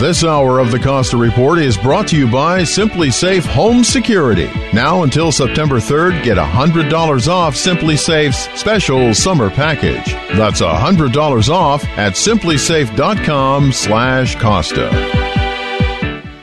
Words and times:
This 0.00 0.24
hour 0.24 0.60
of 0.60 0.70
the 0.70 0.78
Costa 0.78 1.18
Report 1.18 1.58
is 1.58 1.76
brought 1.76 2.08
to 2.08 2.16
you 2.16 2.26
by 2.26 2.62
SimpliSafe 2.62 3.44
Home 3.44 3.84
Security. 3.84 4.50
Now 4.72 5.02
until 5.02 5.30
September 5.30 5.76
3rd, 5.76 6.24
get 6.24 6.38
$100 6.38 7.28
off 7.28 7.54
SimpliSafe's 7.54 8.58
special 8.58 9.12
summer 9.12 9.50
package. 9.50 10.14
That's 10.38 10.62
$100 10.62 11.48
off 11.50 11.84
at 11.98 12.14
simplisafe.com 12.14 13.72
slash 13.72 14.36
Costa. 14.36 14.88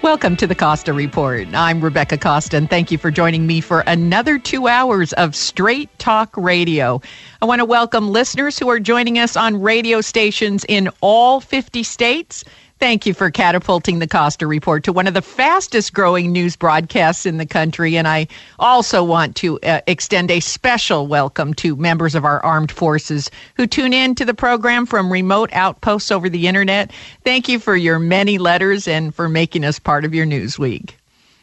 Welcome 0.04 0.38
to 0.38 0.46
the 0.46 0.56
Costa 0.56 0.94
Report. 0.94 1.48
I'm 1.54 1.82
Rebecca 1.82 2.20
Costa, 2.20 2.58
and 2.58 2.70
thank 2.70 2.92
you 2.92 3.00
for 3.00 3.10
joining 3.10 3.48
me 3.48 3.60
for 3.60 3.82
another 3.88 4.38
two 4.38 4.68
hours 4.68 5.14
of 5.14 5.36
straight 5.36 5.90
talk 5.98 6.38
radio. 6.38 7.02
I 7.42 7.46
want 7.46 7.59
to 7.59 7.66
welcome 7.66 8.12
listeners 8.12 8.59
who 8.59 8.70
are 8.70 8.80
joining 8.80 9.18
us 9.18 9.36
on 9.36 9.59
radio 9.59 10.02
stations 10.02 10.64
in 10.70 10.90
all 11.02 11.42
50 11.42 11.81
states 11.81 12.44
Thank 12.80 13.08
you 13.08 13.16
for 13.16 13.31
catapulting 13.31 13.97
the 13.97 14.08
Costa 14.08 14.45
Report 14.45 14.83
to 14.83 14.94
one 14.94 15.08
of 15.08 15.16
the 15.16 15.22
fastest 15.23 15.94
growing 15.94 16.31
news 16.31 16.56
broadcasts 16.56 17.25
in 17.25 17.38
the 17.38 17.45
country. 17.45 17.97
And 17.97 18.08
I 18.08 18.28
also 18.59 19.03
want 19.03 19.36
to 19.38 19.59
uh, 19.61 19.81
extend 19.88 20.30
a 20.30 20.39
special 20.39 21.08
welcome 21.08 21.56
to 21.56 21.75
members 21.75 22.14
of 22.14 22.23
our 22.23 22.44
armed 22.45 22.72
forces 22.72 23.31
who 23.56 23.66
tune 23.66 23.94
in 23.94 24.14
to 24.14 24.25
the 24.25 24.36
program 24.36 24.86
from 24.86 25.11
remote 25.11 25.50
outposts 25.53 26.11
over 26.11 26.30
the 26.30 26.47
internet. 26.47 26.92
Thank 27.23 27.50
you 27.50 27.58
for 27.58 27.75
your 27.75 27.97
many 27.97 28.38
letters 28.38 28.88
and 28.88 29.14
for 29.14 29.28
making 29.28 29.66
us 29.66 29.80
part 29.80 30.06
of 30.06 30.14
your 30.14 30.28
news 30.28 30.59
week. 30.59 31.00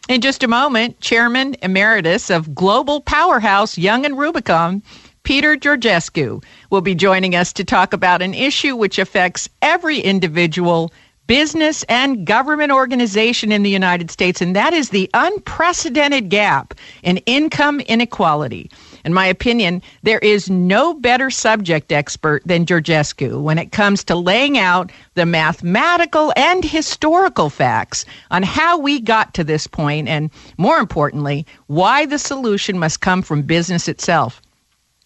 In 0.09 0.21
just 0.21 0.45
a 0.45 0.49
moment, 0.49 1.01
Chairman 1.01 1.57
Emeritus 1.63 2.31
of 2.31 2.55
Global 2.55 3.01
Powerhouse 3.01 3.77
Young 3.77 4.07
and 4.07 4.15
Rubicam, 4.15 4.83
Peter 5.25 5.57
Georgescu, 5.57 6.45
will 6.71 6.83
be 6.83 6.95
joining 6.95 7.35
us 7.35 7.53
to 7.55 7.65
talk 7.65 7.93
about 7.93 8.23
an 8.23 8.35
issue 8.35 8.77
which 8.77 9.01
affects 9.01 9.49
every 9.63 9.99
individual 9.99 10.93
business 11.27 11.83
and 11.85 12.27
government 12.27 12.71
organization 12.71 13.51
in 13.51 13.63
the 13.63 13.71
United 13.71 14.11
States, 14.11 14.41
and 14.41 14.55
that 14.55 14.73
is 14.73 14.91
the 14.91 15.09
unprecedented 15.15 16.29
gap 16.29 16.75
in 17.03 17.19
income 17.19 17.81
inequality. 17.81 18.71
In 19.05 19.13
my 19.13 19.27
opinion, 19.27 19.83
there 20.03 20.19
is 20.21 20.49
no 20.49 20.95
better 20.95 21.31
subject 21.31 21.93
expert 21.93 22.43
than 22.47 22.67
Georgescu 22.67 23.43
when 23.43 23.59
it 23.59 23.73
comes 23.73 24.03
to 24.05 24.17
laying 24.17 24.59
out 24.59 24.91
the 25.15 25.27
mathematical 25.27 26.33
and 26.37 26.65
historical 26.65 27.51
facts 27.51 28.05
on 28.31 28.43
how 28.43 28.79
we 28.79 29.01
got 29.01 29.35
to 29.35 29.45
this 29.45 29.67
point, 29.67 30.09
and 30.09 30.31
more 30.57 30.79
importantly, 30.79 31.47
why 31.67 32.07
the 32.07 32.19
solution 32.19 32.79
must 32.79 33.01
come 33.01 33.23
from 33.23 33.43
business 33.43 33.89
itself. 33.89 34.41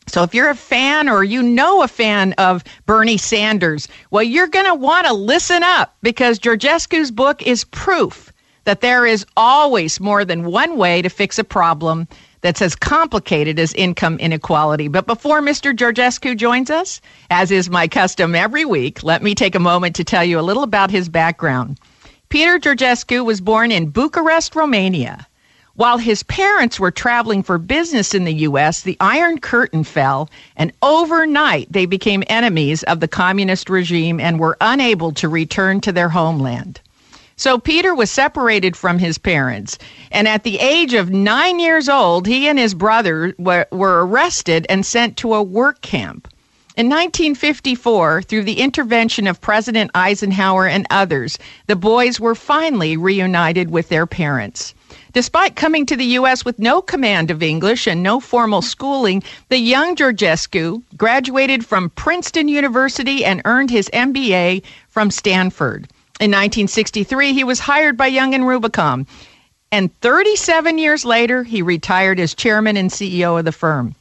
So 0.08 0.22
if 0.22 0.34
you're 0.34 0.50
a 0.50 0.54
fan 0.54 1.08
or 1.08 1.22
you 1.22 1.42
know 1.42 1.82
a 1.82 1.88
fan 1.88 2.32
of 2.34 2.64
Bernie 2.86 3.18
Sanders, 3.18 3.88
well, 4.10 4.22
you're 4.22 4.48
going 4.48 4.66
to 4.66 4.74
want 4.74 5.06
to 5.06 5.12
listen 5.12 5.62
up 5.62 5.96
because 6.02 6.38
Georgescu's 6.38 7.10
book 7.10 7.46
is 7.46 7.64
proof 7.64 8.32
that 8.64 8.80
there 8.80 9.06
is 9.06 9.24
always 9.36 10.00
more 10.00 10.24
than 10.24 10.44
one 10.44 10.76
way 10.76 11.00
to 11.02 11.08
fix 11.08 11.38
a 11.38 11.44
problem 11.44 12.08
that's 12.40 12.62
as 12.62 12.74
complicated 12.74 13.58
as 13.58 13.72
income 13.74 14.18
inequality. 14.18 14.88
But 14.88 15.06
before 15.06 15.40
Mr. 15.40 15.74
Georgescu 15.74 16.36
joins 16.36 16.70
us, 16.70 17.00
as 17.30 17.50
is 17.50 17.70
my 17.70 17.88
custom 17.88 18.34
every 18.34 18.64
week, 18.64 19.02
let 19.02 19.22
me 19.22 19.34
take 19.34 19.54
a 19.54 19.60
moment 19.60 19.96
to 19.96 20.04
tell 20.04 20.24
you 20.24 20.38
a 20.38 20.42
little 20.42 20.62
about 20.62 20.90
his 20.90 21.08
background. 21.08 21.78
Peter 22.28 22.58
Georgescu 22.58 23.24
was 23.24 23.40
born 23.40 23.72
in 23.72 23.90
Bucharest, 23.90 24.54
Romania. 24.54 25.26
While 25.78 25.98
his 25.98 26.24
parents 26.24 26.80
were 26.80 26.90
traveling 26.90 27.44
for 27.44 27.56
business 27.56 28.12
in 28.12 28.24
the 28.24 28.34
U.S., 28.34 28.82
the 28.82 28.96
Iron 28.98 29.38
Curtain 29.38 29.84
fell, 29.84 30.28
and 30.56 30.72
overnight 30.82 31.72
they 31.72 31.86
became 31.86 32.24
enemies 32.26 32.82
of 32.82 32.98
the 32.98 33.06
communist 33.06 33.70
regime 33.70 34.18
and 34.18 34.40
were 34.40 34.56
unable 34.60 35.12
to 35.12 35.28
return 35.28 35.80
to 35.82 35.92
their 35.92 36.08
homeland. 36.08 36.80
So 37.36 37.60
Peter 37.60 37.94
was 37.94 38.10
separated 38.10 38.76
from 38.76 38.98
his 38.98 39.18
parents, 39.18 39.78
and 40.10 40.26
at 40.26 40.42
the 40.42 40.58
age 40.58 40.94
of 40.94 41.10
nine 41.10 41.60
years 41.60 41.88
old, 41.88 42.26
he 42.26 42.48
and 42.48 42.58
his 42.58 42.74
brother 42.74 43.32
were, 43.38 43.68
were 43.70 44.04
arrested 44.04 44.66
and 44.68 44.84
sent 44.84 45.16
to 45.18 45.32
a 45.32 45.44
work 45.44 45.80
camp. 45.80 46.26
In 46.76 46.86
1954, 46.86 48.22
through 48.22 48.42
the 48.42 48.58
intervention 48.58 49.28
of 49.28 49.40
President 49.40 49.92
Eisenhower 49.94 50.66
and 50.66 50.88
others, 50.90 51.38
the 51.68 51.76
boys 51.76 52.18
were 52.18 52.34
finally 52.34 52.96
reunited 52.96 53.70
with 53.70 53.90
their 53.90 54.06
parents. 54.06 54.74
Despite 55.12 55.56
coming 55.56 55.86
to 55.86 55.96
the 55.96 56.04
U.S. 56.04 56.44
with 56.44 56.58
no 56.58 56.82
command 56.82 57.30
of 57.30 57.42
English 57.42 57.86
and 57.86 58.02
no 58.02 58.20
formal 58.20 58.62
schooling, 58.62 59.22
the 59.48 59.58
young 59.58 59.96
Georgescu 59.96 60.82
graduated 60.96 61.64
from 61.64 61.90
Princeton 61.90 62.48
University 62.48 63.24
and 63.24 63.42
earned 63.44 63.70
his 63.70 63.88
MBA 63.92 64.62
from 64.88 65.10
Stanford. 65.10 65.88
In 66.20 66.30
1963, 66.30 67.32
he 67.32 67.44
was 67.44 67.60
hired 67.60 67.96
by 67.96 68.08
Young 68.08 68.34
and 68.34 68.44
Rubicam. 68.44 69.06
And 69.70 69.94
37 70.00 70.78
years 70.78 71.04
later, 71.04 71.42
he 71.42 71.62
retired 71.62 72.18
as 72.20 72.34
chairman 72.34 72.76
and 72.76 72.90
CEO 72.90 73.38
of 73.38 73.44
the 73.44 73.52
firm. 73.52 73.94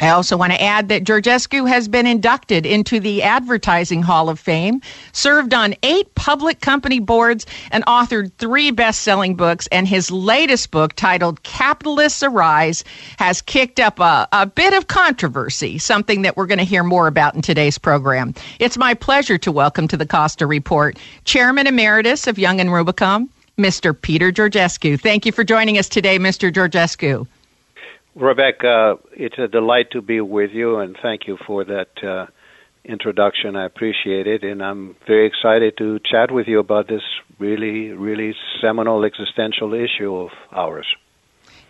I 0.00 0.08
also 0.08 0.36
want 0.36 0.52
to 0.52 0.60
add 0.60 0.88
that 0.88 1.04
Georgescu 1.04 1.68
has 1.68 1.86
been 1.86 2.06
inducted 2.06 2.66
into 2.66 2.98
the 2.98 3.22
Advertising 3.22 4.02
Hall 4.02 4.28
of 4.28 4.40
Fame, 4.40 4.80
served 5.12 5.54
on 5.54 5.76
eight 5.84 6.12
public 6.16 6.60
company 6.60 6.98
boards, 6.98 7.46
and 7.70 7.84
authored 7.86 8.32
three 8.38 8.72
best 8.72 9.02
selling 9.02 9.36
books. 9.36 9.68
And 9.68 9.86
his 9.86 10.10
latest 10.10 10.72
book, 10.72 10.94
titled 10.94 11.42
Capitalists 11.44 12.24
Arise, 12.24 12.82
has 13.18 13.40
kicked 13.40 13.78
up 13.78 14.00
a, 14.00 14.26
a 14.32 14.46
bit 14.46 14.74
of 14.74 14.88
controversy, 14.88 15.78
something 15.78 16.22
that 16.22 16.36
we're 16.36 16.46
going 16.46 16.58
to 16.58 16.64
hear 16.64 16.82
more 16.82 17.06
about 17.06 17.36
in 17.36 17.42
today's 17.42 17.78
program. 17.78 18.34
It's 18.58 18.76
my 18.76 18.94
pleasure 18.94 19.38
to 19.38 19.52
welcome 19.52 19.86
to 19.88 19.96
the 19.96 20.06
Costa 20.06 20.46
Report 20.46 20.98
Chairman 21.24 21.68
Emeritus 21.68 22.26
of 22.26 22.36
Young 22.36 22.60
and 22.60 22.70
Rubicam, 22.70 23.28
Mr. 23.56 23.98
Peter 23.98 24.32
Georgescu. 24.32 25.00
Thank 25.00 25.24
you 25.24 25.30
for 25.30 25.44
joining 25.44 25.78
us 25.78 25.88
today, 25.88 26.18
Mr. 26.18 26.52
Georgescu. 26.52 27.28
Rebecca, 28.14 28.96
it's 29.12 29.38
a 29.38 29.48
delight 29.48 29.90
to 29.90 30.00
be 30.00 30.20
with 30.20 30.50
you, 30.52 30.78
and 30.78 30.96
thank 31.02 31.26
you 31.26 31.36
for 31.46 31.64
that 31.64 31.88
uh, 32.02 32.26
introduction. 32.84 33.56
I 33.56 33.64
appreciate 33.64 34.28
it, 34.28 34.44
and 34.44 34.62
I'm 34.62 34.94
very 35.06 35.26
excited 35.26 35.76
to 35.78 35.98
chat 35.98 36.30
with 36.30 36.46
you 36.46 36.60
about 36.60 36.86
this 36.86 37.02
really, 37.40 37.90
really 37.90 38.34
seminal 38.60 39.04
existential 39.04 39.74
issue 39.74 40.14
of 40.14 40.30
ours. 40.52 40.86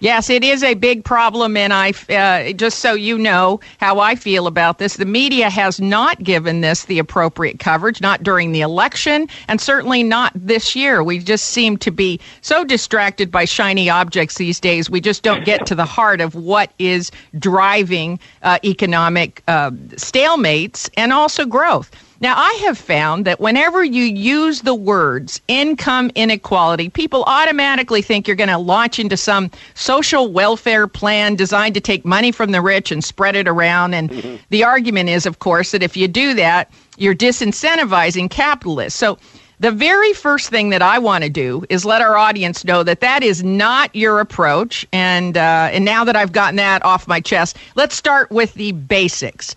Yes, 0.04 0.28
it 0.28 0.44
is 0.44 0.62
a 0.62 0.74
big 0.74 1.02
problem, 1.02 1.56
and 1.56 1.72
I 1.72 1.94
uh, 2.10 2.52
just 2.52 2.80
so 2.80 2.92
you 2.92 3.16
know 3.16 3.60
how 3.78 4.00
I 4.00 4.16
feel 4.16 4.46
about 4.46 4.76
this. 4.76 4.98
The 4.98 5.06
media 5.06 5.48
has 5.48 5.80
not 5.80 6.22
given 6.22 6.60
this 6.60 6.84
the 6.84 6.98
appropriate 6.98 7.58
coverage, 7.58 8.02
not 8.02 8.22
during 8.22 8.52
the 8.52 8.60
election, 8.60 9.28
and 9.48 9.58
certainly 9.58 10.02
not 10.02 10.30
this 10.34 10.76
year. 10.76 11.02
We 11.02 11.20
just 11.20 11.46
seem 11.46 11.78
to 11.78 11.90
be 11.90 12.20
so 12.42 12.64
distracted 12.64 13.30
by 13.30 13.46
shiny 13.46 13.88
objects 13.88 14.34
these 14.34 14.60
days. 14.60 14.90
We 14.90 15.00
just 15.00 15.22
don't 15.22 15.42
get 15.42 15.64
to 15.68 15.74
the 15.74 15.86
heart 15.86 16.20
of 16.20 16.34
what 16.34 16.70
is 16.78 17.10
driving 17.38 18.20
uh, 18.42 18.58
economic 18.62 19.42
uh, 19.48 19.70
stalemates 19.70 20.90
and 20.98 21.14
also 21.14 21.46
growth. 21.46 21.90
Now, 22.24 22.36
I 22.38 22.54
have 22.64 22.78
found 22.78 23.26
that 23.26 23.38
whenever 23.38 23.84
you 23.84 24.02
use 24.02 24.62
the 24.62 24.74
words 24.74 25.42
income 25.46 26.10
inequality, 26.14 26.88
people 26.88 27.22
automatically 27.24 28.00
think 28.00 28.26
you're 28.26 28.34
going 28.34 28.48
to 28.48 28.56
launch 28.56 28.98
into 28.98 29.14
some 29.18 29.50
social 29.74 30.32
welfare 30.32 30.86
plan 30.86 31.34
designed 31.34 31.74
to 31.74 31.82
take 31.82 32.06
money 32.06 32.32
from 32.32 32.52
the 32.52 32.62
rich 32.62 32.90
and 32.90 33.04
spread 33.04 33.36
it 33.36 33.46
around. 33.46 33.92
And 33.92 34.08
mm-hmm. 34.08 34.36
the 34.48 34.64
argument 34.64 35.10
is, 35.10 35.26
of 35.26 35.40
course, 35.40 35.72
that 35.72 35.82
if 35.82 35.98
you 35.98 36.08
do 36.08 36.32
that, 36.32 36.70
you're 36.96 37.14
disincentivizing 37.14 38.30
capitalists. 38.30 38.98
So, 38.98 39.18
the 39.60 39.70
very 39.70 40.14
first 40.14 40.48
thing 40.48 40.70
that 40.70 40.82
I 40.82 40.98
want 40.98 41.24
to 41.24 41.30
do 41.30 41.64
is 41.68 41.84
let 41.84 42.00
our 42.00 42.16
audience 42.16 42.64
know 42.64 42.82
that 42.82 43.00
that 43.00 43.22
is 43.22 43.44
not 43.44 43.94
your 43.94 44.20
approach. 44.20 44.86
And 44.92 45.36
uh, 45.36 45.68
and 45.72 45.84
now 45.84 46.04
that 46.04 46.16
I've 46.16 46.32
gotten 46.32 46.56
that 46.56 46.82
off 46.86 47.06
my 47.06 47.20
chest, 47.20 47.58
let's 47.74 47.94
start 47.94 48.30
with 48.30 48.54
the 48.54 48.72
basics. 48.72 49.54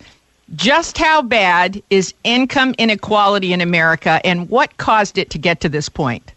Just 0.54 0.96
how 0.96 1.20
bad 1.22 1.82
is 1.90 2.14
income 2.24 2.74
inequality 2.78 3.52
in 3.52 3.60
America 3.60 4.20
and 4.24 4.48
what 4.48 4.76
caused 4.78 5.18
it 5.18 5.30
to 5.30 5.38
get 5.38 5.60
to 5.60 5.68
this 5.68 5.88
point? 5.88 6.32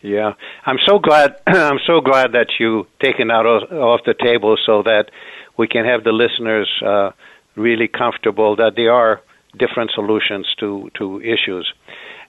Yeah, 0.00 0.34
I'm 0.66 0.78
so 0.84 0.98
glad. 0.98 1.36
I'm 1.46 1.78
so 1.86 2.00
glad 2.00 2.32
that 2.32 2.48
you 2.58 2.86
taken 3.00 3.30
out 3.30 3.46
off 3.46 4.00
the 4.04 4.14
table 4.14 4.56
so 4.66 4.82
that 4.82 5.10
we 5.56 5.68
can 5.68 5.84
have 5.84 6.02
the 6.02 6.10
listeners 6.12 6.68
uh, 6.84 7.10
really 7.54 7.86
comfortable 7.86 8.56
that 8.56 8.74
there 8.74 8.92
are 8.92 9.20
different 9.58 9.92
solutions 9.92 10.46
to 10.58 10.90
to 10.94 11.20
issues. 11.20 11.72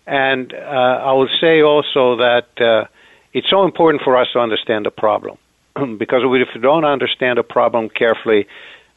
And 0.06 0.54
uh, 0.54 0.58
I 0.58 1.14
will 1.14 1.30
say 1.42 1.62
also 1.62 2.18
that 2.18 2.48
uh, 2.62 2.86
it's 3.34 3.50
so 3.50 3.64
important 3.64 4.04
for 4.04 4.18
us 4.18 4.28
to 4.34 4.40
understand 4.40 4.86
the 4.86 4.92
problem 4.92 5.38
because 5.98 6.22
if 6.24 6.50
we 6.54 6.62
don't 6.62 6.86
understand 6.86 7.40
the 7.40 7.44
problem 7.44 7.90
carefully, 7.90 8.48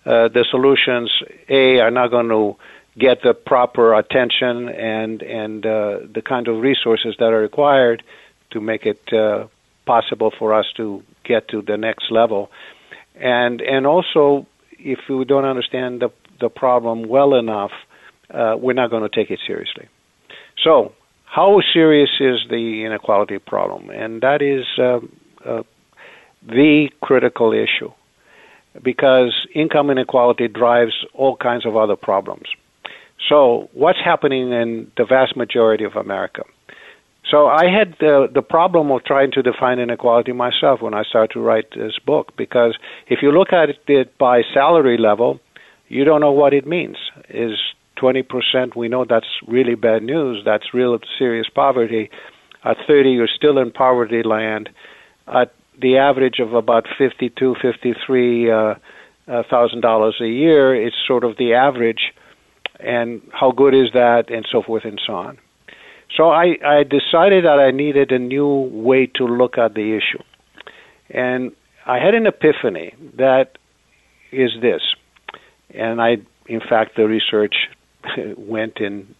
uh, 0.06 0.28
the 0.28 0.44
solutions 0.50 1.10
a 1.48 1.80
are 1.80 1.90
not 1.90 2.10
going 2.10 2.28
to 2.28 2.56
get 2.96 3.22
the 3.22 3.34
proper 3.34 3.92
attention 3.94 4.68
and 4.68 5.20
and 5.22 5.66
uh, 5.66 5.98
the 6.14 6.22
kind 6.22 6.46
of 6.48 6.62
resources 6.62 7.16
that 7.18 7.32
are 7.32 7.40
required 7.40 8.02
to 8.50 8.60
make 8.60 8.86
it 8.86 9.12
uh, 9.12 9.46
possible 9.84 10.32
for 10.38 10.54
us 10.54 10.66
to 10.76 11.02
get 11.24 11.48
to 11.48 11.60
the 11.60 11.76
next 11.76 12.10
level. 12.10 12.50
And 13.16 13.60
and 13.60 13.86
also, 13.86 14.46
if 14.78 15.00
we 15.08 15.24
don't 15.24 15.44
understand 15.44 16.00
the 16.00 16.10
the 16.38 16.50
problem 16.50 17.08
well 17.08 17.34
enough, 17.34 17.72
uh, 18.30 18.56
we're 18.58 18.74
not 18.74 18.90
going 18.90 19.02
to 19.02 19.14
take 19.14 19.30
it 19.30 19.40
seriously. 19.44 19.88
So, 20.62 20.92
how 21.24 21.60
serious 21.72 22.10
is 22.20 22.46
the 22.48 22.84
inequality 22.84 23.38
problem? 23.38 23.90
And 23.90 24.20
that 24.22 24.40
is 24.40 24.64
uh, 24.78 25.00
uh, 25.44 25.62
the 26.46 26.90
critical 27.00 27.52
issue 27.52 27.90
because 28.82 29.46
income 29.54 29.90
inequality 29.90 30.48
drives 30.48 30.92
all 31.14 31.36
kinds 31.36 31.66
of 31.66 31.76
other 31.76 31.96
problems. 31.96 32.48
So, 33.28 33.68
what's 33.72 33.98
happening 34.04 34.52
in 34.52 34.90
the 34.96 35.04
vast 35.04 35.36
majority 35.36 35.84
of 35.84 35.96
America? 35.96 36.42
So 37.30 37.48
I 37.48 37.64
had 37.68 37.96
the 37.98 38.28
the 38.32 38.42
problem 38.42 38.90
of 38.92 39.04
trying 39.04 39.32
to 39.32 39.42
define 39.42 39.80
inequality 39.80 40.32
myself 40.32 40.80
when 40.80 40.94
I 40.94 41.02
started 41.02 41.32
to 41.32 41.40
write 41.40 41.66
this 41.74 41.98
book 41.98 42.32
because 42.36 42.76
if 43.08 43.18
you 43.20 43.32
look 43.32 43.52
at 43.52 43.68
it 43.88 44.16
by 44.16 44.42
salary 44.54 44.96
level, 44.96 45.40
you 45.88 46.04
don't 46.04 46.20
know 46.20 46.30
what 46.30 46.54
it 46.54 46.66
means. 46.66 46.96
Is 47.28 47.58
20%, 47.96 48.76
we 48.76 48.88
know 48.88 49.04
that's 49.08 49.26
really 49.48 49.74
bad 49.74 50.02
news. 50.02 50.42
That's 50.44 50.74
real 50.74 50.98
serious 51.18 51.48
poverty. 51.48 52.10
At 52.62 52.76
30, 52.86 53.10
you're 53.10 53.28
still 53.28 53.58
in 53.58 53.70
poverty 53.72 54.22
land. 54.22 54.68
At 55.26 55.52
the 55.80 55.98
average 55.98 56.38
of 56.40 56.54
about 56.54 56.86
52, 56.98 57.56
53 57.60 58.50
uh, 58.50 58.74
uh, 59.28 59.42
thousand 59.50 59.80
dollars 59.80 60.16
a 60.20 60.28
year, 60.28 60.74
it's 60.74 60.96
sort 61.06 61.24
of 61.24 61.36
the 61.36 61.54
average. 61.54 62.12
And 62.78 63.22
how 63.32 63.52
good 63.52 63.74
is 63.74 63.92
that, 63.94 64.30
and 64.30 64.46
so 64.50 64.62
forth 64.62 64.84
and 64.84 65.00
so 65.06 65.14
on. 65.14 65.38
So 66.14 66.30
I, 66.30 66.56
I 66.64 66.82
decided 66.82 67.44
that 67.44 67.58
I 67.58 67.70
needed 67.70 68.12
a 68.12 68.18
new 68.18 68.46
way 68.46 69.06
to 69.16 69.24
look 69.24 69.58
at 69.58 69.74
the 69.74 69.96
issue. 69.96 70.22
And 71.10 71.52
I 71.86 71.98
had 71.98 72.14
an 72.14 72.26
epiphany 72.26 72.94
that 73.16 73.58
is 74.32 74.50
this. 74.60 74.82
And 75.70 76.00
I, 76.00 76.18
in 76.46 76.60
fact, 76.60 76.96
the 76.96 77.06
research 77.06 77.54
went 78.36 78.78
and 78.78 79.14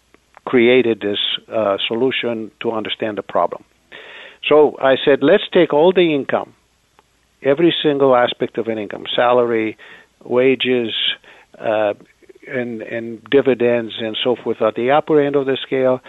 created 0.45 1.01
this 1.01 1.19
uh, 1.53 1.77
solution 1.89 2.51
to 2.61 2.73
understand 2.73 3.19
the 3.19 3.23
problem. 3.23 3.65
So 4.49 4.77
I 4.81 4.97
said, 5.05 5.21
let's 5.23 5.45
take 5.53 5.73
all 5.73 5.93
the 5.93 6.15
income, 6.15 6.55
every 7.43 7.75
single 7.83 8.15
aspect 8.15 8.59
of 8.59 8.69
an 8.69 8.79
income, 8.79 9.05
salary, 9.15 9.77
wages, 10.25 10.95
uh, 11.59 11.95
and, 12.47 12.83
and 12.83 13.25
dividends, 13.25 13.95
and 13.99 14.17
so 14.23 14.37
forth 14.37 14.63
at 14.63 14.77
the 14.77 14.93
upper 14.93 15.21
end 15.21 15.35
of 15.35 15.47
the 15.47 15.59
scale, 15.61 16.01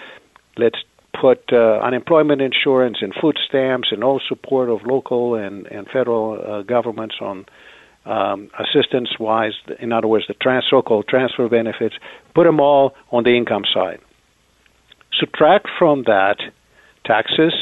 Let's 0.58 0.80
put 1.20 1.52
uh, 1.52 1.80
unemployment 1.84 2.42
insurance 2.42 2.98
and 3.02 3.14
food 3.20 3.38
stamps 3.48 3.90
and 3.92 4.04
all 4.04 4.20
support 4.28 4.70
of 4.70 4.86
local 4.86 5.36
and, 5.36 5.66
and 5.68 5.88
federal 5.88 6.40
uh, 6.42 6.62
governments 6.64 7.16
on 7.22 7.46
um, 8.06 8.50
assistance 8.58 9.10
wise, 9.20 9.54
in 9.80 9.92
other 9.92 10.08
words, 10.08 10.26
the 10.28 10.34
trans, 10.36 10.66
so 10.70 10.82
called 10.82 11.08
transfer 11.08 11.48
benefits, 11.50 11.96
put 12.34 12.46
them 12.46 12.60
all 12.60 12.96
on 13.12 13.24
the 13.24 13.36
income 13.36 13.64
side. 13.72 14.00
Subtract 15.20 15.68
from 15.78 16.04
that 16.04 16.38
taxes 17.06 17.54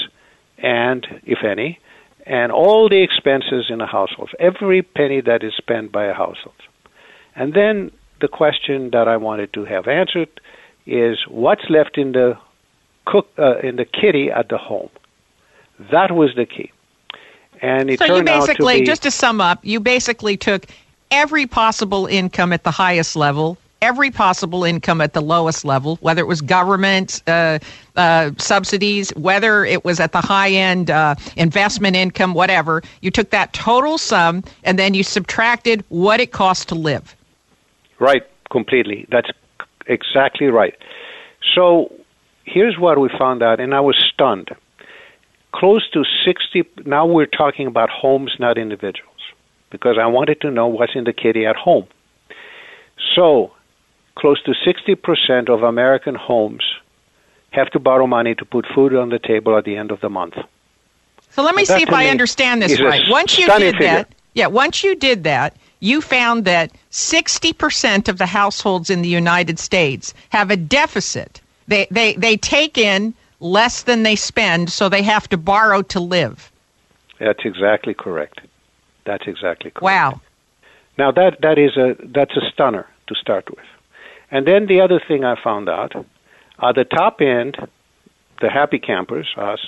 and, 0.66 1.06
if 1.26 1.44
any, 1.44 1.80
and 2.26 2.52
all 2.52 2.90
the 2.90 3.04
expenses 3.04 3.66
in 3.70 3.80
a 3.82 3.86
household, 3.86 4.32
every 4.40 4.82
penny 4.82 5.22
that 5.22 5.44
is 5.44 5.54
spent 5.56 5.92
by 5.92 6.06
a 6.06 6.14
household. 6.14 6.56
And 7.36 7.54
then 7.54 7.92
the 8.20 8.28
question 8.28 8.90
that 8.92 9.08
I 9.08 9.18
wanted 9.18 9.54
to 9.54 9.66
have 9.66 9.88
answered 9.88 10.42
is 10.88 11.20
what's 11.28 11.70
left 11.70 12.00
in 12.00 12.14
the 12.14 12.38
cook 13.06 13.28
uh, 13.38 13.60
in 13.60 13.76
the 13.76 13.86
kitty 13.86 14.32
at 14.32 14.50
the 14.50 14.58
home. 14.58 14.90
That 15.92 16.12
was 16.12 16.34
the 16.36 16.48
key. 16.48 16.72
And 17.62 17.92
it 17.92 18.00
so 18.00 18.08
turned 18.08 18.18
you 18.18 18.24
basically, 18.24 18.74
out 18.74 18.78
to 18.78 18.82
be, 18.82 18.86
just 18.88 19.04
to 19.04 19.12
sum 19.12 19.40
up, 19.40 19.60
you 19.64 19.80
basically 19.80 20.36
took 20.36 20.66
every 21.12 21.46
possible 21.46 22.08
income 22.08 22.52
at 22.52 22.64
the 22.64 22.72
highest 22.72 23.16
level, 23.16 23.58
every 23.86 24.10
possible 24.10 24.64
income 24.64 25.00
at 25.00 25.14
the 25.14 25.22
lowest 25.22 25.64
level, 25.64 25.98
whether 26.02 26.22
it 26.22 26.26
was 26.26 26.42
government 26.42 27.22
uh, 27.28 27.60
uh, 27.96 28.32
subsidies, 28.40 29.12
whether 29.12 29.64
it 29.64 29.86
was 29.86 30.00
at 30.00 30.12
the 30.12 30.22
high 30.22 30.50
end 30.50 30.90
uh, 30.90 31.14
investment 31.36 31.96
income, 31.96 32.34
whatever. 32.34 32.82
You 33.02 33.12
took 33.12 33.30
that 33.30 33.54
total 33.54 34.00
sum 34.00 34.44
and 34.64 34.80
then 34.80 34.96
you 34.96 35.04
subtracted 35.04 35.86
what 35.90 36.20
it 36.20 36.32
cost 36.32 36.68
to 36.70 36.76
live. 36.76 37.16
Right, 38.00 38.24
completely. 38.50 39.06
That's 39.12 39.30
exactly 39.86 40.48
right. 40.48 40.76
So 41.54 41.94
here's 42.44 42.78
what 42.80 43.00
we 43.00 43.10
found 43.20 43.44
out, 43.44 43.60
and 43.60 43.74
I 43.76 43.82
was 43.82 43.98
stunned. 44.14 44.50
Close 45.54 45.88
to 45.92 46.04
60, 46.26 46.64
now 46.86 47.06
we're 47.06 47.28
talking 47.28 47.68
about 47.68 47.90
homes, 47.90 48.34
not 48.40 48.58
individuals, 48.58 49.22
because 49.70 49.98
I 50.02 50.08
wanted 50.08 50.42
to 50.42 50.50
know 50.50 50.68
what's 50.68 50.96
in 50.96 51.04
the 51.04 51.14
kitty 51.14 51.46
at 51.46 51.56
home. 51.56 51.88
So, 53.16 53.55
close 54.18 54.42
to 54.44 54.54
60% 54.54 55.50
of 55.50 55.64
American 55.64 56.16
homes 56.16 56.64
have 57.52 57.70
to 57.72 57.80
borrow 57.80 58.08
money 58.08 58.36
to 58.36 58.46
put 58.46 58.66
food 58.74 58.96
on 58.96 59.10
the 59.10 59.20
table 59.20 59.58
at 59.58 59.66
the 59.66 59.76
end 59.76 59.92
of 59.92 60.02
the 60.02 60.10
month. 60.10 60.36
So 61.32 61.44
let 61.44 61.56
me 61.56 61.66
see 61.66 61.82
if 61.82 61.92
I 61.92 62.08
understand 62.08 62.62
this 62.62 62.80
right. 62.82 63.04
Once 63.10 63.38
you 63.38 63.48
did 63.48 63.76
figure. 63.76 63.88
that, 63.88 64.16
yeah, 64.34 64.48
once 64.48 64.84
you 64.84 64.96
did 64.96 65.26
that, 65.26 65.56
you 65.80 66.02
found 66.02 66.46
that 66.46 66.72
60% 66.92 68.08
of 68.08 68.18
the 68.18 68.26
households 68.26 68.90
in 68.90 69.02
the 69.02 69.10
United 69.10 69.60
States 69.60 70.14
have 70.30 70.50
a 70.50 70.58
deficit 70.58 71.42
they, 71.68 71.88
they, 71.90 72.14
they 72.14 72.38
take 72.38 72.78
in 72.78 73.14
less 73.40 73.84
than 73.84 74.04
they 74.04 74.16
spend, 74.16 74.72
so 74.72 74.90
they 74.90 75.02
have 75.02 75.28
to 75.30 75.38
borrow 75.38 75.82
to 75.84 76.00
live. 76.00 76.52
That's 77.20 77.44
exactly 77.44 77.94
correct. 77.94 78.42
That's 79.06 79.24
exactly 79.28 79.72
correct. 79.72 79.84
Wow. 79.84 80.22
Now 80.98 81.12
that 81.12 81.42
that 81.42 81.58
is 81.58 81.76
a 81.76 81.96
that's 82.08 82.36
a 82.38 82.50
stunner 82.52 82.88
to 83.08 83.16
start 83.16 83.50
with. 83.50 83.66
And 84.32 84.48
then 84.48 84.68
the 84.68 84.82
other 84.82 85.02
thing 85.08 85.24
I 85.24 85.36
found 85.42 85.70
out, 85.70 85.94
at 85.96 86.76
the 86.76 86.84
top 86.84 87.22
end, 87.22 87.58
the 88.42 88.50
happy 88.50 88.80
campers, 88.80 89.28
us, 89.38 89.60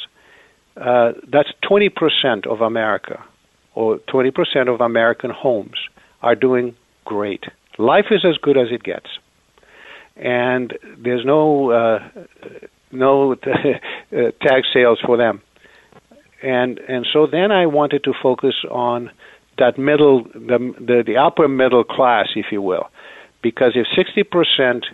uh, 0.78 1.14
that's 1.28 1.50
20% 1.70 2.48
of 2.48 2.62
America, 2.62 3.24
or 3.76 3.98
20% 4.00 4.74
of 4.74 4.82
American 4.82 5.32
homes 5.32 5.78
are 6.22 6.36
doing 6.36 6.76
great. 7.06 7.46
Life 7.78 8.08
is 8.12 8.26
as 8.26 8.38
good 8.38 8.58
as 8.58 8.68
it 8.72 8.84
gets 8.84 9.08
and 10.20 10.78
there's 10.98 11.26
no 11.26 11.72
uh, 11.72 12.00
no 12.92 13.34
uh, 13.34 13.36
tag 14.42 14.64
sales 14.74 15.00
for 15.06 15.18
them. 15.18 15.42
And 16.42 16.80
and 16.80 17.06
so 17.12 17.28
then 17.28 17.52
I 17.52 17.66
wanted 17.66 18.04
to 18.06 18.14
focus 18.22 18.56
on 18.70 19.12
that 19.58 19.78
middle 19.78 20.24
the 20.24 20.74
the, 20.80 21.04
the 21.06 21.18
upper 21.18 21.48
middle 21.48 21.84
class, 21.84 22.28
if 22.36 22.48
you 22.52 22.62
will, 22.62 22.90
because 23.42 23.74
if 23.76 23.88
60 23.96 24.24
percent 24.24 24.86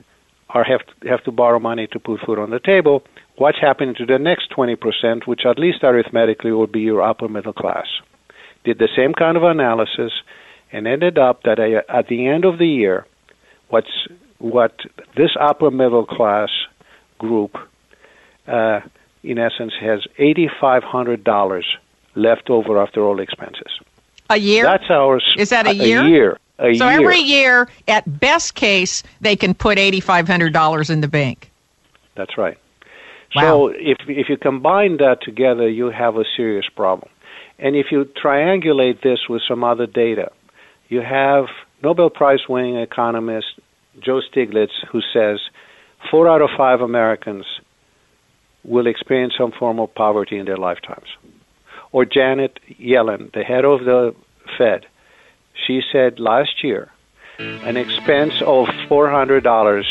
are 0.50 0.64
have 0.64 0.82
to, 0.86 1.10
have 1.10 1.24
to 1.24 1.32
borrow 1.32 1.60
money 1.60 1.88
to 1.88 2.00
put 2.00 2.22
food 2.22 2.40
on 2.40 2.52
the 2.52 2.60
table, 2.60 3.04
what's 3.38 3.60
happening 3.60 3.96
to 3.96 4.06
the 4.06 4.20
next 4.20 4.50
20 4.52 4.76
percent, 4.76 5.28
which 5.28 5.46
at 5.46 5.58
least 5.58 5.84
arithmetically 5.84 6.52
would 6.52 6.72
be 6.72 6.82
your 6.82 7.02
upper 7.02 7.28
middle 7.28 7.54
class? 7.54 7.88
Did 8.64 8.80
the 8.80 8.90
same 8.96 9.14
kind 9.14 9.36
of 9.36 9.44
analysis 9.44 10.12
and 10.72 10.88
ended 10.88 11.18
up 11.18 11.44
that 11.44 11.60
at 11.60 12.08
the 12.08 12.28
end 12.28 12.46
of 12.46 12.58
the 12.58 12.68
year, 12.68 13.06
what's 13.70 14.08
what 14.40 14.80
this 15.16 15.32
upper 15.40 15.72
middle 15.72 16.06
class 16.06 16.50
group, 17.18 17.56
uh, 18.48 18.82
in 19.24 19.40
essence, 19.40 19.74
has 19.80 20.02
$8,500 20.20 21.64
left 22.16 22.50
over 22.50 22.82
after 22.82 23.02
all 23.02 23.20
expenses. 23.20 23.80
A 24.30 24.38
year? 24.38 24.64
That's 24.66 24.90
our. 24.90 25.22
Is 25.38 25.50
that 25.50 25.66
a, 25.66 25.70
a 25.70 25.74
year? 25.74 26.02
A 26.06 26.10
year. 26.10 26.38
A 26.60 26.76
so 26.76 26.88
year. 26.88 27.00
every 27.00 27.20
year, 27.20 27.70
at 27.88 28.20
best 28.20 28.56
case, 28.56 29.04
they 29.22 29.36
can 29.36 29.54
put 29.54 29.78
$8,500 29.78 30.90
in 30.90 31.02
the 31.02 31.08
bank. 31.08 31.52
That's 32.16 32.38
right. 32.38 32.58
Wow. 33.36 33.42
So 33.42 33.68
if 33.70 33.98
if 34.08 34.30
you 34.30 34.38
combine 34.38 34.98
that 34.98 35.24
together, 35.24 35.68
you 35.68 35.90
have 35.90 36.18
a 36.18 36.24
serious 36.38 36.66
problem. 36.76 37.10
And 37.58 37.76
if 37.76 37.88
you 37.92 38.06
triangulate 38.06 39.02
this 39.02 39.28
with 39.28 39.42
some 39.48 39.64
other 39.64 39.88
data, 39.88 40.32
you 40.90 41.02
have 41.02 41.46
Nobel 41.82 42.12
Prize 42.12 42.48
winning 42.48 42.78
economist 42.78 43.48
Joe 44.00 44.22
Stiglitz, 44.22 44.74
who 44.92 45.02
says 45.14 45.40
four 46.12 46.30
out 46.30 46.42
of 46.42 46.50
five 46.56 46.82
Americans 46.82 47.46
will 48.64 48.88
experience 48.88 49.34
some 49.38 49.52
form 49.52 49.80
of 49.80 49.94
poverty 49.94 50.38
in 50.38 50.46
their 50.46 50.58
lifetimes. 50.58 51.08
Or 51.92 52.06
Janet 52.06 52.60
Yellen, 52.80 53.32
the 53.34 53.44
head 53.44 53.66
of 53.66 53.82
the 53.86 54.16
Fed, 54.58 54.86
she 55.54 55.82
said 55.92 56.20
last 56.20 56.64
year 56.64 56.90
an 57.40 57.78
expense 57.78 58.42
of 58.42 58.68
$400 58.90 59.86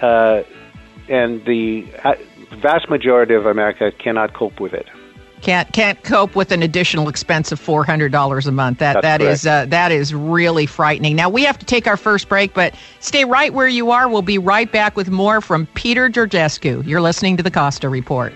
uh, 0.00 0.42
and 1.08 1.44
the 1.44 1.86
uh, 2.04 2.14
vast 2.56 2.88
majority 2.88 3.34
of 3.34 3.46
America 3.46 3.92
cannot 3.92 4.34
cope 4.34 4.60
with 4.60 4.74
it. 4.74 4.86
Can't 5.40 5.72
can't 5.72 6.00
cope 6.04 6.36
with 6.36 6.52
an 6.52 6.62
additional 6.62 7.08
expense 7.08 7.50
of 7.50 7.58
four 7.58 7.84
hundred 7.84 8.12
dollars 8.12 8.46
a 8.46 8.52
month. 8.52 8.78
That 8.78 9.02
That's 9.02 9.02
that 9.02 9.20
is, 9.20 9.44
uh, 9.44 9.66
that 9.66 9.90
is 9.90 10.14
really 10.14 10.66
frightening. 10.66 11.16
Now 11.16 11.28
we 11.28 11.42
have 11.42 11.58
to 11.58 11.66
take 11.66 11.88
our 11.88 11.96
first 11.96 12.28
break, 12.28 12.54
but 12.54 12.76
stay 13.00 13.24
right 13.24 13.52
where 13.52 13.66
you 13.66 13.90
are. 13.90 14.08
We'll 14.08 14.22
be 14.22 14.38
right 14.38 14.70
back 14.70 14.94
with 14.96 15.10
more 15.10 15.40
from 15.40 15.66
Peter 15.74 16.08
Georgescu. 16.08 16.86
You're 16.86 17.00
listening 17.00 17.36
to 17.38 17.42
the 17.42 17.50
Costa 17.50 17.88
Report. 17.88 18.32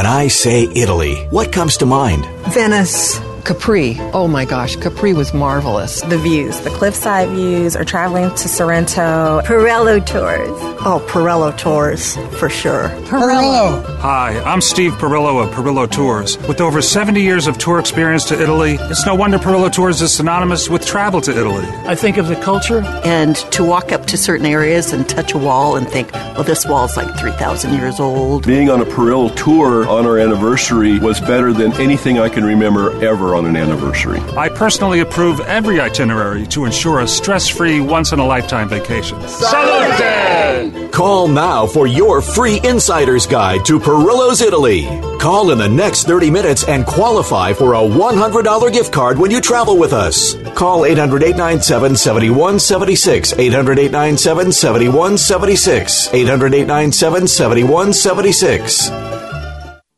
When 0.00 0.06
I 0.06 0.28
say 0.28 0.66
Italy, 0.74 1.26
what 1.28 1.52
comes 1.52 1.76
to 1.76 1.84
mind? 1.84 2.24
Venice. 2.54 3.20
Capri. 3.44 3.96
Oh 4.12 4.28
my 4.28 4.44
gosh, 4.44 4.76
Capri 4.76 5.12
was 5.12 5.32
marvelous. 5.34 6.00
The 6.02 6.18
views, 6.18 6.60
the 6.60 6.70
cliffside 6.70 7.28
views, 7.30 7.76
or 7.76 7.84
traveling 7.84 8.30
to 8.30 8.48
Sorrento. 8.48 9.40
Perillo 9.44 10.04
Tours. 10.04 10.48
Oh, 10.82 11.04
Perillo 11.08 11.56
Tours, 11.56 12.16
for 12.38 12.48
sure. 12.48 12.88
Perillo. 13.06 13.84
Hi, 13.98 14.38
I'm 14.44 14.60
Steve 14.60 14.92
Perillo 14.92 15.42
of 15.44 15.50
Perillo 15.54 15.90
Tours. 15.90 16.38
With 16.48 16.60
over 16.60 16.80
70 16.80 17.20
years 17.20 17.46
of 17.46 17.58
tour 17.58 17.78
experience 17.78 18.24
to 18.26 18.40
Italy, 18.40 18.78
it's 18.80 19.04
no 19.04 19.14
wonder 19.14 19.38
Perillo 19.38 19.70
Tours 19.72 20.00
is 20.00 20.12
synonymous 20.14 20.68
with 20.68 20.86
travel 20.86 21.20
to 21.22 21.30
Italy. 21.30 21.66
I 21.86 21.94
think 21.94 22.16
of 22.16 22.28
the 22.28 22.36
culture. 22.36 22.82
And 23.04 23.36
to 23.52 23.64
walk 23.64 23.92
up 23.92 24.06
to 24.06 24.16
certain 24.16 24.46
areas 24.46 24.92
and 24.92 25.08
touch 25.08 25.34
a 25.34 25.38
wall 25.38 25.76
and 25.76 25.88
think, 25.88 26.12
well, 26.12 26.44
this 26.44 26.66
wall's 26.66 26.96
like 26.96 27.18
3,000 27.18 27.74
years 27.74 28.00
old. 28.00 28.46
Being 28.46 28.70
on 28.70 28.80
a 28.80 28.84
Perillo 28.86 29.34
tour 29.36 29.88
on 29.88 30.06
our 30.06 30.18
anniversary 30.18 30.98
was 30.98 31.20
better 31.20 31.52
than 31.52 31.72
anything 31.74 32.18
I 32.18 32.28
can 32.28 32.44
remember 32.44 32.92
ever 33.04 33.34
on 33.40 33.46
an 33.46 33.56
anniversary. 33.56 34.20
I 34.36 34.50
personally 34.50 35.00
approve 35.00 35.40
every 35.40 35.80
itinerary 35.80 36.46
to 36.48 36.66
ensure 36.66 37.00
a 37.00 37.08
stress 37.08 37.48
free, 37.48 37.80
once 37.80 38.12
in 38.12 38.18
a 38.18 38.26
lifetime 38.26 38.68
vacation. 38.68 39.18
Salute! 39.26 40.92
Call 40.92 41.26
now 41.28 41.66
for 41.66 41.86
your 41.86 42.20
free 42.20 42.60
insider's 42.64 43.26
guide 43.26 43.64
to 43.64 43.80
Perillo's 43.80 44.42
Italy. 44.42 44.82
Call 45.18 45.52
in 45.52 45.58
the 45.58 45.68
next 45.68 46.04
30 46.04 46.30
minutes 46.30 46.64
and 46.64 46.84
qualify 46.84 47.54
for 47.54 47.74
a 47.74 47.78
$100 47.78 48.72
gift 48.72 48.92
card 48.92 49.18
when 49.18 49.30
you 49.30 49.40
travel 49.40 49.78
with 49.78 49.94
us. 49.94 50.34
Call 50.54 50.84
800 50.84 51.22
897 51.22 51.96
7176. 51.96 53.32
800 53.32 53.78
897 53.78 54.52
7176. 54.52 56.12
800 56.12 56.54
897 56.54 57.26
7176. 57.26 58.90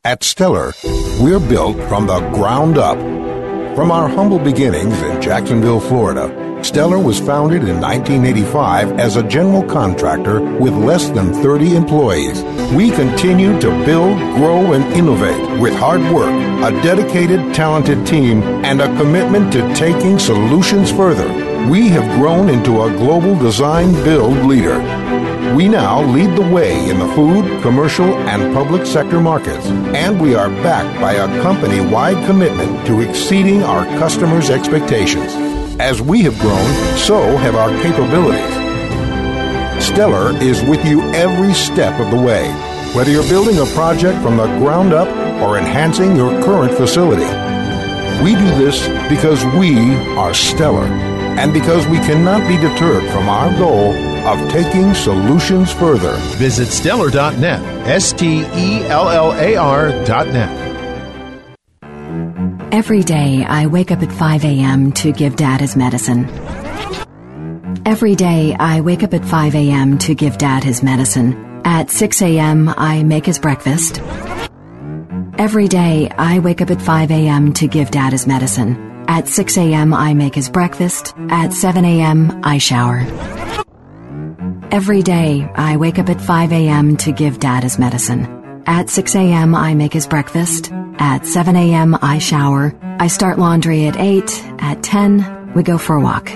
At 0.05 0.23
Stellar, 0.23 0.73
we're 1.21 1.39
built 1.39 1.77
from 1.87 2.07
the 2.07 2.19
ground 2.31 2.77
up. 2.77 2.97
From 3.75 3.89
our 3.89 4.07
humble 4.07 4.37
beginnings 4.37 5.01
in 5.01 5.19
Jacksonville, 5.19 5.79
Florida, 5.79 6.29
Stellar 6.63 6.99
was 6.99 7.19
founded 7.19 7.63
in 7.63 7.81
1985 7.81 8.99
as 8.99 9.15
a 9.15 9.27
general 9.27 9.63
contractor 9.63 10.41
with 10.59 10.75
less 10.75 11.09
than 11.09 11.33
30 11.33 11.75
employees. 11.75 12.43
We 12.71 12.91
continue 12.91 13.59
to 13.59 13.69
build, 13.83 14.15
grow, 14.35 14.73
and 14.73 14.83
innovate 14.93 15.59
with 15.59 15.73
hard 15.73 16.01
work, 16.13 16.29
a 16.63 16.69
dedicated, 16.83 17.55
talented 17.55 18.05
team, 18.05 18.43
and 18.63 18.79
a 18.79 18.95
commitment 18.95 19.51
to 19.53 19.73
taking 19.73 20.19
solutions 20.19 20.91
further. 20.91 21.27
We 21.67 21.89
have 21.89 22.19
grown 22.19 22.49
into 22.49 22.83
a 22.83 22.91
global 22.91 23.35
design 23.39 23.91
build 24.03 24.37
leader. 24.45 25.02
We 25.55 25.67
now 25.67 26.01
lead 26.01 26.35
the 26.35 26.49
way 26.49 26.89
in 26.89 26.97
the 26.97 27.07
food, 27.09 27.61
commercial, 27.61 28.11
and 28.27 28.55
public 28.55 28.87
sector 28.87 29.21
markets, 29.21 29.67
and 29.67 30.19
we 30.19 30.33
are 30.33 30.49
backed 30.49 30.99
by 30.99 31.13
a 31.13 31.27
company 31.43 31.79
wide 31.79 32.25
commitment 32.25 32.87
to 32.87 33.01
exceeding 33.01 33.61
our 33.61 33.85
customers' 33.99 34.49
expectations. 34.49 35.31
As 35.79 36.01
we 36.01 36.23
have 36.23 36.39
grown, 36.39 36.97
so 36.97 37.37
have 37.37 37.53
our 37.53 37.69
capabilities. 37.83 38.43
Stellar 39.85 40.35
is 40.41 40.63
with 40.63 40.83
you 40.87 41.03
every 41.11 41.53
step 41.53 41.99
of 41.99 42.09
the 42.09 42.17
way, 42.19 42.49
whether 42.95 43.11
you're 43.11 43.29
building 43.29 43.59
a 43.59 43.75
project 43.75 44.23
from 44.23 44.37
the 44.37 44.47
ground 44.57 44.91
up 44.91 45.07
or 45.39 45.59
enhancing 45.59 46.15
your 46.15 46.31
current 46.41 46.73
facility. 46.73 47.29
We 48.23 48.33
do 48.33 48.49
this 48.57 48.87
because 49.07 49.45
we 49.53 49.93
are 50.17 50.33
Stellar, 50.33 50.87
and 51.37 51.53
because 51.53 51.85
we 51.85 51.97
cannot 51.97 52.41
be 52.47 52.57
deterred 52.57 53.07
from 53.11 53.29
our 53.29 53.55
goal 53.59 54.12
of 54.25 54.51
taking 54.51 54.93
solutions 54.93 55.71
further. 55.71 56.15
Visit 56.37 56.67
stellar.net, 56.67 57.61
S 57.87 58.13
T 58.13 58.41
E 58.55 58.83
L 58.85 59.09
L 59.09 59.31
A 59.33 59.55
R.net. 59.55 60.73
Every 62.73 63.03
day, 63.03 63.45
I 63.45 63.67
wake 63.67 63.91
up 63.91 64.01
at 64.01 64.11
5 64.11 64.45
a.m. 64.45 64.91
to 64.93 65.11
give 65.11 65.35
Dad 65.35 65.61
his 65.61 65.75
medicine. 65.75 66.27
Every 67.85 68.15
day, 68.15 68.55
I 68.59 68.81
wake 68.81 69.03
up 69.03 69.13
at 69.13 69.23
5 69.23 69.55
a.m. 69.55 69.97
to 69.99 70.15
give 70.15 70.37
Dad 70.37 70.63
his 70.63 70.81
medicine. 70.81 71.61
At 71.65 71.91
6 71.91 72.21
a.m., 72.23 72.69
I 72.69 73.03
make 73.03 73.25
his 73.25 73.37
breakfast. 73.39 74.01
Every 75.37 75.67
day, 75.67 76.09
I 76.17 76.39
wake 76.39 76.61
up 76.61 76.71
at 76.71 76.81
5 76.81 77.11
a.m. 77.11 77.53
to 77.53 77.67
give 77.67 77.91
Dad 77.91 78.11
his 78.11 78.25
medicine. 78.25 79.05
At 79.07 79.27
6 79.27 79.57
a.m., 79.57 79.93
I 79.93 80.13
make 80.13 80.33
his 80.33 80.49
breakfast. 80.49 81.13
At 81.29 81.53
7 81.53 81.85
a.m., 81.85 82.41
I 82.43 82.57
shower. 82.57 83.62
Every 84.73 85.03
day, 85.03 85.47
I 85.53 85.77
wake 85.77 85.99
up 85.99 86.09
at 86.09 86.19
5 86.19 86.51
a.m. 86.51 86.97
to 86.97 87.11
give 87.11 87.39
Dad 87.39 87.61
his 87.61 87.77
medicine. 87.77 88.63
At 88.65 88.89
6 88.89 89.13
a.m., 89.13 89.53
I 89.53 89.75
make 89.75 89.93
his 89.93 90.07
breakfast. 90.07 90.71
At 90.97 91.27
7 91.27 91.55
a.m., 91.55 91.95
I 92.01 92.17
shower. 92.17 92.73
I 92.97 93.05
start 93.05 93.37
laundry 93.37 93.85
at 93.85 93.97
8. 93.97 94.43
At 94.57 94.81
10, 94.81 95.53
we 95.53 95.61
go 95.61 95.77
for 95.77 95.95
a 95.95 96.01
walk. 96.01 96.31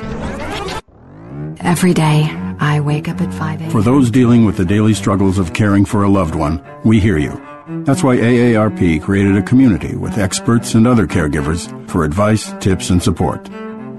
Every 1.61 1.95
day, 1.95 2.27
I 2.59 2.79
wake 2.79 3.09
up 3.09 3.19
at 3.21 3.33
5 3.33 3.61
a.m. 3.61 3.71
For 3.71 3.81
those 3.81 4.11
dealing 4.11 4.45
with 4.45 4.57
the 4.57 4.65
daily 4.65 4.93
struggles 4.93 5.39
of 5.39 5.53
caring 5.53 5.83
for 5.83 6.03
a 6.03 6.09
loved 6.09 6.35
one, 6.35 6.63
we 6.85 6.99
hear 6.99 7.17
you. 7.17 7.41
That's 7.85 8.03
why 8.03 8.17
AARP 8.17 9.01
created 9.01 9.35
a 9.35 9.41
community 9.41 9.95
with 9.95 10.19
experts 10.19 10.75
and 10.75 10.85
other 10.85 11.07
caregivers 11.07 11.67
for 11.89 12.03
advice, 12.03 12.53
tips, 12.59 12.91
and 12.91 13.01
support. 13.01 13.49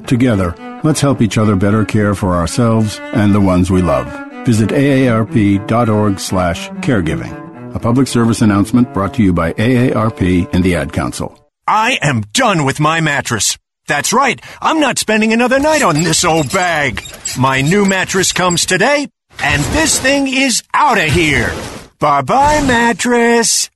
Together, 0.07 0.55
let's 0.85 1.01
help 1.01 1.21
each 1.23 1.39
other 1.39 1.57
better 1.57 1.85
care 1.85 2.15
for 2.15 2.37
ourselves 2.37 3.01
and 3.01 3.35
the 3.35 3.41
ones 3.41 3.69
we 3.69 3.83
love. 3.83 4.28
Visit 4.45 4.71
aarp.org 4.71 6.19
slash 6.19 6.69
caregiving. 6.81 7.75
A 7.75 7.79
public 7.79 8.09
service 8.09 8.41
announcement 8.41 8.93
brought 8.95 9.15
to 9.15 9.23
you 9.23 9.33
by 9.33 9.53
AARP 9.53 10.49
and 10.55 10.65
the 10.65 10.75
Ad 10.75 10.93
Council. 10.93 11.39
I 11.67 11.99
am 12.01 12.23
done 12.33 12.65
with 12.65 12.81
my 12.81 13.01
mattress. 13.01 13.59
That's 13.87 14.13
right. 14.13 14.41
I'm 14.61 14.81
not 14.81 14.99
spending 14.99 15.33
another 15.33 15.59
night 15.59 15.83
on 15.83 15.95
this 15.97 16.25
old 16.25 16.51
bag. 16.51 17.03
My 17.39 17.61
new 17.61 17.85
mattress 17.85 18.33
comes 18.33 18.65
today, 18.67 19.09
and 19.43 19.63
this 19.75 19.99
thing 20.01 20.29
is 20.29 20.63
out 20.73 20.99
of 20.99 21.11
here. 21.11 21.53
Bye 21.99 22.23
bye, 22.23 22.63
mattress. 22.67 23.71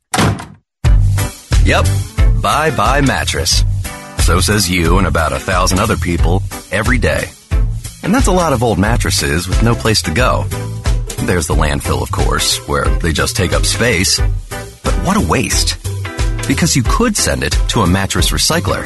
Yep. 1.64 1.86
Bye 2.42 2.74
bye, 2.76 3.00
mattress. 3.02 3.62
So 4.24 4.40
says 4.40 4.70
you 4.70 4.98
and 4.98 5.06
about 5.06 5.32
a 5.32 5.38
thousand 5.38 5.80
other 5.80 5.96
people 5.96 6.42
every 6.70 6.98
day. 6.98 7.28
And 8.02 8.14
that's 8.14 8.26
a 8.26 8.32
lot 8.32 8.52
of 8.52 8.62
old 8.62 8.78
mattresses 8.78 9.46
with 9.46 9.62
no 9.62 9.74
place 9.74 10.02
to 10.02 10.10
go. 10.12 10.44
There's 11.20 11.46
the 11.46 11.54
landfill, 11.54 12.02
of 12.02 12.10
course, 12.10 12.58
where 12.66 12.84
they 12.98 13.12
just 13.12 13.36
take 13.36 13.52
up 13.52 13.64
space. 13.64 14.18
But 14.82 14.94
what 15.04 15.16
a 15.16 15.20
waste. 15.20 15.76
Because 16.48 16.74
you 16.74 16.82
could 16.82 17.16
send 17.16 17.44
it 17.44 17.52
to 17.68 17.80
a 17.80 17.86
mattress 17.86 18.30
recycler, 18.30 18.84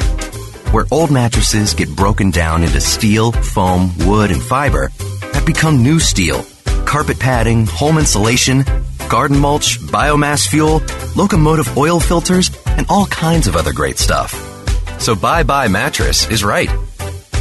where 0.71 0.85
old 0.91 1.09
mattresses 1.09 1.73
get 1.73 1.95
broken 1.95 2.29
down 2.29 2.63
into 2.63 2.79
steel, 2.79 3.31
foam, 3.31 3.91
wood, 4.05 4.29
and 4.29 4.41
fiber 4.41 4.89
that 5.33 5.45
become 5.45 5.81
new 5.81 5.99
steel, 5.99 6.45
carpet 6.85 7.19
padding, 7.19 7.65
home 7.65 7.97
insulation, 7.97 8.63
garden 9.09 9.39
mulch, 9.39 9.79
biomass 9.79 10.47
fuel, 10.47 10.81
locomotive 11.15 11.75
oil 11.75 11.99
filters, 11.99 12.51
and 12.67 12.85
all 12.89 13.07
kinds 13.07 13.47
of 13.47 13.55
other 13.55 13.73
great 13.73 13.97
stuff. 13.97 14.35
So 15.01 15.15
Bye 15.15 15.43
Bye 15.43 15.67
Mattress 15.67 16.29
is 16.29 16.43
right. 16.43 16.69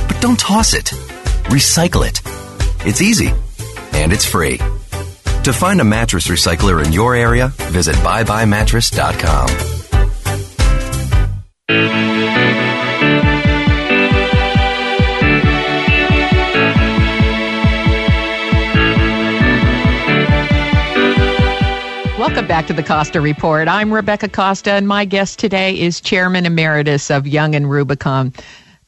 But 0.09 0.21
don't 0.21 0.38
toss 0.38 0.73
it. 0.73 0.92
Recycle 1.48 2.06
it. 2.06 2.20
It's 2.86 3.00
easy. 3.00 3.32
And 3.92 4.12
it's 4.12 4.24
free. 4.24 4.58
To 5.44 5.52
find 5.52 5.80
a 5.80 5.84
mattress 5.84 6.26
recycler 6.26 6.84
in 6.84 6.92
your 6.92 7.14
area, 7.14 7.48
visit 7.70 7.94
byebyemattress.com. 7.96 9.76
Welcome 22.18 22.48
back 22.48 22.66
to 22.66 22.72
the 22.72 22.82
Costa 22.82 23.20
Report. 23.20 23.68
I'm 23.68 23.92
Rebecca 23.92 24.28
Costa, 24.28 24.72
and 24.72 24.88
my 24.88 25.04
guest 25.04 25.38
today 25.38 25.78
is 25.78 26.00
Chairman 26.00 26.44
Emeritus 26.44 27.08
of 27.08 27.26
Young 27.26 27.54
and 27.54 27.66
Rubicam. 27.66 28.36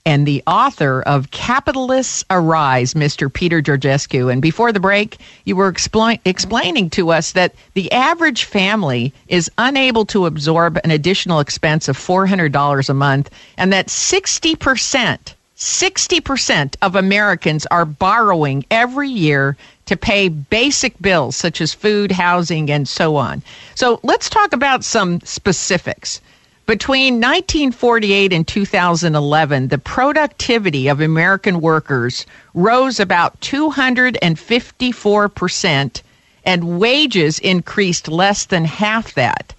And 0.09 0.25
the 0.25 0.43
author 0.47 1.03
of 1.03 1.31
Capitalists 1.33 2.25
Arise, 2.31 2.95
Mr. 2.95 3.31
Peter 3.31 3.61
Georgescu. 3.61 4.33
And 4.33 4.41
before 4.41 4.73
the 4.73 4.81
break, 4.81 5.19
you 5.45 5.55
were 5.55 5.71
expl- 5.71 6.19
explaining 6.25 6.89
to 6.89 7.11
us 7.11 7.33
that 7.33 7.55
the 7.75 7.93
average 7.93 8.45
family 8.45 9.13
is 9.29 9.51
unable 9.59 10.07
to 10.07 10.25
absorb 10.25 10.79
an 10.83 10.91
additional 10.91 11.41
expense 11.41 11.89
of 11.89 11.99
$400 11.99 12.89
a 12.89 12.95
month, 12.95 13.29
and 13.59 13.71
that 13.71 13.89
60%, 13.89 15.19
60% 15.59 16.77
of 16.81 16.97
Americans 16.97 17.67
are 17.67 17.85
borrowing 17.85 18.65
every 18.71 19.11
year 19.11 19.59
to 19.85 19.95
pay 19.95 20.31
basic 20.31 20.99
bills 21.03 21.37
such 21.37 21.61
as 21.61 21.75
food, 21.75 22.13
housing, 22.13 22.71
and 22.71 22.89
so 22.89 23.17
on. 23.17 23.43
So 23.75 24.01
let's 24.03 24.31
talk 24.31 24.55
about 24.55 24.85
some 24.85 25.21
specifics. 25.21 26.23
Between 26.69 27.15
1948 27.15 28.31
and 28.31 28.47
2011, 28.47 29.69
the 29.69 29.79
productivity 29.79 30.89
of 30.89 31.01
American 31.01 31.63
workers 31.63 32.27
rose 32.53 33.01
about 33.01 33.41
254%, 33.41 36.03
and 36.45 36.79
wages 36.79 37.39
increased 37.39 38.09
less 38.09 38.45
than 38.45 38.67
half 38.67 39.15
that. 39.15 39.55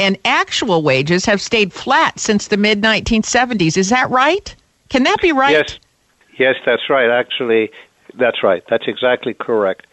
And 0.00 0.16
actual 0.24 0.80
wages 0.80 1.26
have 1.26 1.42
stayed 1.42 1.74
flat 1.74 2.18
since 2.18 2.48
the 2.48 2.56
mid 2.56 2.80
1970s. 2.80 3.76
Is 3.76 3.90
that 3.90 4.08
right? 4.08 4.54
Can 4.88 5.02
that 5.02 5.20
be 5.20 5.32
right? 5.32 5.52
Yes. 5.52 5.78
Yes, 6.38 6.54
that's 6.64 6.88
right. 6.88 7.10
Actually, 7.10 7.70
that's 8.14 8.42
right. 8.42 8.64
That's 8.70 8.88
exactly 8.88 9.34
correct 9.34 9.86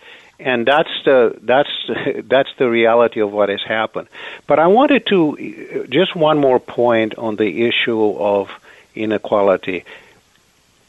and 0.44 0.66
that's 0.66 0.92
the 1.06 1.38
that's 1.42 1.70
that's 2.28 2.50
the 2.58 2.70
reality 2.70 3.22
of 3.22 3.32
what 3.32 3.50
has 3.50 3.64
happened. 3.64 4.08
But 4.46 4.60
I 4.60 4.68
wanted 4.68 5.06
to 5.08 5.88
just 5.90 6.16
one 6.16 6.38
more 6.38 6.60
point 6.60 7.16
on 7.18 7.38
the 7.38 7.66
issue 7.68 8.16
of 8.18 8.50
inequality. 8.94 9.86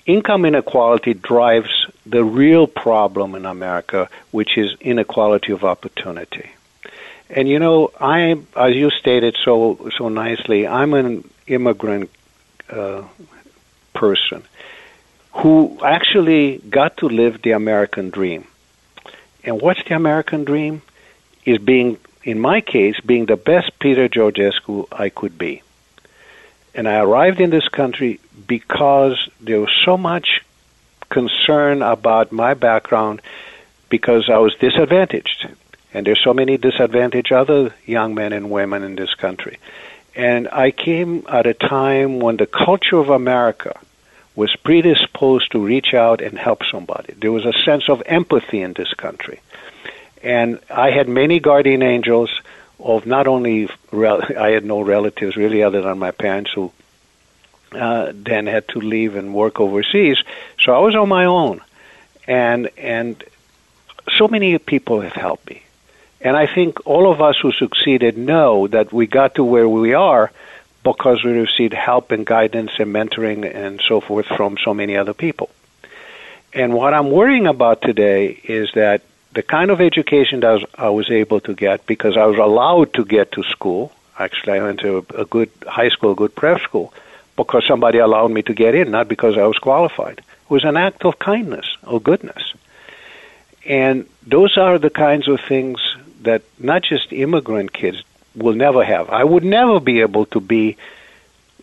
Income 0.07 0.45
inequality 0.45 1.15
drives 1.15 1.87
the 2.05 2.23
real 2.25 2.67
problem 2.67 3.35
in 3.35 3.47
America, 3.47 4.11
which 4.33 4.59
is 4.59 4.77
inequality 4.81 5.53
of 5.53 5.65
opportunity. 5.65 6.51
And 7.31 7.49
you 7.49 7.59
know, 7.59 7.91
I, 7.99 8.37
as 8.57 8.75
you 8.75 8.91
stated 8.91 9.37
so 9.43 9.89
so 9.97 10.09
nicely, 10.09 10.67
I'm 10.67 10.93
an 10.95 11.31
immigrant 11.47 12.11
uh, 12.69 13.03
person 13.95 14.43
who 15.33 15.79
actually 15.85 16.59
got 16.69 16.97
to 16.99 17.09
live 17.09 17.43
the 17.43 17.53
American 17.53 18.11
dream. 18.11 18.47
And 19.45 19.61
what's 19.61 19.83
the 19.85 19.95
American 19.95 20.45
dream? 20.45 20.83
Is 21.45 21.59
being, 21.59 21.99
in 22.23 22.41
my 22.41 22.63
case, 22.63 22.99
being 23.01 23.27
the 23.27 23.37
best 23.37 23.79
Peter 23.79 24.09
Georgescu 24.09 24.89
I 24.91 25.11
could 25.11 25.37
be. 25.37 25.63
And 26.75 26.89
I 26.89 27.01
arrived 27.01 27.41
in 27.41 27.51
this 27.51 27.69
country 27.69 28.19
because 28.47 29.29
there 29.41 29.61
was 29.61 29.71
so 29.85 29.97
much 29.99 30.43
concern 31.11 31.83
about 31.83 32.33
my 32.33 32.55
background 32.55 33.21
because 33.91 34.31
I 34.31 34.39
was 34.39 34.55
disadvantaged. 34.55 35.49
And 35.93 36.07
there's 36.07 36.23
so 36.25 36.35
many 36.35 36.57
disadvantaged 36.57 37.31
other 37.31 37.75
young 37.85 38.15
men 38.15 38.33
and 38.33 38.51
women 38.51 38.83
in 38.83 38.97
this 38.97 39.15
country. 39.15 39.59
And 40.17 40.49
I 40.49 40.71
came 40.71 41.25
at 41.29 41.47
a 41.47 41.55
time 41.55 42.19
when 42.21 42.37
the 42.37 42.47
culture 42.47 42.97
of 42.97 43.11
America 43.11 43.79
was 44.37 44.55
predisposed 44.57 45.53
to 45.53 45.65
reach 45.65 45.95
out 45.95 46.21
and 46.21 46.37
help 46.39 46.63
somebody. 46.71 47.15
There 47.15 47.33
was 47.33 47.45
a 47.45 47.53
sense 47.53 47.89
of 47.89 48.03
empathy 48.07 48.63
in 48.63 48.73
this 48.73 48.93
country. 48.95 49.41
And 50.23 50.59
I 50.71 50.91
had 50.91 51.09
many 51.09 51.39
guardian 51.39 51.83
angels 51.83 52.31
of 52.81 53.07
not 53.07 53.27
only, 53.27 53.69
rel- 53.93 54.23
I 54.39 54.51
had 54.51 54.65
no 54.65 54.81
relatives 54.81 55.37
really 55.37 55.63
other 55.63 55.83
than 55.83 55.99
my 55.99 56.11
parents 56.11 56.51
who 56.53 56.73
uh, 57.73 58.13
then 58.15 58.47
had 58.47 58.67
to 58.69 58.81
leave 58.81 59.17
and 59.17 59.35
work 59.35 59.61
overseas. 59.61 60.19
So 60.61 60.75
I 60.75 60.79
was 60.79 60.95
on 60.95 61.09
my 61.09 61.27
own. 61.27 61.61
And, 62.27 62.71
and 62.77 63.23
so 64.17 64.29
many 64.29 64.59
people 64.59 65.01
have 65.01 65.13
helped 65.13 65.49
me. 65.49 65.63
And 66.21 66.37
I 66.37 66.47
think 66.53 66.87
all 66.87 67.11
of 67.13 67.21
us 67.21 67.37
who 67.41 67.53
succeeded 67.53 68.17
know 68.17 68.67
that 68.69 68.93
we 68.93 69.07
got 69.07 69.35
to 69.35 69.45
where 69.45 69.69
we 69.69 69.93
are 69.93 70.33
because 70.85 71.25
we 71.25 71.33
received 71.33 71.73
help 71.73 72.13
and 72.13 72.25
guidance 72.25 72.73
and 72.79 72.95
mentoring 72.95 73.53
and 73.53 73.81
so 73.89 74.01
forth 74.01 74.27
from 74.27 74.57
so 74.63 74.75
many 74.75 74.97
other 74.97 75.15
people. 75.15 75.51
And 76.53 76.73
what 76.75 76.95
I'm 76.95 77.11
worrying 77.11 77.47
about 77.49 77.83
today 77.83 78.39
is 78.45 78.71
that 78.75 79.03
the 79.33 79.43
kind 79.43 79.73
of 79.73 79.81
education 79.81 80.41
that 80.41 80.65
I 80.79 80.91
was, 80.91 81.11
able 81.11 81.41
to 81.41 81.55
get 81.55 81.87
because 81.87 82.17
I 82.17 82.27
was 82.27 82.39
allowed 82.39 82.95
to 82.95 83.05
get 83.05 83.33
to 83.33 83.43
school. 83.43 83.91
Actually, 84.17 84.61
I 84.61 84.63
went 84.63 84.81
to 84.81 85.05
a, 85.17 85.25
good 85.25 85.51
high 85.67 85.89
school, 85.89 86.13
a 86.13 86.15
good 86.15 86.37
prep 86.37 86.61
school, 86.61 86.95
because 87.35 87.67
somebody 87.67 87.99
allowed 87.99 88.31
me 88.31 88.43
to 88.43 88.55
get 88.55 88.77
in, 88.77 88.93
not 88.93 89.09
because 89.09 89.37
I 89.37 89.47
was 89.47 89.59
qualified. 89.59 90.19
It 90.19 90.51
was 90.51 90.65
an 90.65 90.77
act 90.77 91.05
of 91.05 91.19
kindness, 91.19 91.67
of 91.83 92.05
goodness. 92.05 92.55
And 93.67 94.07
those 94.25 94.57
are 94.57 94.79
the 94.79 94.91
kinds 94.91 95.27
of 95.27 95.41
things 95.41 95.81
that 96.23 96.43
not 96.59 96.85
just 96.85 97.13
immigrant 97.13 97.73
kids 97.73 98.05
will 98.35 98.55
never 98.55 98.85
have. 98.85 99.11
I 99.11 99.25
would 99.25 99.45
never 99.45 99.81
be 99.81 100.01
able 100.01 100.27
to 100.27 100.41
be 100.41 100.77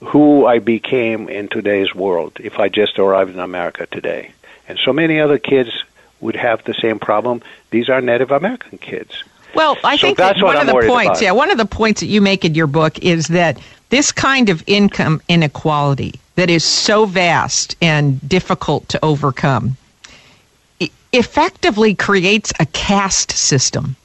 who 0.04 0.46
I 0.46 0.60
became 0.60 1.30
in 1.30 1.48
today's 1.48 1.94
world 1.94 2.34
if 2.40 2.60
I 2.60 2.70
just 2.70 2.98
arrived 2.98 3.32
in 3.34 3.40
America 3.40 3.86
today. 3.86 4.32
And 4.68 4.80
so 4.80 4.94
many 4.94 5.20
other 5.20 5.38
kids 5.38 5.84
would 6.22 6.36
have 6.36 6.64
the 6.64 6.74
same 6.74 7.00
problem. 7.00 7.42
These 7.72 7.90
are 7.90 8.02
Native 8.02 8.32
American 8.32 8.78
kids. 8.78 9.24
Well, 9.54 9.78
I 9.84 9.98
so 9.98 10.08
think 10.08 10.18
that's 10.18 10.40
that 10.40 10.46
one 10.46 10.56
what 10.56 10.68
of 10.68 10.74
I'm 10.74 10.82
the 10.82 10.88
points, 10.88 11.20
about. 11.20 11.22
yeah, 11.22 11.32
one 11.32 11.52
of 11.52 11.58
the 11.58 11.66
points 11.66 12.02
that 12.02 12.08
you 12.08 12.22
make 12.22 12.46
in 12.46 12.56
your 12.56 12.68
book 12.68 13.00
is 13.00 13.28
that 13.28 13.60
this 13.90 14.12
kind 14.12 14.50
of 14.50 14.64
income 14.66 15.22
inequality 15.28 16.20
that 16.36 16.50
is 16.50 16.64
so 16.64 17.06
vast 17.06 17.76
and 17.82 18.28
difficult 18.28 18.88
to 18.90 19.04
overcome 19.04 19.76
effectively 21.14 21.94
creates 21.94 22.54
a 22.60 22.66
caste 22.68 23.32
system. 23.32 23.98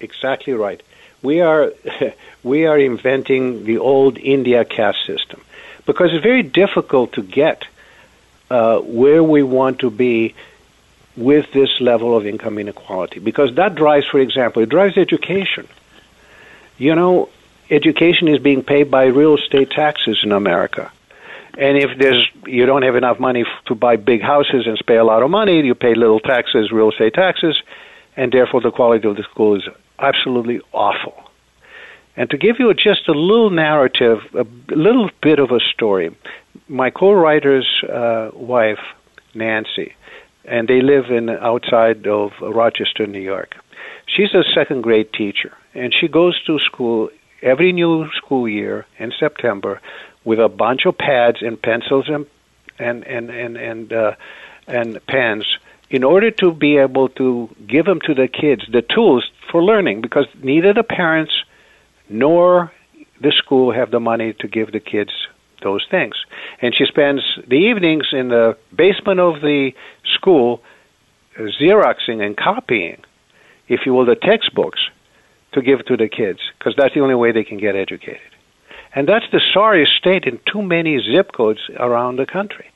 Exactly 0.00 0.54
right. 0.54 0.82
We 1.22 1.40
are 1.40 1.72
we 2.42 2.66
are 2.66 2.78
inventing 2.78 3.64
the 3.64 3.78
old 3.78 4.18
India 4.18 4.64
caste 4.64 5.06
system 5.06 5.40
because 5.86 6.12
it's 6.12 6.22
very 6.22 6.42
difficult 6.42 7.12
to 7.14 7.22
get 7.22 7.64
uh, 8.50 8.80
where 8.80 9.22
we 9.22 9.42
want 9.42 9.78
to 9.80 9.90
be 9.90 10.34
with 11.16 11.52
this 11.52 11.80
level 11.80 12.16
of 12.16 12.26
income 12.26 12.58
inequality 12.58 13.20
because 13.20 13.54
that 13.56 13.74
drives, 13.74 14.06
for 14.06 14.18
example, 14.18 14.62
it 14.62 14.68
drives 14.68 14.96
education. 14.96 15.68
You 16.78 16.94
know, 16.94 17.28
education 17.70 18.28
is 18.28 18.38
being 18.38 18.62
paid 18.62 18.90
by 18.90 19.04
real 19.06 19.36
estate 19.36 19.70
taxes 19.70 20.20
in 20.22 20.32
America. 20.32 20.90
And 21.58 21.76
if 21.76 21.98
there's 21.98 22.26
you 22.46 22.64
don't 22.64 22.82
have 22.82 22.96
enough 22.96 23.20
money 23.20 23.42
f- 23.42 23.64
to 23.66 23.74
buy 23.74 23.96
big 23.96 24.22
houses 24.22 24.66
and 24.66 24.80
pay 24.86 24.96
a 24.96 25.04
lot 25.04 25.22
of 25.22 25.30
money, 25.30 25.60
you 25.60 25.74
pay 25.74 25.94
little 25.94 26.20
taxes, 26.20 26.72
real 26.72 26.90
estate 26.90 27.14
taxes, 27.14 27.60
and 28.16 28.32
therefore 28.32 28.62
the 28.62 28.70
quality 28.70 29.06
of 29.06 29.16
the 29.16 29.22
school 29.24 29.56
is 29.56 29.68
absolutely 30.02 30.60
awful. 30.72 31.14
And 32.16 32.28
to 32.30 32.36
give 32.36 32.56
you 32.58 32.72
just 32.74 33.08
a 33.08 33.12
little 33.12 33.50
narrative, 33.50 34.18
a 34.34 34.44
little 34.74 35.10
bit 35.22 35.38
of 35.38 35.50
a 35.50 35.60
story, 35.60 36.14
my 36.68 36.90
co-writer's 36.90 37.66
uh, 37.88 38.30
wife, 38.34 38.80
Nancy, 39.34 39.94
and 40.44 40.68
they 40.68 40.82
live 40.82 41.10
in 41.10 41.30
outside 41.30 42.06
of 42.06 42.32
Rochester, 42.40 43.06
New 43.06 43.20
York. 43.20 43.56
She's 44.06 44.34
a 44.34 44.42
second 44.54 44.82
grade 44.82 45.12
teacher, 45.12 45.56
and 45.74 45.94
she 45.94 46.08
goes 46.08 46.42
to 46.44 46.58
school 46.58 47.08
every 47.40 47.72
new 47.72 48.10
school 48.12 48.46
year 48.48 48.84
in 48.98 49.12
September 49.18 49.80
with 50.24 50.38
a 50.38 50.48
bunch 50.48 50.84
of 50.84 50.98
pads 50.98 51.38
and 51.40 51.60
pencils 51.60 52.08
and 52.08 52.26
and 52.78 53.04
and 53.04 53.30
and 53.30 53.56
and, 53.56 53.92
uh, 53.92 54.12
and 54.66 55.06
pens 55.06 55.46
in 55.92 56.02
order 56.02 56.30
to 56.30 56.52
be 56.52 56.78
able 56.78 57.10
to 57.10 57.54
give 57.68 57.84
them 57.84 58.00
to 58.00 58.14
the 58.14 58.26
kids 58.26 58.64
the 58.72 58.82
tools 58.82 59.30
for 59.50 59.62
learning 59.62 60.00
because 60.00 60.26
neither 60.42 60.72
the 60.72 60.82
parents 60.82 61.34
nor 62.08 62.72
the 63.20 63.30
school 63.30 63.72
have 63.72 63.90
the 63.90 64.00
money 64.00 64.32
to 64.40 64.48
give 64.48 64.72
the 64.72 64.80
kids 64.80 65.12
those 65.62 65.86
things. 65.90 66.14
And 66.60 66.74
she 66.74 66.86
spends 66.86 67.20
the 67.46 67.56
evenings 67.56 68.06
in 68.10 68.28
the 68.28 68.56
basement 68.74 69.20
of 69.20 69.42
the 69.42 69.72
school 70.14 70.62
uh, 71.38 71.42
xeroxing 71.60 72.24
and 72.24 72.36
copying, 72.36 73.00
if 73.68 73.86
you 73.86 73.92
will, 73.92 74.06
the 74.06 74.16
textbooks 74.16 74.80
to 75.52 75.60
give 75.60 75.84
to 75.84 75.96
the 75.98 76.08
kids 76.08 76.40
because 76.58 76.74
that's 76.76 76.94
the 76.94 77.00
only 77.00 77.14
way 77.14 77.32
they 77.32 77.44
can 77.44 77.58
get 77.58 77.76
educated. 77.76 78.32
And 78.94 79.06
that's 79.06 79.26
the 79.30 79.42
sorry 79.52 79.86
state 79.86 80.24
in 80.24 80.40
too 80.50 80.62
many 80.62 80.98
zip 80.98 81.32
codes 81.32 81.60
around 81.78 82.16
the 82.16 82.26
country. 82.26 82.70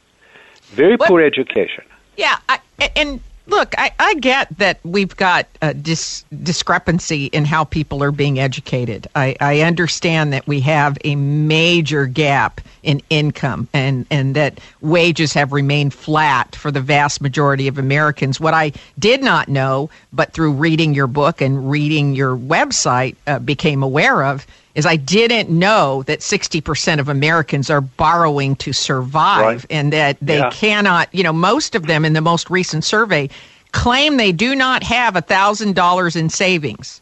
Very 0.66 0.98
poor 0.98 1.22
education. 1.22 1.84
Yeah, 2.16 2.38
I, 2.48 2.60
and 2.96 3.20
look, 3.46 3.74
I, 3.78 3.92
I 3.98 4.14
get 4.14 4.56
that 4.58 4.80
we've 4.84 5.14
got 5.16 5.46
a 5.62 5.74
dis- 5.74 6.24
discrepancy 6.42 7.26
in 7.26 7.44
how 7.44 7.64
people 7.64 8.02
are 8.02 8.10
being 8.10 8.38
educated. 8.38 9.06
I, 9.14 9.36
I 9.40 9.60
understand 9.60 10.32
that 10.32 10.46
we 10.46 10.60
have 10.60 10.98
a 11.04 11.14
major 11.16 12.06
gap 12.06 12.60
in 12.82 13.02
income 13.10 13.68
and, 13.72 14.06
and 14.10 14.34
that 14.36 14.60
wages 14.80 15.32
have 15.34 15.52
remained 15.52 15.92
flat 15.92 16.54
for 16.54 16.70
the 16.70 16.80
vast 16.80 17.20
majority 17.20 17.68
of 17.68 17.78
Americans. 17.78 18.40
What 18.40 18.54
I 18.54 18.72
did 18.98 19.22
not 19.22 19.48
know, 19.48 19.90
but 20.12 20.32
through 20.32 20.52
reading 20.52 20.94
your 20.94 21.06
book 21.08 21.40
and 21.40 21.70
reading 21.70 22.14
your 22.14 22.36
website 22.36 23.16
uh, 23.26 23.38
became 23.40 23.82
aware 23.82 24.24
of, 24.24 24.46
is 24.76 24.84
I 24.86 24.96
didn't 24.96 25.48
know 25.48 26.02
that 26.04 26.20
60% 26.20 27.00
of 27.00 27.08
Americans 27.08 27.70
are 27.70 27.80
borrowing 27.80 28.54
to 28.56 28.72
survive 28.74 29.44
Right. 29.62 29.66
and 29.70 29.92
that 29.92 30.18
they 30.20 30.38
Yeah. 30.38 30.50
cannot, 30.50 31.08
you 31.12 31.22
know, 31.24 31.32
most 31.32 31.74
of 31.74 31.86
them 31.86 32.04
in 32.04 32.12
the 32.12 32.20
most 32.20 32.50
recent 32.50 32.84
survey 32.84 33.28
claim 33.72 34.18
they 34.18 34.32
do 34.32 34.54
not 34.54 34.82
have 34.84 35.16
$1,000 35.16 36.14
in 36.14 36.28
savings. 36.28 37.00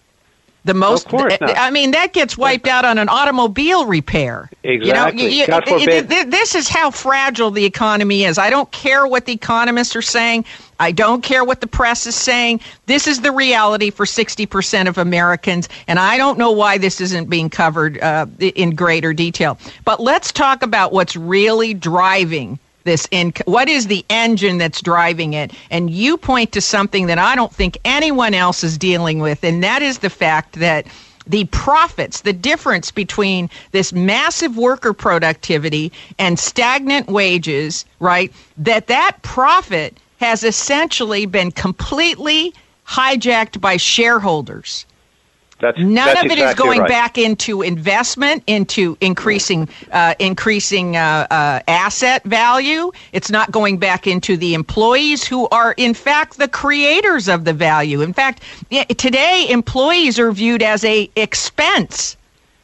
The 0.64 0.72
most, 0.72 1.12
not. 1.12 1.42
I 1.42 1.70
mean, 1.70 1.90
that 1.90 2.14
gets 2.14 2.38
wiped 2.38 2.68
out 2.68 2.86
on 2.86 2.96
an 2.96 3.10
automobile 3.10 3.84
repair. 3.84 4.48
Exactly. 4.62 5.40
You 5.40 5.46
know, 5.46 5.60
forbid. 5.60 6.08
th- 6.08 6.26
this 6.28 6.54
is 6.54 6.68
how 6.68 6.90
fragile 6.90 7.50
the 7.50 7.66
economy 7.66 8.24
is. 8.24 8.38
I 8.38 8.48
don't 8.48 8.70
care 8.72 9.06
what 9.06 9.26
the 9.26 9.32
economists 9.32 9.94
are 9.94 10.00
saying. 10.02 10.46
I 10.80 10.90
don't 10.90 11.22
care 11.22 11.44
what 11.44 11.60
the 11.60 11.66
press 11.66 12.06
is 12.06 12.14
saying. 12.14 12.60
This 12.86 13.06
is 13.06 13.20
the 13.20 13.30
reality 13.30 13.90
for 13.90 14.06
60% 14.06 14.88
of 14.88 14.96
Americans, 14.96 15.68
and 15.86 15.98
I 15.98 16.16
don't 16.16 16.38
know 16.38 16.52
why 16.52 16.78
this 16.78 16.98
isn't 17.00 17.28
being 17.28 17.50
covered 17.50 18.00
uh, 18.00 18.26
in 18.40 18.74
greater 18.74 19.12
detail. 19.12 19.58
But 19.84 20.00
let's 20.00 20.32
talk 20.32 20.62
about 20.62 20.92
what's 20.92 21.14
really 21.14 21.74
driving 21.74 22.58
this 22.84 23.08
in 23.10 23.32
what 23.46 23.68
is 23.68 23.86
the 23.86 24.04
engine 24.08 24.58
that's 24.58 24.80
driving 24.80 25.32
it? 25.32 25.52
And 25.70 25.90
you 25.90 26.16
point 26.16 26.52
to 26.52 26.60
something 26.60 27.06
that 27.06 27.18
i 27.18 27.34
don't 27.34 27.52
think 27.52 27.78
anyone 27.84 28.34
else 28.34 28.62
is 28.62 28.78
dealing 28.78 29.18
with 29.18 29.42
and 29.42 29.62
that 29.64 29.82
is 29.82 29.98
the 29.98 30.10
fact 30.10 30.54
that 30.54 30.86
the 31.26 31.44
profits 31.46 32.20
the 32.20 32.32
difference 32.32 32.90
between 32.90 33.48
this 33.72 33.92
massive 33.92 34.56
worker 34.56 34.92
productivity 34.92 35.92
and 36.18 36.38
stagnant 36.38 37.08
wages 37.08 37.84
right 38.00 38.32
that 38.56 38.86
that 38.86 39.18
profit 39.22 39.98
has 40.20 40.44
essentially 40.44 41.26
been 41.26 41.50
completely 41.50 42.52
hijacked 42.86 43.60
by 43.60 43.76
shareholders 43.76 44.86
That's, 45.60 45.78
None 45.78 45.94
that's 45.94 46.24
of 46.24 46.26
it 46.26 46.38
is 46.38 46.50
exactly 46.50 46.64
going 46.64 46.80
right. 46.80 46.88
back 46.88 47.18
into 47.18 47.62
investment, 47.62 48.42
into 48.46 48.96
increasing 49.00 49.68
uh, 49.92 50.14
increasing 50.18 50.96
uh, 50.96 51.26
uh, 51.30 51.60
asset 51.68 52.24
value. 52.24 52.90
It's 53.12 53.30
not 53.30 53.50
going 53.50 53.78
back 53.78 54.06
into 54.06 54.36
the 54.36 54.54
employees 54.54 55.24
who 55.24 55.48
are, 55.48 55.72
in 55.76 55.94
fact, 55.94 56.38
the 56.38 56.48
creators 56.48 57.28
of 57.28 57.44
the 57.44 57.52
value. 57.52 58.00
In 58.00 58.12
fact, 58.12 58.42
today 58.96 59.46
employees 59.48 60.18
are 60.18 60.32
viewed 60.32 60.62
as 60.62 60.84
a 60.84 61.08
expense 61.16 62.16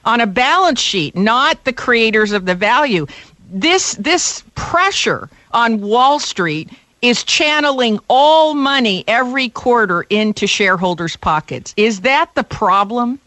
on 0.05 0.21
a 0.21 0.27
balance 0.27 0.81
sheet, 0.81 1.15
not 1.15 1.65
the 1.65 1.73
creators 1.73 2.33
of 2.33 2.45
the 2.45 2.55
value. 2.55 3.07
This 3.53 3.95
this 3.95 4.43
pressure 4.55 5.29
on 5.53 5.81
Wall 5.81 6.19
Street 6.19 6.71
is 7.03 7.25
channeling 7.25 7.99
all 8.09 8.55
money 8.55 9.05
every 9.07 9.49
quarter 9.49 10.03
into 10.11 10.47
shareholders' 10.47 11.17
pockets. 11.17 11.75
Is 11.77 12.01
that 12.03 12.35
the 12.35 12.45
problem? 12.45 13.19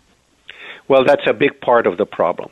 Well, 0.87 1.03
that's 1.05 1.27
a 1.27 1.33
big 1.33 1.59
part 1.61 1.87
of 1.87 1.97
the 1.97 2.05
problem. 2.05 2.49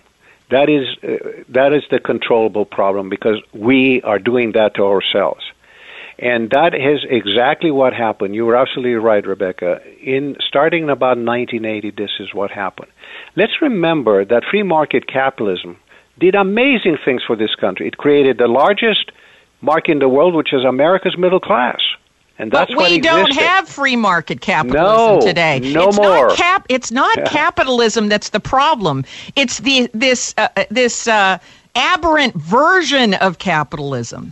That 0.49 0.69
is 0.69 0.85
uh, 1.03 1.43
that 1.49 1.73
is 1.73 1.83
the 1.89 1.99
controllable 1.99 2.65
problem 2.65 3.09
because 3.09 3.41
we 3.53 4.01
are 4.01 4.19
doing 4.19 4.51
that 4.53 4.75
to 4.75 4.83
ourselves. 4.83 5.43
And 6.19 6.51
that 6.51 6.75
is 6.75 6.99
exactly 7.09 7.71
what 7.71 7.93
happened. 7.93 8.35
You 8.35 8.45
were 8.45 8.55
absolutely 8.55 8.95
right, 8.95 9.25
Rebecca. 9.25 9.81
In 10.03 10.35
starting 10.47 10.83
about 10.83 11.17
1980, 11.17 11.91
this 11.91 12.11
is 12.19 12.33
what 12.33 12.51
happened. 12.51 12.91
Let's 13.35 13.53
remember 13.61 14.23
that 14.25 14.43
free 14.49 14.61
market 14.61 15.07
capitalism 15.07 15.77
did 16.19 16.35
amazing 16.35 16.97
things 17.03 17.23
for 17.25 17.35
this 17.35 17.55
country. 17.55 17.87
It 17.87 17.97
created 17.97 18.37
the 18.37 18.47
largest 18.47 19.11
market 19.61 19.91
in 19.91 19.99
the 19.99 20.09
world, 20.09 20.33
which 20.35 20.53
is 20.53 20.63
America's 20.65 21.17
middle 21.17 21.39
class. 21.39 21.79
And 22.37 22.51
that's 22.51 22.73
but 22.73 22.89
we 22.89 22.99
don't 22.99 23.31
have 23.33 23.67
free 23.69 23.95
market 23.95 24.41
capitalism 24.41 25.19
No, 25.19 25.21
today. 25.21 25.59
no 25.59 25.89
it's 25.89 25.97
more. 25.97 26.27
Not 26.29 26.37
cap, 26.37 26.65
it's 26.69 26.91
not 26.91 27.15
Yeah. 27.17 27.25
capitalism 27.25 28.09
that's 28.09 28.29
the 28.29 28.39
problem. 28.39 29.05
It's 29.35 29.59
the 29.59 29.89
this 29.93 30.33
uh, 30.37 30.47
uh, 30.57 30.63
this 30.71 31.07
uh, 31.07 31.37
aberrant 31.75 32.33
version 32.35 33.13
of 33.15 33.37
capitalism. 33.37 34.31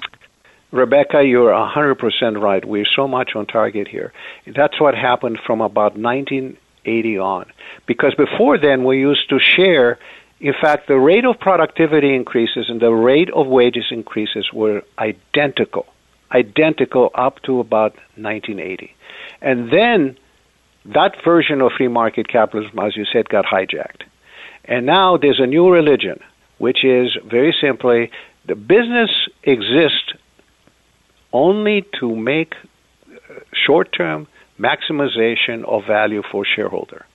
Rebecca, 0.72 1.24
you're 1.24 1.52
100% 1.52 2.42
right. 2.42 2.63
We're 2.63 2.86
so 2.86 3.08
much 3.08 3.36
on 3.36 3.48
target 3.48 3.88
here. 3.88 4.12
That's 4.46 4.80
what 4.80 4.94
happened 4.96 5.39
from 5.46 5.62
about 5.62 5.98
1980 5.98 7.18
on. 7.18 7.46
Because 7.88 8.13
before 8.15 8.58
then, 8.60 8.84
we 8.84 9.00
used 9.00 9.30
to 9.30 9.39
share. 9.39 9.98
In 10.41 10.54
fact, 10.54 10.88
the 10.88 10.97
rate 10.97 11.25
of 11.25 11.39
productivity 11.39 12.15
increases 12.15 12.69
and 12.69 12.80
the 12.80 12.91
rate 12.91 13.30
of 13.32 13.47
wages 13.47 13.86
increases 13.91 14.52
were 14.54 14.84
identical, 14.97 15.86
identical 16.32 17.10
up 17.13 17.41
to 17.43 17.60
about 17.60 17.93
1980. 18.15 18.95
And 19.41 19.71
then 19.71 20.17
that 20.86 21.15
version 21.25 21.62
of 21.62 21.73
free 21.78 21.89
market 21.89 22.30
capitalism, 22.30 22.80
as 22.80 22.95
you 22.95 23.06
said, 23.12 23.28
got 23.28 23.45
hijacked. 23.45 24.04
And 24.63 24.86
now 24.86 25.17
there's 25.17 25.39
a 25.41 25.45
new 25.45 25.69
religion, 25.69 26.19
which 26.58 26.86
is 26.86 27.17
very 27.25 27.54
simply 27.60 28.12
the 28.45 28.56
business 28.56 29.12
exists 29.43 30.13
only 31.34 31.86
to 31.99 32.15
make 32.15 32.54
uh, 32.56 33.39
short 33.54 33.91
term 33.91 34.28
maximization 34.58 35.63
of 35.65 35.86
value 35.86 36.23
for 36.32 36.45
shareholder. 36.45 37.06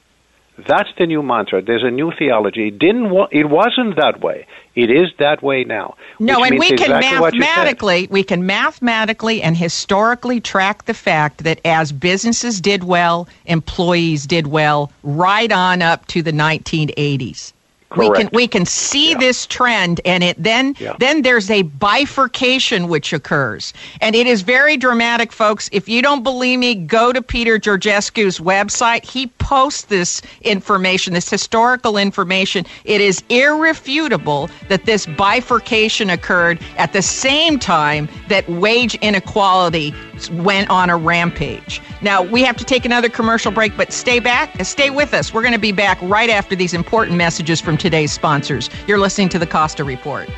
That's 0.57 0.89
the 0.99 1.07
new 1.07 1.23
mantra. 1.23 1.63
There's 1.63 1.83
a 1.83 1.91
new 1.91 2.13
theology. 2.17 2.69
It 2.69 2.79
didn't 2.79 3.11
wa- 3.11 3.29
it 3.33 3.49
wasn't 3.49 3.97
that 3.97 4.21
way. 4.21 4.47
It 4.77 4.91
is 4.91 5.11
that 5.19 5.43
way 5.43 5.65
now. 5.65 5.97
No, 6.21 6.45
and 6.45 6.59
we 6.59 6.69
can 6.69 6.93
exactly 6.93 7.19
what 7.19 7.35
you 7.35 7.43
said. 7.43 7.49
mathematically 7.49 8.09
we 8.11 8.23
can 8.23 8.47
mathematically 8.47 9.43
and 9.43 9.57
historically 9.57 10.41
track 10.41 10.85
the 10.85 10.95
fact 10.95 11.45
that 11.45 11.61
as 11.65 11.91
businesses 11.91 12.61
did 12.61 12.85
well, 12.85 13.29
employees 13.47 14.27
did 14.27 14.47
well 14.47 14.93
right 15.03 15.51
on 15.51 15.83
up 15.83 16.07
to 16.09 16.23
the 16.23 16.33
1980s. 16.33 17.54
We 17.97 18.11
can 18.11 18.29
we 18.33 18.49
can 18.49 18.67
see 18.67 19.15
this 19.15 19.47
trend 19.47 20.01
and 20.05 20.23
it 20.25 20.37
then 20.43 20.75
Yeah. 20.79 20.95
then 20.99 21.23
there's 21.23 21.51
a 21.51 21.63
bifurcation 21.63 22.89
which 22.89 23.13
occurs. 23.13 23.73
And 24.01 24.15
it 24.15 24.27
is 24.27 24.43
very 24.43 24.77
dramatic 24.77 25.33
folks. 25.33 25.69
If 25.73 25.89
you 25.89 26.03
don't 26.03 26.23
believe 26.23 26.59
me, 26.59 26.75
go 26.75 27.13
to 27.13 27.23
Peter 27.23 27.59
Georgescu's 27.59 28.39
website. 28.39 29.05
He 29.05 29.29
posts 29.39 29.83
this 29.85 30.23
information, 30.43 31.15
this 31.15 31.29
historical 31.31 31.97
information. 31.97 32.65
It 32.85 33.01
is 33.01 33.23
irrefutable 33.29 34.51
that 34.69 34.85
this 34.87 35.07
bifurcation 35.07 36.11
occurred 36.11 36.59
at 36.77 36.93
the 36.93 37.03
same 37.03 37.59
time 37.59 38.09
that 38.29 38.49
wage 38.49 38.95
inequality 38.97 39.95
went 40.31 40.71
on 40.71 40.91
a 40.91 40.97
rampage. 40.97 41.81
Now, 42.03 42.23
we 42.23 42.43
have 42.43 42.57
to 42.57 42.65
take 42.65 42.85
another 42.85 43.09
commercial 43.09 43.53
break, 43.53 43.77
but 43.77 43.93
stay 43.93 44.21
back, 44.21 44.65
stay 44.65 44.91
with 44.91 45.15
us. 45.15 45.33
We're 45.33 45.43
going 45.43 45.55
to 45.55 45.59
be 45.59 45.73
back 45.73 45.99
right 46.03 46.31
after 46.31 46.55
these 46.55 46.75
important 46.75 47.17
messages 47.17 47.61
from 47.61 47.77
today's 47.77 48.13
sponsors. 48.13 48.71
You're 48.87 48.99
listening 48.99 49.29
to 49.31 49.39
the 49.39 49.47
Costa 49.47 49.85
Report. 49.85 50.29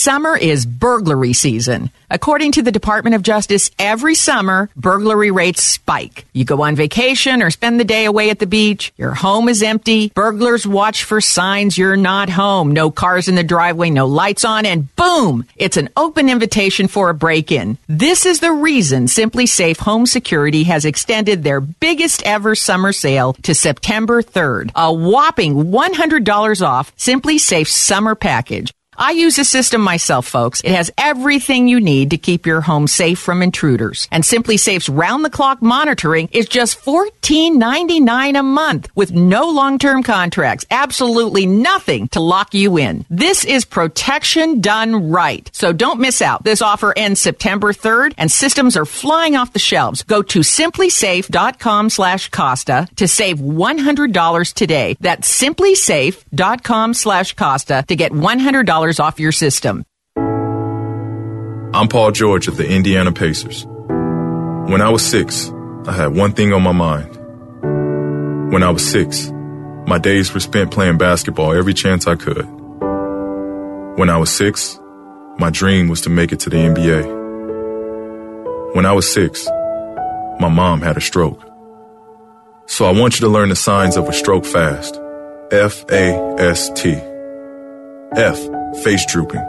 Summer 0.00 0.34
is 0.34 0.64
burglary 0.64 1.34
season. 1.34 1.90
According 2.08 2.52
to 2.52 2.62
the 2.62 2.72
Department 2.72 3.14
of 3.14 3.22
Justice, 3.22 3.70
every 3.78 4.14
summer, 4.14 4.70
burglary 4.74 5.30
rates 5.30 5.62
spike. 5.62 6.24
You 6.32 6.46
go 6.46 6.62
on 6.62 6.74
vacation 6.74 7.42
or 7.42 7.50
spend 7.50 7.78
the 7.78 7.84
day 7.84 8.06
away 8.06 8.30
at 8.30 8.38
the 8.38 8.46
beach, 8.46 8.94
your 8.96 9.12
home 9.12 9.46
is 9.46 9.62
empty, 9.62 10.08
burglars 10.08 10.66
watch 10.66 11.04
for 11.04 11.20
signs 11.20 11.76
you're 11.76 11.98
not 11.98 12.30
home, 12.30 12.70
no 12.72 12.90
cars 12.90 13.28
in 13.28 13.34
the 13.34 13.44
driveway, 13.44 13.90
no 13.90 14.06
lights 14.06 14.42
on, 14.42 14.64
and 14.64 14.88
boom! 14.96 15.44
It's 15.54 15.76
an 15.76 15.90
open 15.98 16.30
invitation 16.30 16.88
for 16.88 17.10
a 17.10 17.14
break-in. 17.14 17.76
This 17.86 18.24
is 18.24 18.40
the 18.40 18.52
reason 18.52 19.04
SimpliSafe 19.04 19.80
Home 19.80 20.06
Security 20.06 20.62
has 20.62 20.86
extended 20.86 21.44
their 21.44 21.60
biggest 21.60 22.22
ever 22.22 22.54
summer 22.54 22.94
sale 22.94 23.34
to 23.42 23.54
September 23.54 24.22
3rd. 24.22 24.70
A 24.74 24.90
whopping 24.90 25.56
$100 25.70 26.66
off 26.66 26.96
SimpliSafe 26.96 27.68
summer 27.68 28.14
package. 28.14 28.72
I 29.00 29.12
use 29.12 29.36
the 29.36 29.46
system 29.46 29.80
myself, 29.80 30.26
folks. 30.26 30.60
It 30.60 30.72
has 30.72 30.90
everything 30.98 31.68
you 31.68 31.80
need 31.80 32.10
to 32.10 32.18
keep 32.18 32.44
your 32.44 32.60
home 32.60 32.86
safe 32.86 33.18
from 33.18 33.40
intruders. 33.40 34.06
And 34.10 34.22
SimpliSafe's 34.22 34.90
round 34.90 35.24
the 35.24 35.30
clock 35.30 35.62
monitoring 35.62 36.28
is 36.32 36.46
just 36.46 36.78
$14.99 36.84 38.38
a 38.38 38.42
month 38.42 38.90
with 38.94 39.10
no 39.10 39.48
long 39.48 39.78
term 39.78 40.02
contracts. 40.02 40.66
Absolutely 40.70 41.46
nothing 41.46 42.08
to 42.08 42.20
lock 42.20 42.52
you 42.52 42.76
in. 42.76 43.06
This 43.08 43.46
is 43.46 43.64
protection 43.64 44.60
done 44.60 45.08
right. 45.08 45.48
So 45.54 45.72
don't 45.72 46.00
miss 46.00 46.20
out. 46.20 46.44
This 46.44 46.60
offer 46.60 46.92
ends 46.94 47.22
September 47.22 47.72
3rd 47.72 48.12
and 48.18 48.30
systems 48.30 48.76
are 48.76 48.84
flying 48.84 49.34
off 49.34 49.54
the 49.54 49.58
shelves. 49.58 50.02
Go 50.02 50.20
to 50.20 50.40
simplisafe.com 50.40 51.88
slash 51.88 52.28
Costa 52.28 52.86
to 52.96 53.08
save 53.08 53.38
$100 53.38 54.52
today. 54.52 54.94
That's 55.00 55.42
simplisafe.com 55.42 56.92
slash 56.92 57.32
Costa 57.32 57.82
to 57.88 57.96
get 57.96 58.12
$100 58.12 58.89
off 58.98 59.20
your 59.20 59.30
system. 59.30 59.84
I'm 61.72 61.86
Paul 61.86 62.10
George 62.10 62.48
of 62.48 62.56
the 62.56 62.68
Indiana 62.68 63.12
Pacers. 63.12 63.64
When 63.66 64.80
I 64.80 64.90
was 64.90 65.06
six, 65.06 65.52
I 65.86 65.92
had 65.92 66.16
one 66.16 66.32
thing 66.32 66.52
on 66.52 66.62
my 66.62 66.72
mind. 66.72 67.16
When 68.52 68.64
I 68.64 68.70
was 68.70 68.84
six, 68.84 69.30
my 69.86 69.98
days 69.98 70.34
were 70.34 70.40
spent 70.40 70.72
playing 70.72 70.98
basketball 70.98 71.52
every 71.52 71.74
chance 71.74 72.08
I 72.08 72.16
could. 72.16 72.44
When 73.96 74.10
I 74.10 74.16
was 74.16 74.30
six, 74.30 74.80
my 75.38 75.50
dream 75.50 75.88
was 75.88 76.00
to 76.02 76.10
make 76.10 76.32
it 76.32 76.40
to 76.40 76.50
the 76.50 76.56
NBA. 76.56 77.20
When 78.74 78.86
I 78.86 78.92
was 78.92 79.12
six, 79.12 79.46
my 80.40 80.48
mom 80.48 80.80
had 80.80 80.96
a 80.96 81.00
stroke. 81.00 81.40
So 82.66 82.84
I 82.86 82.92
want 82.92 83.14
you 83.14 83.26
to 83.26 83.28
learn 83.28 83.48
the 83.48 83.56
signs 83.56 83.96
of 83.96 84.08
a 84.08 84.12
stroke 84.12 84.44
fast. 84.44 85.00
F 85.50 85.84
A 85.90 86.36
S 86.38 86.70
T. 86.70 86.92
F, 88.16 88.38
face 88.82 89.04
drooping. 89.06 89.40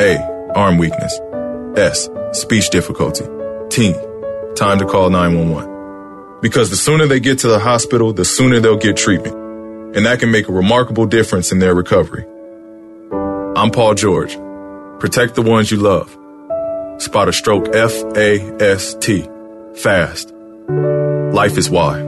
A, 0.00 0.52
arm 0.54 0.78
weakness. 0.78 1.18
S, 1.76 2.08
speech 2.32 2.70
difficulty. 2.70 3.24
T, 3.68 3.92
time 4.56 4.78
to 4.78 4.86
call 4.86 5.10
911. 5.10 6.40
Because 6.40 6.70
the 6.70 6.76
sooner 6.76 7.06
they 7.06 7.20
get 7.20 7.38
to 7.40 7.48
the 7.48 7.58
hospital, 7.58 8.12
the 8.12 8.24
sooner 8.24 8.60
they'll 8.60 8.76
get 8.76 8.96
treatment. 8.96 9.34
And 9.96 10.06
that 10.06 10.20
can 10.20 10.30
make 10.30 10.48
a 10.48 10.52
remarkable 10.52 11.06
difference 11.06 11.52
in 11.52 11.58
their 11.58 11.74
recovery. 11.74 12.24
I'm 13.56 13.70
Paul 13.70 13.94
George. 13.94 14.34
Protect 15.00 15.34
the 15.34 15.42
ones 15.42 15.70
you 15.70 15.78
love. 15.78 16.10
Spot 17.02 17.28
a 17.28 17.32
stroke 17.32 17.74
F 17.74 17.92
A 18.16 18.40
S 18.62 18.94
T. 18.94 19.28
Fast. 19.74 20.32
Life 21.32 21.56
is 21.56 21.70
why. 21.70 22.02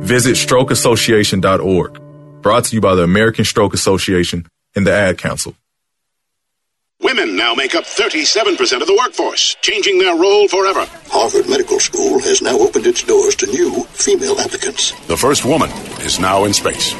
Visit 0.00 0.36
strokeassociation.org. 0.36 2.00
Brought 2.42 2.64
to 2.64 2.74
you 2.74 2.80
by 2.80 2.94
the 2.94 3.02
American 3.02 3.44
Stroke 3.44 3.74
Association 3.74 4.46
and 4.76 4.86
the 4.86 4.92
Ad 4.92 5.18
Council. 5.18 5.54
Women 7.04 7.36
now 7.36 7.54
make 7.54 7.74
up 7.74 7.84
37% 7.84 8.80
of 8.80 8.86
the 8.86 8.96
workforce, 8.96 9.56
changing 9.60 9.98
their 9.98 10.16
role 10.16 10.48
forever. 10.48 10.86
Harvard 11.08 11.48
Medical 11.48 11.78
School 11.78 12.18
has 12.20 12.40
now 12.40 12.58
opened 12.58 12.86
its 12.86 13.02
doors 13.02 13.36
to 13.36 13.46
new 13.46 13.84
female 13.92 14.38
applicants. 14.40 14.92
The 15.06 15.16
first 15.16 15.44
woman 15.44 15.70
is 16.00 16.18
now 16.18 16.44
in 16.44 16.52
space. 16.52 16.94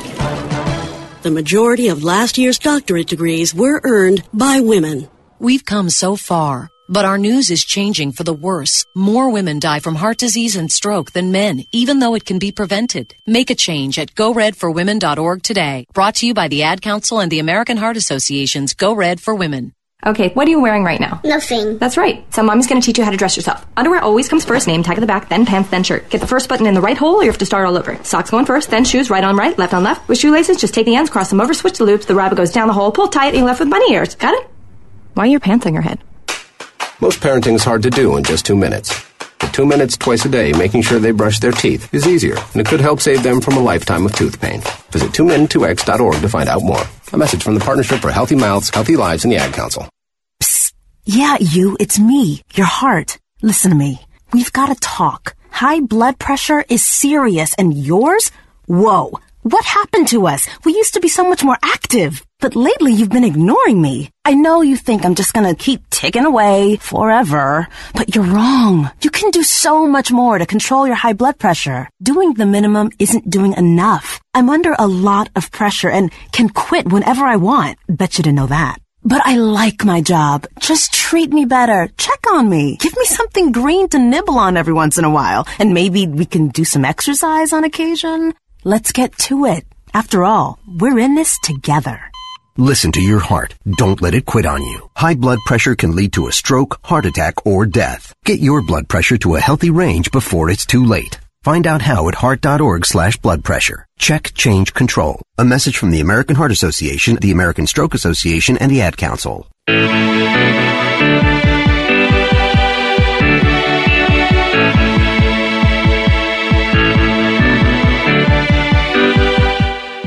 The 1.23 1.31
majority 1.33 1.89
of 1.89 2.05
last 2.05 2.37
year's 2.37 2.59
doctorate 2.59 3.07
degrees 3.07 3.55
were 3.55 3.81
earned 3.83 4.23
by 4.35 4.61
women. 4.61 5.09
We've 5.39 5.65
come 5.65 5.89
so 5.91 6.17
far, 6.17 6.69
but 6.89 7.05
our 7.05 7.17
news 7.17 7.51
is 7.51 7.65
changing 7.65 8.13
for 8.13 8.25
the 8.25 8.35
worse. 8.35 8.85
More 8.95 9.31
women 9.31 9.59
die 9.59 9.81
from 9.81 9.95
heart 9.95 10.19
disease 10.19 10.55
and 10.55 10.71
stroke 10.71 11.13
than 11.13 11.33
men, 11.33 11.65
even 11.73 12.01
though 12.01 12.15
it 12.15 12.25
can 12.25 12.39
be 12.39 12.53
prevented. 12.53 13.15
Make 13.27 13.51
a 13.51 13.55
change 13.55 13.99
at 13.99 14.15
goredforwomen.org 14.15 15.43
today. 15.43 15.87
Brought 15.95 16.17
to 16.17 16.27
you 16.27 16.35
by 16.35 16.49
the 16.49 16.63
Ad 16.65 16.83
Council 16.83 17.21
and 17.21 17.33
the 17.33 17.39
American 17.39 17.79
Heart 17.79 17.97
Association's 17.97 18.75
Go 18.75 18.93
Red 18.93 19.21
for 19.21 19.35
Women. 19.35 19.73
Okay, 20.07 20.29
what 20.31 20.47
are 20.47 20.51
you 20.51 20.61
wearing 20.61 20.85
right 20.85 21.01
now? 21.01 21.21
Nothing. 21.25 21.79
That's 21.79 21.97
right. 21.97 22.25
So 22.35 22.43
mommy's 22.43 22.67
gonna 22.67 22.83
teach 22.83 22.99
you 22.99 23.05
how 23.05 23.11
to 23.11 23.17
dress 23.17 23.37
yourself. 23.37 23.65
Underwear 23.77 24.01
always 24.03 24.29
comes 24.29 24.45
first, 24.45 24.67
name 24.67 24.83
tag 24.83 24.99
at 24.99 25.01
the 25.01 25.07
back, 25.07 25.29
then 25.29 25.47
pants, 25.47 25.71
then 25.71 25.83
shirt. 25.83 26.11
Get 26.11 26.21
the 26.21 26.27
first 26.27 26.49
button 26.49 26.67
in 26.67 26.75
the 26.75 26.81
right 26.81 26.97
hole 26.97 27.17
or 27.17 27.23
you 27.23 27.31
have 27.31 27.39
to 27.39 27.47
start 27.47 27.67
all 27.67 27.77
over. 27.79 28.03
Socks 28.05 28.31
going 28.31 28.45
first, 28.45 28.71
then 28.71 28.85
shoes, 28.85 29.09
right 29.09 29.25
on 29.25 29.37
right, 29.37 29.57
left 29.59 29.73
on 29.73 29.83
left. 29.83 30.07
With 30.09 30.19
shoelaces, 30.19 30.59
just 30.59 30.75
take 30.75 30.87
the 30.87 30.97
ends, 30.97 31.11
cross 31.11 31.31
them 31.31 31.41
over, 31.41 31.55
switch 31.55 31.79
the 31.79 31.85
loops, 31.85 32.07
the 32.07 32.15
rabbit 32.15 32.37
goes 32.37 32.53
down 32.53 32.69
the 32.69 32.75
hole, 32.75 32.93
pull 32.93 33.09
tight, 33.09 33.29
and 33.29 33.37
you're 33.39 33.47
left 33.47 33.61
with 33.61 33.71
bunny 33.71 33.93
ears. 33.93 34.15
Got 34.15 34.35
it? 34.35 34.47
Why 35.15 35.25
are 35.25 35.29
your 35.29 35.41
pants 35.41 35.65
on 35.67 35.73
your 35.73 35.83
head? 35.83 36.01
Most 37.01 37.21
parenting 37.21 37.55
is 37.55 37.65
hard 37.65 37.83
to 37.85 37.91
do 37.91 38.17
in 38.17 38.25
just 38.25 38.45
two 38.45 38.57
minutes. 38.57 39.05
But 39.41 39.53
two 39.53 39.67
minutes 39.67 39.97
twice 39.97 40.25
a 40.25 40.29
day 40.29 40.53
making 40.53 40.83
sure 40.83 40.99
they 40.99 41.11
brush 41.13 41.39
their 41.39 41.53
teeth 41.53 41.93
is 41.95 42.07
easier, 42.07 42.37
and 42.53 42.61
it 42.61 42.67
could 42.67 42.81
help 42.81 43.01
save 43.01 43.23
them 43.23 43.41
from 43.41 43.55
a 43.55 43.61
lifetime 43.61 44.07
of 44.07 44.15
tooth 44.15 44.41
pain. 44.41 44.61
Visit 44.91 45.13
2min2x.org 45.13 46.21
to 46.21 46.29
find 46.29 46.49
out 46.49 46.63
more. 46.63 46.83
A 47.13 47.17
message 47.17 47.43
from 47.43 47.55
the 47.55 47.61
Partnership 47.61 48.01
for 48.01 48.11
Healthy 48.11 48.37
Mouths, 48.37 48.71
Healthy 48.71 48.97
Lives, 48.97 49.25
and 49.25 49.33
the 49.33 49.37
Ad 49.37 49.53
Council. 49.53 49.89
Yeah, 51.07 51.37
you, 51.39 51.77
it's 51.79 51.99
me, 51.99 52.41
your 52.55 52.65
heart. 52.65 53.19
Listen 53.43 53.71
to 53.71 53.77
me. 53.77 54.01
We've 54.33 54.53
got 54.53 54.69
to 54.69 54.75
talk. 54.77 55.37
High 55.51 55.81
blood 55.81 56.19
pressure 56.19 56.65
is 56.71 56.83
serious, 56.83 57.55
and 57.59 57.77
yours? 57.77 58.31
Whoa. 58.67 59.13
What 59.43 59.67
happened 59.67 60.09
to 60.09 60.27
us? 60.27 60.49
We 60.65 60.75
used 60.75 60.95
to 60.95 61.01
be 61.01 61.09
so 61.09 61.29
much 61.29 61.45
more 61.45 61.59
active. 61.63 62.25
But 62.41 62.57
lately 62.57 62.95
you've 62.95 63.11
been 63.11 63.25
ignoring 63.25 63.83
me. 63.83 64.11
I 64.25 64.33
know 64.33 64.63
you 64.63 64.77
think 64.79 65.05
I'm 65.05 65.15
just 65.15 65.35
gonna 65.35 65.55
keep 65.55 65.83
ticking 65.91 66.25
away 66.25 66.77
forever, 66.77 67.69
but 67.95 68.15
you're 68.15 68.25
wrong. 68.25 68.91
You 69.03 69.11
can 69.11 69.31
do 69.31 69.43
so 69.43 69.87
much 69.87 70.11
more 70.11 70.39
to 70.39 70.47
control 70.47 70.87
your 70.87 70.97
high 70.97 71.13
blood 71.13 71.39
pressure. 71.39 71.91
Doing 72.03 72.33
the 72.33 72.47
minimum 72.47 72.91
isn't 72.99 73.29
doing 73.29 73.53
enough. 73.53 74.23
I'm 74.33 74.49
under 74.49 74.75
a 74.79 74.87
lot 74.87 75.29
of 75.37 75.51
pressure 75.51 75.91
and 75.91 76.11
can 76.33 76.49
quit 76.49 76.91
whenever 76.91 77.27
I 77.27 77.37
want. 77.37 77.79
Bet 77.89 78.17
you 78.17 78.25
didn't 78.25 78.37
know 78.37 78.47
that. 78.47 78.79
But 79.05 79.21
I 79.27 79.37
like 79.37 79.85
my 79.85 80.01
job. 80.01 80.47
Just 80.59 80.95
treat 80.95 81.31
me 81.31 81.45
better. 81.45 81.91
Check 81.99 82.21
on 82.31 82.49
me. 82.49 82.79
Give 82.79 82.97
me 82.97 83.05
something 83.05 83.53
green 83.53 83.89
to 83.91 83.99
nibble 83.99 84.39
on 84.39 84.57
every 84.57 84.73
once 84.73 84.97
in 84.97 85.05
a 85.05 85.11
while. 85.11 85.47
And 85.59 85.75
maybe 85.75 86.07
we 86.07 86.25
can 86.25 86.49
do 86.49 86.65
some 86.65 86.87
exercise 86.87 87.53
on 87.53 87.65
occasion. 87.65 88.33
Let's 88.65 88.93
get 88.93 89.17
to 89.29 89.45
it. 89.45 89.65
After 89.93 90.25
all, 90.25 90.59
we're 90.67 90.99
in 90.99 91.15
this 91.15 91.39
together. 91.41 92.01
Listen 92.57 92.93
to 92.93 93.03
your 93.03 93.21
heart. 93.21 93.55
Don't 93.77 94.01
let 94.01 94.15
it 94.15 94.25
quit 94.25 94.47
on 94.47 94.63
you. 94.63 94.89
High 94.97 95.17
blood 95.17 95.41
pressure 95.45 95.75
can 95.75 95.95
lead 95.95 96.15
to 96.15 96.29
a 96.29 96.33
stroke, 96.33 96.79
heart 96.83 97.05
attack, 97.05 97.45
or 97.47 97.67
death. 97.67 98.15
Get 98.25 98.41
your 98.41 98.63
blood 98.63 98.89
pressure 98.89 99.19
to 99.19 99.35
a 99.35 99.41
healthy 99.41 99.71
range 99.71 100.13
before 100.13 100.49
it's 100.49 100.65
too 100.65 100.85
late. 100.85 101.19
Find 101.45 101.67
out 101.67 101.83
how 101.83 102.09
at 102.09 102.15
heart.org 102.17 102.87
slash 102.87 103.19
blood 103.19 103.45
pressure. 103.45 103.87
Check, 103.99 104.33
change, 104.33 104.73
control. 104.73 105.21
A 105.37 105.45
message 105.45 105.77
from 105.77 105.91
the 105.91 106.01
American 106.01 106.37
Heart 106.37 106.53
Association, 106.53 107.17
the 107.17 107.33
American 107.33 107.67
Stroke 107.67 107.93
Association, 107.93 108.57
and 108.57 108.73
the 108.73 108.81
Ad 108.81 108.97
Council. 108.97 109.47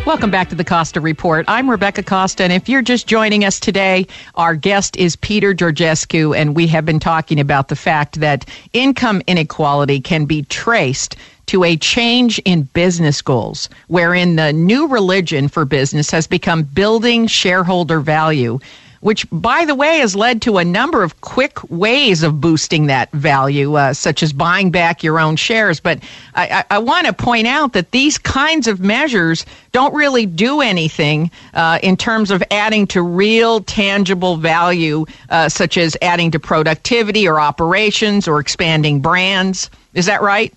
Welcome 0.07 0.31
back 0.31 0.47
to 0.51 0.55
the 0.55 0.63
Costa 0.63 1.01
Report. 1.01 1.43
I'm 1.49 1.69
Rebecca 1.69 2.01
Costa, 2.01 2.41
and 2.41 2.53
if 2.53 2.69
you're 2.69 2.81
just 2.81 3.07
joining 3.07 3.43
us 3.43 3.59
today, 3.59 4.07
our 4.35 4.55
guest 4.55 4.95
is 4.95 5.17
Peter 5.17 5.53
Georgescu, 5.53 6.33
and 6.33 6.55
we 6.55 6.65
have 6.67 6.85
been 6.85 7.01
talking 7.01 7.41
about 7.41 7.67
the 7.67 7.75
fact 7.75 8.21
that 8.21 8.45
income 8.71 9.21
inequality 9.27 9.99
can 9.99 10.23
be 10.23 10.43
traced 10.43 11.17
to 11.47 11.65
a 11.65 11.75
change 11.75 12.39
in 12.45 12.61
business 12.63 13.21
goals, 13.21 13.67
wherein 13.89 14.37
the 14.37 14.53
new 14.53 14.87
religion 14.87 15.49
for 15.49 15.65
business 15.65 16.09
has 16.11 16.25
become 16.25 16.63
building 16.63 17.27
shareholder 17.27 17.99
value 17.99 18.59
which, 19.01 19.25
by 19.31 19.65
the 19.65 19.75
way, 19.75 19.99
has 19.99 20.15
led 20.15 20.41
to 20.43 20.57
a 20.57 20.65
number 20.65 21.03
of 21.03 21.21
quick 21.21 21.59
ways 21.69 22.23
of 22.23 22.41
boosting 22.41 22.87
that 22.87 23.11
value, 23.11 23.75
uh, 23.75 23.93
such 23.93 24.23
as 24.23 24.33
buying 24.33 24.71
back 24.71 25.03
your 25.03 25.19
own 25.19 25.35
shares. 25.35 25.79
But 25.79 25.99
I, 26.35 26.63
I, 26.69 26.75
I 26.75 26.79
want 26.79 27.07
to 27.07 27.13
point 27.13 27.47
out 27.47 27.73
that 27.73 27.91
these 27.91 28.17
kinds 28.17 28.67
of 28.67 28.79
measures 28.79 29.45
don't 29.71 29.93
really 29.93 30.25
do 30.25 30.61
anything 30.61 31.31
uh, 31.53 31.79
in 31.83 31.97
terms 31.97 32.31
of 32.31 32.43
adding 32.51 32.87
to 32.87 33.01
real 33.01 33.61
tangible 33.61 34.37
value, 34.37 35.05
uh, 35.29 35.49
such 35.49 35.77
as 35.77 35.97
adding 36.01 36.31
to 36.31 36.39
productivity 36.39 37.27
or 37.27 37.39
operations 37.39 38.27
or 38.27 38.39
expanding 38.39 39.01
brands. 39.01 39.69
Is 39.93 40.05
that 40.05 40.21
right? 40.21 40.53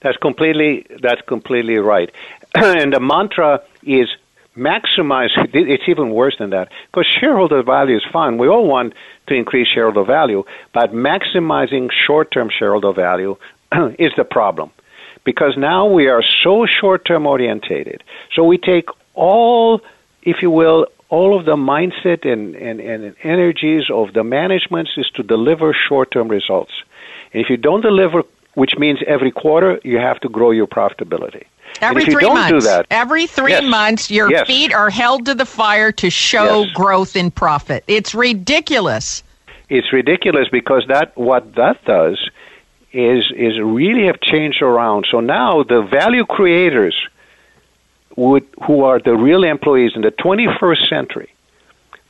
That's 0.00 0.16
completely 0.18 0.86
that's 1.02 1.22
completely 1.22 1.78
right. 1.78 2.10
and 2.54 2.92
the 2.92 3.00
mantra 3.00 3.62
is 3.82 4.08
maximize 4.58 5.30
it's 5.54 5.84
even 5.88 6.10
worse 6.10 6.36
than 6.38 6.50
that 6.50 6.68
because 6.86 7.06
shareholder 7.06 7.62
value 7.62 7.96
is 7.96 8.04
fine. 8.12 8.38
We 8.38 8.48
all 8.48 8.66
want 8.66 8.94
to 9.28 9.34
increase 9.34 9.68
shareholder 9.68 10.04
value 10.04 10.44
but 10.72 10.92
maximizing 10.92 11.90
short-term 11.92 12.50
shareholder 12.50 12.92
value 12.92 13.36
is 13.98 14.12
the 14.16 14.24
problem. 14.24 14.70
Because 15.24 15.56
now 15.58 15.86
we 15.86 16.08
are 16.08 16.22
so 16.22 16.66
short-term 16.66 17.26
orientated 17.26 18.02
so 18.34 18.44
we 18.44 18.58
take 18.58 18.88
all 19.14 19.80
if 20.22 20.42
you 20.42 20.50
will 20.50 20.86
all 21.10 21.38
of 21.38 21.46
the 21.46 21.56
mindset 21.56 22.30
and, 22.30 22.54
and, 22.54 22.80
and 22.80 23.14
energies 23.22 23.84
of 23.90 24.12
the 24.12 24.22
management 24.22 24.88
is 24.96 25.08
to 25.14 25.22
deliver 25.22 25.74
short-term 25.88 26.28
results. 26.28 26.72
And 27.32 27.42
if 27.42 27.48
you 27.48 27.56
don't 27.56 27.80
deliver 27.80 28.24
which 28.54 28.76
means 28.78 28.98
every 29.06 29.30
quarter 29.30 29.80
you 29.84 29.98
have 29.98 30.18
to 30.20 30.28
grow 30.28 30.50
your 30.50 30.66
profitability 30.66 31.44
Every 31.82 32.04
three 32.06 32.14
you 32.14 32.20
don't 32.20 32.34
months. 32.34 32.64
do 32.64 32.70
that, 32.72 32.86
every 32.90 33.26
three 33.26 33.52
yes, 33.52 33.62
months, 33.64 34.10
your 34.10 34.30
yes. 34.30 34.46
feet 34.46 34.72
are 34.72 34.90
held 34.90 35.26
to 35.26 35.34
the 35.34 35.44
fire 35.46 35.92
to 35.92 36.10
show 36.10 36.62
Yes. 36.62 36.72
growth 36.72 37.14
in 37.14 37.30
profit. 37.30 37.84
It's 37.86 38.14
ridiculous. 38.14 39.22
it's 39.68 39.92
ridiculous 39.92 40.48
because 40.50 40.84
that 40.88 41.16
what 41.16 41.54
that 41.56 41.84
does 41.84 42.18
is 42.92 43.30
is 43.36 43.60
really 43.60 44.06
have 44.06 44.18
changed 44.20 44.62
around. 44.62 45.06
So 45.10 45.20
now 45.20 45.62
the 45.62 45.82
value 45.82 46.24
creators 46.24 46.96
would 48.16 48.46
who 48.66 48.82
are 48.84 48.98
the 48.98 49.14
real 49.14 49.44
employees 49.44 49.92
in 49.94 50.02
the 50.02 50.10
21st 50.10 50.88
century, 50.88 51.30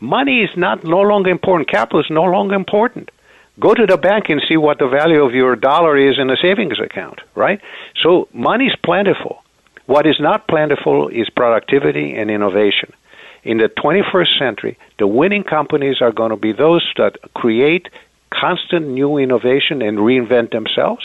money 0.01 0.43
is 0.43 0.51
not 0.57 0.85
no 0.85 1.01
longer 1.01 1.31
important. 1.31 1.69
Capital 1.69 2.01
is 2.01 2.11
no 2.11 2.23
longer 2.25 2.55
important. 2.55 3.11
Go 3.59 3.75
to 3.75 3.87
the 3.87 3.97
bank 3.97 4.29
and 4.29 4.41
see 4.49 4.57
what 4.57 4.79
the 4.79 4.89
value 4.89 5.25
of 5.25 5.35
your 5.35 5.57
dollar 5.57 5.97
is 5.97 6.19
in 6.19 6.31
a 6.31 6.37
savings 6.37 6.79
account, 6.79 7.21
right? 7.35 7.61
So 8.03 8.29
money 8.33 8.67
is 8.67 8.77
plentiful. 8.85 9.43
What 9.87 10.07
is 10.07 10.21
not 10.21 10.47
plentiful 10.47 11.09
is 11.09 11.29
productivity 11.31 12.15
and 12.15 12.31
innovation. 12.31 12.93
In 13.43 13.59
the 13.59 13.69
21st 13.69 14.39
century, 14.39 14.79
the 14.99 15.07
winning 15.07 15.45
companies 15.45 16.01
are 16.03 16.13
going 16.13 16.31
to 16.31 16.37
be 16.37 16.53
those 16.53 16.87
that 16.97 17.17
create 17.35 17.89
constant 18.31 18.89
new 18.89 19.17
innovation 19.17 19.81
and 19.83 19.99
reinvent 19.99 20.51
themselves. 20.51 21.05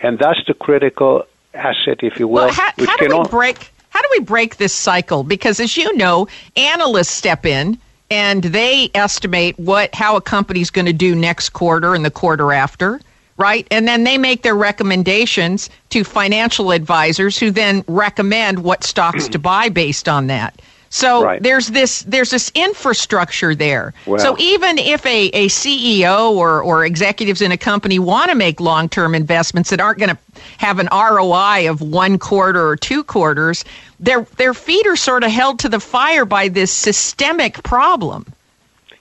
And 0.00 0.18
that's 0.18 0.44
the 0.46 0.54
critical 0.54 1.24
asset, 1.54 2.00
if 2.02 2.18
you 2.18 2.28
will, 2.28 2.46
Well, 2.46 2.52
how, 2.52 2.70
how 2.78 2.96
do 2.96 3.18
we 3.18 3.28
break? 3.28 3.72
How 3.88 4.02
do 4.02 4.08
we 4.10 4.20
break 4.20 4.56
this 4.56 4.74
cycle? 4.74 5.22
Because 5.22 5.60
as 5.60 5.76
you 5.76 5.96
know, 5.96 6.26
analysts 6.56 7.10
step 7.10 7.46
in 7.46 7.78
and 8.10 8.42
they 8.42 8.90
estimate 8.94 9.58
what 9.58 9.94
how 9.94 10.16
a 10.16 10.20
company's 10.20 10.70
going 10.70 10.86
to 10.86 10.92
do 10.92 11.14
next 11.14 11.50
quarter 11.50 11.94
and 11.94 12.04
the 12.04 12.10
quarter 12.10 12.52
after 12.52 13.00
right? 13.36 13.66
And 13.70 13.88
then 13.88 14.04
they 14.04 14.18
make 14.18 14.42
their 14.42 14.54
recommendations 14.54 15.68
to 15.90 16.04
financial 16.04 16.70
advisors 16.70 17.38
who 17.38 17.50
then 17.50 17.84
recommend 17.88 18.62
what 18.62 18.84
stocks 18.84 19.28
to 19.28 19.38
buy 19.38 19.68
based 19.68 20.08
on 20.08 20.28
that 20.28 20.60
so 20.94 21.24
Right. 21.24 21.42
there's 21.42 21.66
this 21.70 22.02
there's 22.02 22.30
this 22.30 22.52
infrastructure 22.54 23.52
there. 23.52 23.92
So 24.18 24.36
even 24.38 24.78
if 24.78 25.04
a, 25.04 25.26
a 25.30 25.48
CEO 25.48 26.30
or, 26.30 26.62
or 26.62 26.84
executives 26.84 27.42
in 27.42 27.50
a 27.50 27.56
company 27.56 27.98
want 27.98 28.30
to 28.30 28.36
make 28.36 28.60
long 28.60 28.88
term 28.88 29.12
investments 29.12 29.70
that 29.70 29.80
aren't 29.80 29.98
going 29.98 30.10
to 30.10 30.18
have 30.58 30.78
an 30.78 30.88
ROI 30.92 31.68
of 31.68 31.80
one 31.80 32.16
quarter 32.20 32.64
or 32.64 32.76
two 32.76 33.02
quarters, 33.02 33.64
their 33.98 34.22
their 34.36 34.54
feet 34.54 34.86
are 34.86 34.94
sort 34.94 35.24
of 35.24 35.32
held 35.32 35.58
to 35.58 35.68
the 35.68 35.80
fire 35.80 36.24
by 36.24 36.46
this 36.46 36.72
systemic 36.72 37.64
problem. 37.64 38.26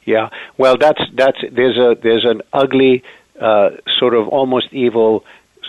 Yeah, 0.04 0.30
well, 0.58 0.78
that's 0.80 1.02
that's 1.14 1.38
there's 1.52 1.78
a 1.78 1.96
there's 2.02 2.26
an 2.26 2.42
ugly 2.54 3.04
uh, 3.40 3.70
sort 4.00 4.16
of 4.16 4.30
almost 4.30 4.74
evil 4.74 5.26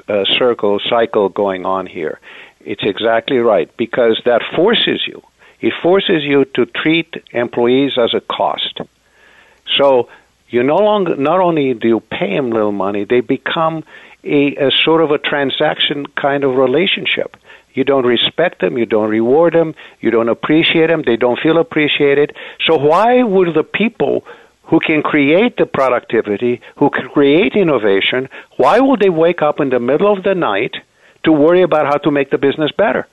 uh, 0.09 0.25
circle 0.39 0.81
cycle 0.89 1.29
going 1.29 1.67
on 1.67 1.85
here. 1.85 2.19
It's 2.61 2.83
exactly 2.83 3.37
right 3.37 3.71
because 3.77 4.23
that 4.25 4.41
forces 4.57 5.03
you. 5.07 5.23
It 5.65 5.73
forces 5.83 6.23
you 6.23 6.45
to 6.57 6.67
treat 6.67 7.11
employees 7.33 7.93
as 7.97 8.13
a 8.13 8.21
cost. 8.21 8.83
So 9.79 10.11
you 10.51 10.63
no 10.63 10.77
longer 10.77 11.17
not 11.17 11.41
only 11.41 11.73
do 11.73 11.89
you 11.89 12.01
pay 12.01 12.37
them 12.37 12.51
little 12.51 12.71
money, 12.71 13.05
they 13.05 13.21
become 13.21 13.83
a, 14.25 14.55
a 14.57 14.71
sort 14.71 15.01
of 15.03 15.11
a 15.11 15.17
transaction 15.17 16.05
kind 16.21 16.45
of 16.45 16.57
relationship. 16.57 17.39
You 17.73 17.83
don't 17.83 18.05
respect 18.05 18.61
them, 18.61 18.77
you 18.77 18.85
don't 18.85 19.09
reward 19.09 19.55
them, 19.55 19.75
you 20.03 20.11
don't 20.11 20.29
appreciate 20.29 20.89
them, 20.89 21.03
they 21.03 21.17
don't 21.17 21.41
feel 21.41 21.57
appreciated. 21.57 22.37
So 22.67 22.77
why 22.77 23.23
would 23.23 23.55
the 23.55 23.65
people 23.65 24.27
who 24.65 24.81
can 24.81 25.01
create 25.03 25.57
the 25.57 25.65
productivity, 25.65 26.61
who 26.77 26.91
can 26.91 27.09
create 27.09 27.55
innovation, 27.55 28.29
why 28.59 28.81
would 28.81 29.01
they 29.01 29.09
wake 29.09 29.41
up 29.41 29.61
in 29.61 29.71
the 29.71 29.81
middle 29.81 30.13
of 30.13 30.25
the 30.25 30.35
night 30.35 30.75
to 31.23 31.33
worry 31.33 31.63
about 31.63 31.87
how 31.87 31.97
to 31.97 32.11
make 32.11 32.31
the 32.31 32.39
business 32.39 32.71
better? 32.77 33.07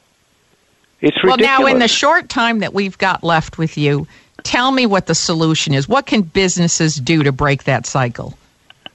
It's 1.02 1.18
Well, 1.24 1.38
now 1.38 1.66
in 1.66 1.80
the 1.80 1.88
short 1.88 2.30
time 2.30 2.60
that 2.60 2.74
we've 2.74 2.98
got 2.98 3.24
left 3.24 3.58
with 3.58 3.78
you, 3.78 4.08
tell 4.44 4.72
me 4.72 4.86
what 4.86 5.08
the 5.08 5.16
solution 5.16 5.74
is. 5.74 5.90
What 5.90 6.06
can 6.06 6.22
businesses 6.22 6.96
do 6.96 7.24
to 7.24 7.32
break 7.32 7.64
that 7.64 7.86
cycle? 7.86 8.38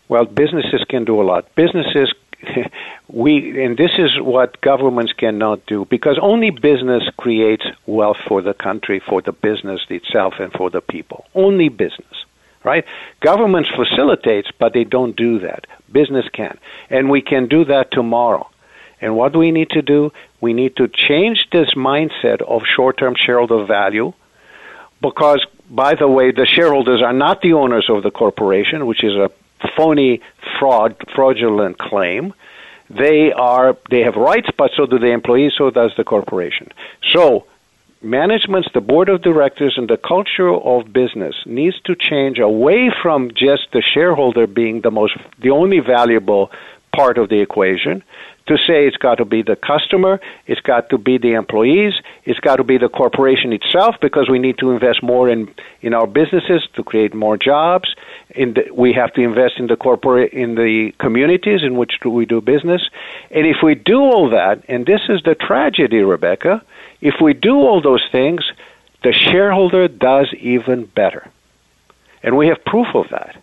Well, 0.08 0.24
businesses 0.24 0.84
can 0.88 1.04
do 1.04 1.20
a 1.20 1.24
lot. 1.24 1.52
Businesses, 1.56 2.12
we, 3.08 3.64
and 3.64 3.76
this 3.76 3.92
is 3.98 4.20
what 4.20 4.60
governments 4.60 5.12
cannot 5.12 5.66
do 5.66 5.84
because 5.86 6.16
only 6.22 6.50
business 6.50 7.02
creates 7.16 7.64
wealth 7.86 8.18
for 8.26 8.40
the 8.40 8.54
country, 8.54 9.00
for 9.00 9.20
the 9.20 9.32
business 9.32 9.80
itself, 9.88 10.34
and 10.38 10.52
for 10.52 10.70
the 10.70 10.80
people. 10.80 11.26
Only 11.34 11.68
business, 11.68 12.24
right? 12.62 12.84
Governments 13.20 13.68
facilitates, 13.74 14.48
but 14.58 14.74
they 14.74 14.84
don't 14.84 15.16
do 15.16 15.40
that. 15.40 15.66
Business 15.90 16.28
can, 16.28 16.56
and 16.88 17.10
we 17.10 17.20
can 17.20 17.48
do 17.48 17.64
that 17.64 17.90
tomorrow. 17.90 18.48
And 19.00 19.16
what 19.16 19.32
do 19.32 19.38
we 19.38 19.50
need 19.50 19.70
to 19.70 19.82
do? 19.82 20.12
We 20.40 20.52
need 20.52 20.76
to 20.76 20.88
change 20.88 21.48
this 21.52 21.70
mindset 21.74 22.40
of 22.42 22.62
short-term 22.64 23.14
shareholder 23.14 23.64
value 23.64 24.12
because, 25.02 25.44
by 25.70 25.94
the 25.94 26.08
way, 26.08 26.30
the 26.30 26.46
shareholders 26.46 27.02
are 27.02 27.12
not 27.12 27.42
the 27.42 27.52
owners 27.52 27.86
of 27.88 28.02
the 28.02 28.10
corporation, 28.10 28.86
which 28.86 29.04
is 29.04 29.12
a 29.14 29.30
phony, 29.76 30.20
fraud, 30.58 30.96
fraudulent 31.14 31.78
claim. 31.78 32.32
They 32.88 33.32
are 33.32 33.76
they 33.90 34.02
have 34.02 34.14
rights, 34.14 34.48
but 34.56 34.70
so 34.76 34.86
do 34.86 34.98
the 34.98 35.08
employees, 35.08 35.52
so 35.58 35.70
does 35.70 35.92
the 35.96 36.04
corporation. 36.04 36.68
So, 37.12 37.46
managements, 38.00 38.68
the 38.72 38.80
board 38.80 39.08
of 39.08 39.22
directors, 39.22 39.74
and 39.76 39.88
the 39.88 39.96
culture 39.96 40.52
of 40.52 40.92
business 40.92 41.34
needs 41.46 41.80
to 41.82 41.96
change 41.96 42.38
away 42.38 42.90
from 43.02 43.32
just 43.34 43.72
the 43.72 43.82
shareholder 43.82 44.46
being 44.46 44.82
the 44.82 44.92
most, 44.92 45.16
the 45.40 45.50
only 45.50 45.80
valuable 45.80 46.52
part 46.94 47.18
of 47.18 47.28
the 47.28 47.40
equation 47.40 48.04
to 48.46 48.56
say 48.56 48.86
it's 48.86 48.96
got 48.96 49.16
to 49.16 49.24
be 49.24 49.42
the 49.42 49.56
customer, 49.56 50.20
it's 50.46 50.60
got 50.60 50.90
to 50.90 50.98
be 50.98 51.18
the 51.18 51.32
employees, 51.32 51.94
it's 52.24 52.38
got 52.40 52.56
to 52.56 52.64
be 52.64 52.78
the 52.78 52.88
corporation 52.88 53.52
itself 53.52 53.96
because 54.00 54.28
we 54.30 54.38
need 54.38 54.58
to 54.58 54.70
invest 54.70 55.02
more 55.02 55.28
in 55.28 55.52
in 55.82 55.94
our 55.94 56.06
businesses 56.06 56.66
to 56.74 56.84
create 56.84 57.14
more 57.14 57.36
jobs. 57.36 57.94
In 58.30 58.54
the, 58.54 58.70
we 58.72 58.92
have 58.92 59.12
to 59.14 59.22
invest 59.22 59.54
in 59.58 59.66
the 59.66 59.76
corporate 59.76 60.32
in 60.32 60.54
the 60.54 60.92
communities 60.98 61.62
in 61.62 61.76
which 61.76 61.94
we 62.04 62.24
do 62.24 62.40
business, 62.40 62.82
and 63.30 63.46
if 63.46 63.56
we 63.62 63.74
do 63.74 63.98
all 63.98 64.30
that, 64.30 64.62
and 64.68 64.86
this 64.86 65.00
is 65.08 65.22
the 65.24 65.34
tragedy, 65.34 65.98
Rebecca, 65.98 66.62
if 67.00 67.14
we 67.20 67.34
do 67.34 67.54
all 67.54 67.80
those 67.80 68.06
things, 68.12 68.42
the 69.02 69.12
shareholder 69.12 69.88
does 69.88 70.32
even 70.38 70.84
better, 70.84 71.28
and 72.22 72.36
we 72.36 72.46
have 72.48 72.64
proof 72.64 72.88
of 72.94 73.06
that. 73.10 73.42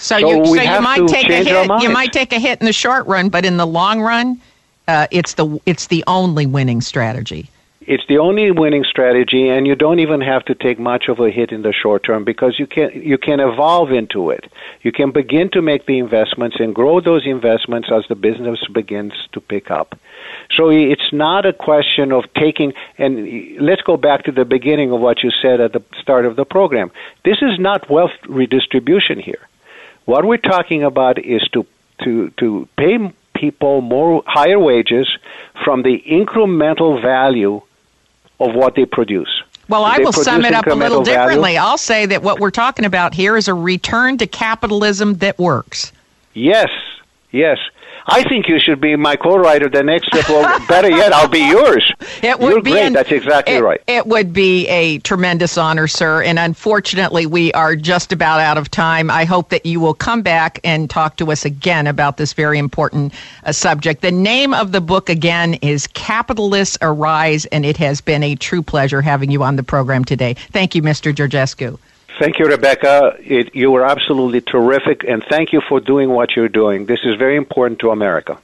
So, 0.00 0.16
you 0.16 0.44
so 0.44 0.54
you 0.54 0.80
might 0.80 1.06
take 1.08 1.28
a 1.28 1.44
hit. 1.44 1.82
You 1.82 1.90
might 1.90 2.12
take 2.12 2.32
a 2.32 2.38
hit 2.38 2.60
in 2.60 2.66
the 2.66 2.72
short 2.72 3.06
run, 3.06 3.28
but 3.28 3.44
in 3.44 3.58
the 3.58 3.66
long 3.66 4.00
run, 4.00 4.40
uh, 4.88 5.06
it's 5.10 5.34
the 5.34 5.60
it's 5.66 5.88
the 5.88 6.02
only 6.06 6.46
winning 6.46 6.80
strategy. 6.80 7.50
It's 7.82 8.06
the 8.08 8.18
only 8.18 8.50
winning 8.50 8.84
strategy, 8.84 9.48
and 9.48 9.66
you 9.66 9.74
don't 9.74 9.98
even 9.98 10.20
have 10.20 10.44
to 10.44 10.54
take 10.54 10.78
much 10.78 11.08
of 11.08 11.18
a 11.18 11.30
hit 11.30 11.50
in 11.50 11.62
the 11.62 11.72
short 11.72 12.04
term 12.04 12.24
because 12.24 12.58
you 12.58 12.66
can 12.66 12.90
you 12.94 13.18
can 13.18 13.40
evolve 13.40 13.90
into 13.90 14.30
it. 14.30 14.50
You 14.82 14.92
can 14.92 15.10
begin 15.10 15.50
to 15.50 15.60
make 15.60 15.86
the 15.86 15.98
investments 15.98 16.56
and 16.60 16.74
grow 16.74 17.00
those 17.00 17.26
investments 17.26 17.88
as 17.92 18.04
the 18.08 18.14
business 18.14 18.58
begins 18.72 19.12
to 19.32 19.40
pick 19.40 19.70
up. 19.70 19.98
So 20.56 20.70
it's 20.70 21.12
not 21.12 21.44
a 21.46 21.52
question 21.52 22.12
of 22.12 22.24
taking. 22.34 22.72
And 22.96 23.60
let's 23.60 23.82
go 23.82 23.96
back 23.96 24.24
to 24.24 24.32
the 24.32 24.44
beginning 24.44 24.92
of 24.92 25.00
what 25.00 25.22
you 25.22 25.30
said 25.42 25.60
at 25.60 25.72
the 25.72 25.82
start 26.00 26.24
of 26.26 26.36
the 26.36 26.44
program. 26.44 26.90
This 27.24 27.38
is 27.42 27.58
not 27.58 27.90
wealth 27.90 28.12
redistribution 28.28 29.18
here. 29.18 29.46
What 30.10 30.24
we're 30.24 30.38
talking 30.38 30.82
about 30.82 31.24
is 31.24 31.40
to 31.52 31.64
to 32.02 32.30
to 32.38 32.68
pay 32.76 32.98
people 33.32 33.80
more 33.80 34.24
higher 34.26 34.58
wages 34.58 35.06
from 35.64 35.84
the 35.84 36.02
incremental 36.04 37.00
value 37.00 37.62
of 38.40 38.52
what 38.56 38.74
they 38.74 38.86
produce. 38.86 39.30
Well, 39.68 39.84
I 39.84 39.98
will 39.98 40.12
sum 40.12 40.44
it 40.44 40.52
up 40.52 40.66
a 40.66 40.70
little 40.70 41.02
incremental 41.02 41.04
value- 41.04 41.20
differently. 41.20 41.58
I'll 41.58 41.78
say 41.78 42.06
that 42.06 42.24
what 42.24 42.40
we're 42.40 42.50
talking 42.50 42.84
about 42.84 43.14
here 43.14 43.36
is 43.36 43.46
a 43.46 43.54
return 43.54 44.18
to 44.18 44.26
capitalism 44.26 45.18
that 45.18 45.38
works. 45.38 45.92
Yes, 46.34 46.70
yes. 47.30 47.58
I 48.12 48.24
think 48.28 48.48
you 48.48 48.58
should 48.58 48.80
be 48.80 48.96
my 48.96 49.16
co-writer 49.16 49.68
the 49.68 49.82
next 49.82 50.08
step. 50.08 50.28
Well, 50.28 50.66
better 50.66 50.90
yet, 50.90 51.12
I'll 51.12 51.28
be 51.28 51.48
yours. 51.48 51.90
It 52.22 52.38
would 52.38 52.50
You're 52.52 52.62
be 52.62 52.72
great. 52.72 52.82
an- 52.86 52.92
That's 52.92 53.12
exactly 53.12 53.54
it, 53.54 53.62
right. 53.62 53.80
It 53.86 54.06
would 54.06 54.32
be 54.34 54.66
a 54.68 54.98
tremendous 54.98 55.56
honor, 55.56 55.86
sir. 55.88 56.22
And 56.22 56.38
unfortunately, 56.38 57.24
we 57.24 57.50
are 57.52 57.76
just 57.76 58.12
about 58.12 58.40
out 58.40 58.58
of 58.58 58.70
time. 58.70 59.10
I 59.10 59.24
hope 59.24 59.48
that 59.50 59.64
you 59.64 59.80
will 59.80 59.94
come 59.94 60.20
back 60.22 60.60
and 60.62 60.90
talk 60.90 61.16
to 61.16 61.30
us 61.32 61.44
again 61.46 61.86
about 61.86 62.18
this 62.18 62.34
very 62.34 62.58
important 62.58 63.14
uh, 63.44 63.52
subject. 63.52 64.02
The 64.02 64.10
name 64.12 64.52
of 64.52 64.72
the 64.72 64.80
book 64.82 65.08
again 65.08 65.54
is 65.62 65.86
Capitalists 65.86 66.76
Arise, 66.82 67.46
and 67.46 67.64
it 67.64 67.78
has 67.78 68.00
been 68.02 68.22
a 68.22 68.34
true 68.34 68.62
pleasure 68.62 69.00
having 69.00 69.30
you 69.30 69.42
on 69.42 69.56
the 69.56 69.62
program 69.62 70.04
today. 70.04 70.34
Thank 70.52 70.74
you, 70.74 70.82
Mr. 70.82 71.14
Georgescu. 71.14 71.78
Thank 72.20 72.38
you, 72.38 72.44
Rebecca. 72.44 73.16
It, 73.20 73.54
you 73.54 73.70
were 73.70 73.82
absolutely 73.82 74.42
terrific, 74.42 75.04
and 75.08 75.24
thank 75.30 75.54
you 75.54 75.62
for 75.66 75.80
doing 75.80 76.10
what 76.10 76.36
you're 76.36 76.50
doing. 76.50 76.84
This 76.84 77.00
is 77.02 77.16
very 77.16 77.34
important 77.34 77.80
to 77.80 77.92
America. 77.92 78.36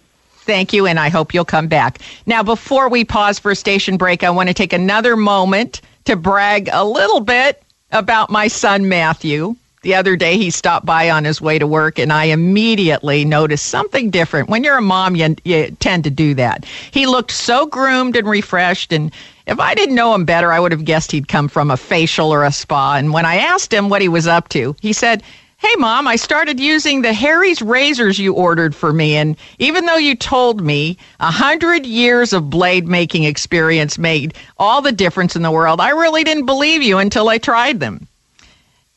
Thank 0.46 0.72
you, 0.72 0.86
and 0.86 0.98
I 0.98 1.10
hope 1.10 1.34
you'll 1.34 1.44
come 1.44 1.68
back. 1.68 1.98
Now, 2.24 2.42
before 2.42 2.88
we 2.88 3.04
pause 3.04 3.38
for 3.38 3.50
a 3.50 3.54
station 3.54 3.98
break, 3.98 4.24
I 4.24 4.30
want 4.30 4.48
to 4.48 4.54
take 4.54 4.72
another 4.72 5.14
moment 5.14 5.82
to 6.06 6.16
brag 6.16 6.70
a 6.72 6.86
little 6.86 7.20
bit 7.20 7.62
about 7.92 8.30
my 8.30 8.48
son, 8.48 8.88
Matthew. 8.88 9.56
The 9.86 9.94
other 9.94 10.16
day, 10.16 10.36
he 10.36 10.50
stopped 10.50 10.84
by 10.84 11.10
on 11.10 11.24
his 11.24 11.40
way 11.40 11.60
to 11.60 11.66
work, 11.68 12.00
and 12.00 12.12
I 12.12 12.24
immediately 12.24 13.24
noticed 13.24 13.66
something 13.66 14.10
different. 14.10 14.48
When 14.48 14.64
you're 14.64 14.78
a 14.78 14.82
mom, 14.82 15.14
you, 15.14 15.36
you 15.44 15.76
tend 15.78 16.02
to 16.02 16.10
do 16.10 16.34
that. 16.34 16.64
He 16.90 17.06
looked 17.06 17.30
so 17.30 17.66
groomed 17.66 18.16
and 18.16 18.28
refreshed, 18.28 18.92
and 18.92 19.12
if 19.46 19.60
I 19.60 19.76
didn't 19.76 19.94
know 19.94 20.12
him 20.12 20.24
better, 20.24 20.50
I 20.50 20.58
would 20.58 20.72
have 20.72 20.84
guessed 20.84 21.12
he'd 21.12 21.28
come 21.28 21.46
from 21.46 21.70
a 21.70 21.76
facial 21.76 22.34
or 22.34 22.42
a 22.42 22.50
spa. 22.50 22.96
And 22.96 23.12
when 23.12 23.24
I 23.24 23.36
asked 23.36 23.72
him 23.72 23.88
what 23.88 24.02
he 24.02 24.08
was 24.08 24.26
up 24.26 24.48
to, 24.48 24.74
he 24.80 24.92
said, 24.92 25.22
Hey, 25.58 25.76
mom, 25.78 26.08
I 26.08 26.16
started 26.16 26.58
using 26.58 27.02
the 27.02 27.12
Harry's 27.12 27.62
razors 27.62 28.18
you 28.18 28.32
ordered 28.34 28.74
for 28.74 28.92
me. 28.92 29.14
And 29.14 29.36
even 29.60 29.86
though 29.86 29.98
you 29.98 30.16
told 30.16 30.60
me 30.60 30.98
a 31.20 31.30
hundred 31.30 31.86
years 31.86 32.32
of 32.32 32.50
blade 32.50 32.88
making 32.88 33.22
experience 33.22 33.98
made 33.98 34.34
all 34.58 34.82
the 34.82 34.90
difference 34.90 35.36
in 35.36 35.42
the 35.42 35.52
world, 35.52 35.80
I 35.80 35.90
really 35.90 36.24
didn't 36.24 36.46
believe 36.46 36.82
you 36.82 36.98
until 36.98 37.28
I 37.28 37.38
tried 37.38 37.78
them. 37.78 38.08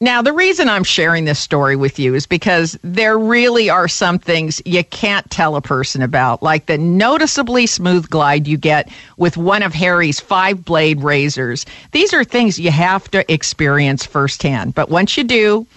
Now, 0.01 0.21
the 0.21 0.31
reason 0.31 0.69
I'm 0.69 0.85
sharing 0.85 1.25
this 1.25 1.39
story 1.39 1.75
with 1.75 1.99
you 1.99 2.15
is 2.15 2.25
because 2.25 2.79
there 2.83 3.19
really 3.19 3.69
are 3.69 3.89
some 3.89 4.17
things 4.17 4.61
you 4.65 4.81
can't 4.85 5.29
tell 5.29 5.57
a 5.57 5.61
person 5.61 6.01
about, 6.01 6.41
like 6.41 6.67
the 6.67 6.77
noticeably 6.77 7.67
smooth 7.67 8.09
glide 8.09 8.47
you 8.47 8.55
get 8.55 8.89
with 9.17 9.35
one 9.35 9.61
of 9.61 9.73
Harry's 9.73 10.21
five 10.21 10.63
blade 10.63 11.01
razors. 11.01 11.65
These 11.91 12.13
are 12.13 12.23
things 12.23 12.57
you 12.57 12.71
have 12.71 13.11
to 13.11 13.29
experience 13.29 14.05
firsthand. 14.05 14.73
But 14.73 14.89
once 14.89 15.17
you 15.17 15.25
do, 15.25 15.67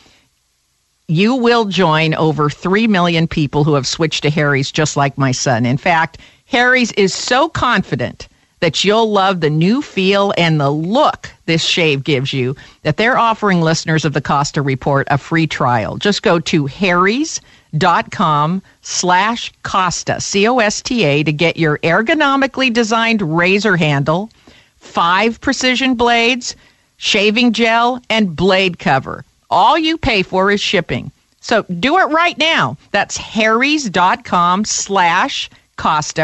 you 1.08 1.34
will 1.34 1.64
join 1.64 2.14
over 2.14 2.48
3 2.48 2.86
million 2.86 3.26
people 3.26 3.64
who 3.64 3.74
have 3.74 3.88
switched 3.88 4.22
to 4.22 4.30
Harry's 4.30 4.70
just 4.70 4.96
like 4.96 5.18
my 5.18 5.32
son. 5.32 5.66
In 5.66 5.78
fact, 5.78 6.18
Harry's 6.46 6.92
is 6.92 7.12
so 7.12 7.48
confident 7.48 8.28
that 8.62 8.84
you'll 8.84 9.10
love 9.10 9.40
the 9.40 9.50
new 9.50 9.82
feel 9.82 10.32
and 10.38 10.60
the 10.60 10.70
look 10.70 11.28
this 11.46 11.64
shave 11.64 12.04
gives 12.04 12.32
you 12.32 12.54
that 12.82 12.96
they're 12.96 13.18
offering 13.18 13.60
listeners 13.60 14.04
of 14.04 14.12
the 14.12 14.20
Costa 14.20 14.62
Report 14.62 15.08
a 15.10 15.18
free 15.18 15.48
trial. 15.48 15.96
Just 15.96 16.22
go 16.22 16.38
to 16.38 16.66
harrys.com 16.66 18.62
slash 18.82 19.52
Costa, 19.64 20.20
C-O-S-T-A, 20.20 21.24
to 21.24 21.32
get 21.32 21.56
your 21.56 21.78
ergonomically 21.78 22.72
designed 22.72 23.36
razor 23.36 23.76
handle, 23.76 24.30
five 24.76 25.40
precision 25.40 25.96
blades, 25.96 26.54
shaving 26.98 27.52
gel, 27.52 28.00
and 28.08 28.36
blade 28.36 28.78
cover. 28.78 29.24
All 29.50 29.76
you 29.76 29.98
pay 29.98 30.22
for 30.22 30.52
is 30.52 30.60
shipping. 30.60 31.10
So 31.40 31.64
do 31.64 31.98
it 31.98 32.04
right 32.04 32.38
now. 32.38 32.76
That's 32.92 33.16
harrys.com 33.16 34.66
slash 34.66 35.50
Costa. 35.50 35.61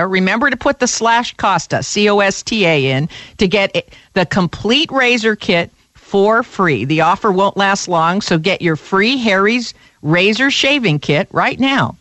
Remember 0.07 0.51
to 0.51 0.57
put 0.57 0.79
the 0.79 0.87
slash 0.87 1.35
Costa, 1.37 1.83
C 1.83 2.09
O 2.09 2.21
S 2.21 2.43
T 2.43 2.65
A, 2.65 2.91
in 2.93 3.09
to 3.39 3.49
get 3.49 3.91
the 4.13 4.27
complete 4.27 4.91
razor 4.91 5.37
kit 5.37 5.71
for 5.95 6.43
free. 6.43 6.85
The 6.85 7.03
offer 7.03 7.31
won't 7.31 7.57
last 7.57 7.89
long, 7.89 8.21
so 8.21 8.39
get 8.39 8.63
your 8.63 8.77
free 8.77 9.19
Harry's 9.19 9.75
razor 10.03 10.51
shaving 10.51 11.01
kit 11.01 11.29
right 11.33 11.59
now. 11.59 11.97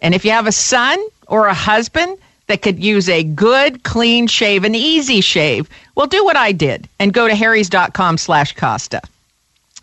And 0.00 0.14
if 0.14 0.24
you 0.24 0.30
have 0.32 0.46
a 0.46 0.52
son 0.52 1.02
or 1.28 1.46
a 1.46 1.54
husband 1.54 2.18
that 2.46 2.62
could 2.62 2.82
use 2.82 3.08
a 3.08 3.22
good, 3.22 3.82
clean 3.84 4.26
shave, 4.26 4.64
an 4.64 4.74
easy 4.74 5.20
shave, 5.20 5.68
well, 5.94 6.06
do 6.06 6.24
what 6.24 6.36
I 6.36 6.52
did 6.52 6.88
and 6.98 7.12
go 7.12 7.26
to 7.26 7.34
harrys.com 7.34 8.18
slash 8.18 8.54
Costa. 8.54 9.00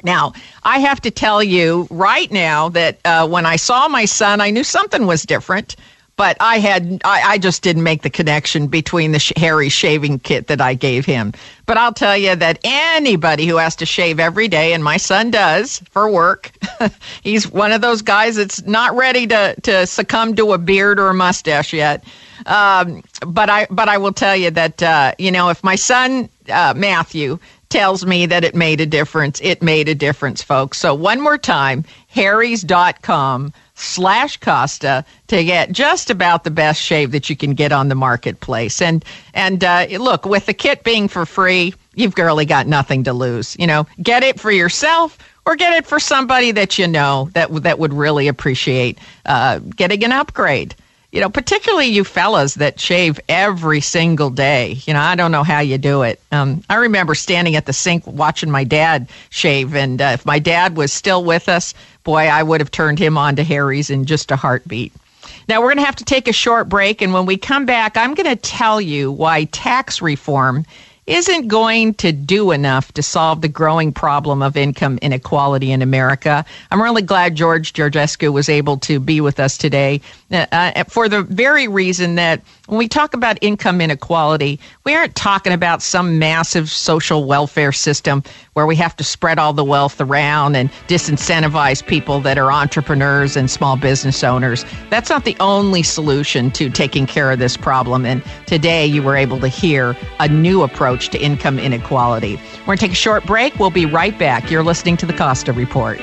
Now, 0.03 0.33
I 0.63 0.79
have 0.79 1.01
to 1.01 1.11
tell 1.11 1.43
you 1.43 1.87
right 1.89 2.31
now 2.31 2.69
that 2.69 2.99
uh, 3.03 3.27
when 3.27 3.45
I 3.45 3.57
saw 3.57 3.87
my 3.87 4.05
son, 4.05 4.39
I 4.39 4.51
knew 4.51 4.63
something 4.63 5.05
was 5.05 5.23
different, 5.23 5.75
but 6.19 6.35
I 6.41 6.59
had 6.59 7.01
I, 7.05 7.21
I 7.21 7.37
just 7.37 7.63
didn't 7.63 7.83
make 7.83 8.01
the 8.01 8.09
connection 8.09 8.67
between 8.67 9.13
the 9.13 9.19
sh- 9.19 9.31
Harry 9.37 9.69
shaving 9.69 10.19
kit 10.19 10.47
that 10.47 10.59
I 10.59 10.73
gave 10.73 11.05
him. 11.05 11.31
But 11.65 11.77
I'll 11.77 11.93
tell 11.93 12.17
you 12.17 12.35
that 12.35 12.59
anybody 12.65 13.45
who 13.45 13.55
has 13.55 13.77
to 13.77 13.85
shave 13.85 14.19
every 14.19 14.49
day, 14.49 14.73
and 14.73 14.83
my 14.83 14.97
son 14.97 15.31
does 15.31 15.79
for 15.91 16.11
work, 16.11 16.51
he's 17.23 17.49
one 17.49 17.71
of 17.71 17.79
those 17.79 18.01
guys 18.01 18.35
that's 18.35 18.61
not 18.63 18.97
ready 18.97 19.27
to 19.27 19.55
to 19.61 19.87
succumb 19.87 20.35
to 20.35 20.51
a 20.51 20.57
beard 20.57 20.99
or 20.99 21.07
a 21.07 21.13
mustache 21.13 21.71
yet. 21.71 22.03
Um, 22.45 23.01
but 23.25 23.49
I 23.49 23.67
but 23.69 23.87
I 23.87 23.97
will 23.97 24.11
tell 24.11 24.35
you 24.35 24.51
that 24.51 24.83
uh, 24.83 25.13
you 25.17 25.31
know 25.31 25.47
if 25.47 25.63
my 25.63 25.75
son 25.75 26.27
uh, 26.49 26.73
Matthew 26.75 27.39
tells 27.69 28.05
me 28.05 28.25
that 28.25 28.43
it 28.43 28.55
made 28.55 28.81
a 28.81 28.85
difference. 28.85 29.39
It 29.41 29.61
made 29.61 29.87
a 29.87 29.95
difference, 29.95 30.43
folks. 30.43 30.79
So 30.79 30.93
one 30.95 31.21
more 31.21 31.37
time, 31.37 31.85
harrys.com 32.09 33.53
slash 33.79 34.37
Costa 34.37 35.05
to 35.27 35.43
get 35.43 35.71
just 35.71 36.09
about 36.09 36.43
the 36.43 36.51
best 36.51 36.81
shave 36.81 37.11
that 37.11 37.29
you 37.29 37.35
can 37.35 37.53
get 37.53 37.71
on 37.71 37.87
the 37.87 37.95
marketplace. 37.95 38.81
And 38.81 39.03
and 39.33 39.63
uh, 39.63 39.87
look, 39.91 40.25
with 40.25 40.45
the 40.45 40.53
kit 40.53 40.83
being 40.83 41.07
for 41.07 41.25
free, 41.25 41.73
you've 41.95 42.17
really 42.17 42.45
got 42.45 42.67
nothing 42.67 43.03
to 43.05 43.13
lose. 43.13 43.55
You 43.59 43.67
know, 43.67 43.87
get 44.01 44.23
it 44.23 44.39
for 44.39 44.51
yourself 44.51 45.17
or 45.45 45.55
get 45.55 45.73
it 45.73 45.85
for 45.85 45.99
somebody 45.99 46.51
that 46.51 46.77
you 46.77 46.87
know 46.87 47.29
that 47.33 47.53
that 47.63 47.79
would 47.79 47.93
really 47.93 48.27
appreciate 48.27 48.99
uh, 49.25 49.59
getting 49.59 50.03
an 50.03 50.11
upgrade 50.11 50.75
you 51.11 51.21
know, 51.21 51.29
particularly 51.29 51.87
you 51.87 52.03
fellas 52.03 52.55
that 52.55 52.79
shave 52.79 53.19
every 53.27 53.81
single 53.81 54.29
day. 54.29 54.77
You 54.85 54.93
know, 54.93 54.99
I 54.99 55.15
don't 55.15 55.31
know 55.31 55.43
how 55.43 55.59
you 55.59 55.77
do 55.77 56.03
it. 56.03 56.21
Um, 56.31 56.63
I 56.69 56.75
remember 56.75 57.15
standing 57.15 57.55
at 57.55 57.65
the 57.65 57.73
sink 57.73 58.05
watching 58.05 58.51
my 58.51 58.63
dad 58.63 59.09
shave, 59.29 59.75
and 59.75 60.01
uh, 60.01 60.11
if 60.13 60.25
my 60.25 60.39
dad 60.39 60.77
was 60.77 60.93
still 60.93 61.23
with 61.23 61.49
us, 61.49 61.73
boy, 62.03 62.27
I 62.27 62.43
would 62.43 62.61
have 62.61 62.71
turned 62.71 62.99
him 62.99 63.17
on 63.17 63.35
to 63.37 63.43
Harry's 63.43 63.89
in 63.89 64.05
just 64.05 64.31
a 64.31 64.35
heartbeat. 64.35 64.93
Now, 65.47 65.61
we're 65.61 65.69
going 65.69 65.77
to 65.77 65.85
have 65.85 65.95
to 65.95 66.05
take 66.05 66.27
a 66.27 66.33
short 66.33 66.69
break, 66.69 67.01
and 67.01 67.11
when 67.11 67.25
we 67.25 67.37
come 67.37 67.65
back, 67.65 67.97
I'm 67.97 68.13
going 68.13 68.29
to 68.29 68.35
tell 68.35 68.79
you 68.79 69.11
why 69.11 69.45
tax 69.45 70.01
reform 70.01 70.65
isn't 71.09 71.47
going 71.47 71.95
to 71.95 72.11
do 72.11 72.51
enough 72.51 72.91
to 72.93 73.01
solve 73.01 73.41
the 73.41 73.47
growing 73.47 73.91
problem 73.91 74.43
of 74.43 74.55
income 74.55 74.99
inequality 75.01 75.71
in 75.71 75.81
America. 75.81 76.45
I'm 76.69 76.81
really 76.81 77.01
glad 77.01 77.35
George 77.35 77.73
Georgescu 77.73 78.31
was 78.31 78.47
able 78.47 78.77
to 78.77 78.99
be 78.99 79.19
with 79.19 79.39
us 79.39 79.57
today 79.57 80.01
uh, 80.31 80.45
uh, 80.51 80.83
for 80.83 81.09
the 81.09 81.23
very 81.23 81.67
reason 81.67 82.15
that 82.15 82.41
when 82.67 82.77
we 82.77 82.87
talk 82.87 83.15
about 83.15 83.39
income 83.41 83.81
inequality, 83.81 84.59
we 84.83 84.95
aren't 84.95 85.15
talking 85.15 85.53
about 85.53 85.81
some 85.81 86.19
massive 86.19 86.69
social 86.69 87.25
welfare 87.25 87.71
system 87.71 88.23
where 88.53 88.67
we 88.67 88.75
have 88.75 88.95
to 88.97 89.03
spread 89.03 89.39
all 89.39 89.53
the 89.53 89.63
wealth 89.63 89.99
around 89.99 90.55
and 90.55 90.69
disincentivize 90.87 91.83
people 91.85 92.19
that 92.19 92.37
are 92.37 92.51
entrepreneurs 92.51 93.35
and 93.35 93.49
small 93.49 93.75
business 93.75 94.23
owners. 94.23 94.65
That's 94.91 95.09
not 95.09 95.25
the 95.25 95.35
only 95.39 95.81
solution 95.81 96.51
to 96.51 96.69
taking 96.69 97.07
care 97.07 97.31
of 97.31 97.39
this 97.39 97.57
problem. 97.57 98.05
And 98.05 98.23
today 98.45 98.85
you 98.85 99.01
were 99.01 99.15
able 99.15 99.39
to 99.39 99.47
hear 99.47 99.95
a 100.19 100.27
new 100.27 100.61
approach 100.61 100.98
to 101.07 101.17
income 101.17 101.57
inequality. 101.57 102.35
We're 102.59 102.65
going 102.65 102.77
to 102.77 102.85
take 102.85 102.91
a 102.91 102.95
short 102.95 103.25
break. 103.25 103.57
We'll 103.57 103.69
be 103.69 103.85
right 103.85 104.17
back. 104.19 104.51
You're 104.51 104.63
listening 104.63 104.97
to 104.97 105.05
the 105.05 105.13
Costa 105.13 105.53
Report. 105.53 105.99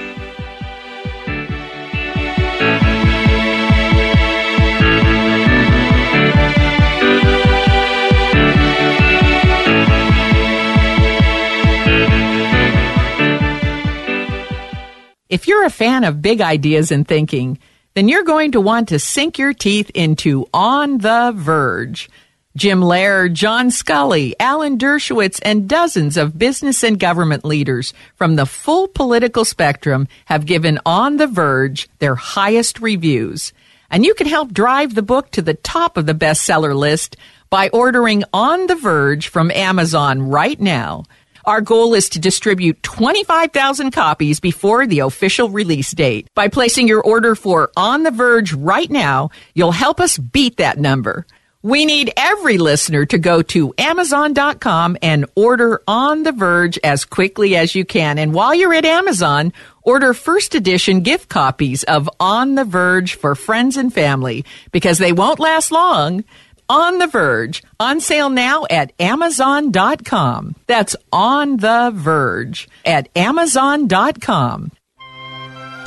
If 15.29 15.47
you're 15.49 15.65
a 15.67 15.71
fan 15.71 16.05
of 16.05 16.23
big 16.23 16.41
ideas 16.41 16.91
and 16.91 17.07
thinking, 17.07 17.59
then 17.95 18.09
you're 18.09 18.23
going 18.23 18.53
to 18.53 18.61
want 18.61 18.89
to 18.91 18.99
sink 18.99 19.39
your 19.39 19.53
teeth 19.53 19.91
into 19.93 20.47
On 20.55 20.99
the 20.99 21.33
Verge. 21.35 22.09
Jim 22.57 22.81
Laird, 22.81 23.35
John 23.35 23.69
Sculley, 23.69 24.33
Alan 24.41 24.79
Dershowitz, 24.79 25.39
and 25.43 25.69
dozens 25.69 26.17
of 26.17 26.39
business 26.39 26.83
and 26.83 26.99
government 26.99 27.45
leaders 27.45 27.93
from 28.15 28.37
the 28.37 28.47
full 28.47 28.89
political 28.89 29.45
spectrum 29.45 30.09
have 30.25 30.47
given 30.47 30.81
On 30.87 31.19
the 31.19 31.27
Verge 31.27 31.87
their 31.99 32.15
highest 32.15 32.81
reviews. 32.81 33.53
And 33.91 34.07
you 34.07 34.15
can 34.15 34.27
help 34.27 34.55
drive 34.55 34.95
the 34.95 35.03
book 35.03 35.31
to 35.33 35.43
the 35.43 35.53
top 35.53 35.99
of 35.99 36.07
the 36.07 36.15
bestseller 36.15 36.75
list 36.75 37.19
by 37.51 37.69
ordering 37.75 38.25
On 38.33 38.67
the 38.67 38.75
Verge 38.75 39.29
from 39.29 39.51
Amazon 39.51 40.23
right 40.23 40.59
now. 40.59 41.05
Our 41.45 41.61
goal 41.61 41.93
is 41.93 42.09
to 42.09 42.19
distribute 42.19 42.83
25,000 42.83 43.91
copies 43.91 44.41
before 44.41 44.87
the 44.87 45.01
official 45.01 45.51
release 45.51 45.91
date. 45.93 46.27
By 46.35 46.49
placing 46.49 46.89
your 46.89 47.03
order 47.03 47.35
for 47.35 47.71
On 47.77 48.03
the 48.03 48.11
Verge 48.11 48.55
right 48.55 48.91
now, 48.91 49.29
you'll 49.53 49.73
help 49.73 50.01
us 50.01 50.17
beat 50.17 50.57
that 50.57 50.79
number. 50.79 51.27
We 51.67 51.85
need 51.85 52.12
every 52.17 52.59
listener 52.59 53.07
to 53.07 53.19
go 53.19 53.43
to 53.43 53.75
Amazon.com 53.77 54.99
and 55.03 55.27
order 55.35 55.83
On 55.89 56.23
the 56.23 56.31
Verge 56.31 56.79
as 56.85 57.05
quickly 57.05 57.57
as 57.57 57.75
you 57.75 57.85
can. 57.85 58.21
And 58.21 58.33
while 58.33 58.55
you're 58.55 58.73
at 58.73 58.85
Amazon, 58.85 59.53
order 59.83 60.14
first 60.14 60.55
edition 60.55 61.01
gift 61.01 61.29
copies 61.29 61.83
of 61.83 62.09
On 62.21 62.55
the 62.55 62.62
Verge 62.62 63.14
for 63.14 63.35
friends 63.35 63.77
and 63.77 63.93
family 63.93 64.45
because 64.71 64.99
they 64.99 65.12
won't 65.12 65.41
last 65.41 65.73
long. 65.73 66.23
On 66.69 66.99
the 66.99 67.09
Verge, 67.09 67.64
on 67.81 67.99
sale 67.99 68.31
now 68.31 68.64
at 68.71 68.93
Amazon.com. 69.01 70.55
That's 70.69 70.95
On 71.12 71.57
the 71.57 71.91
Verge 71.93 72.69
at 72.85 73.09
Amazon.com. 73.17 74.71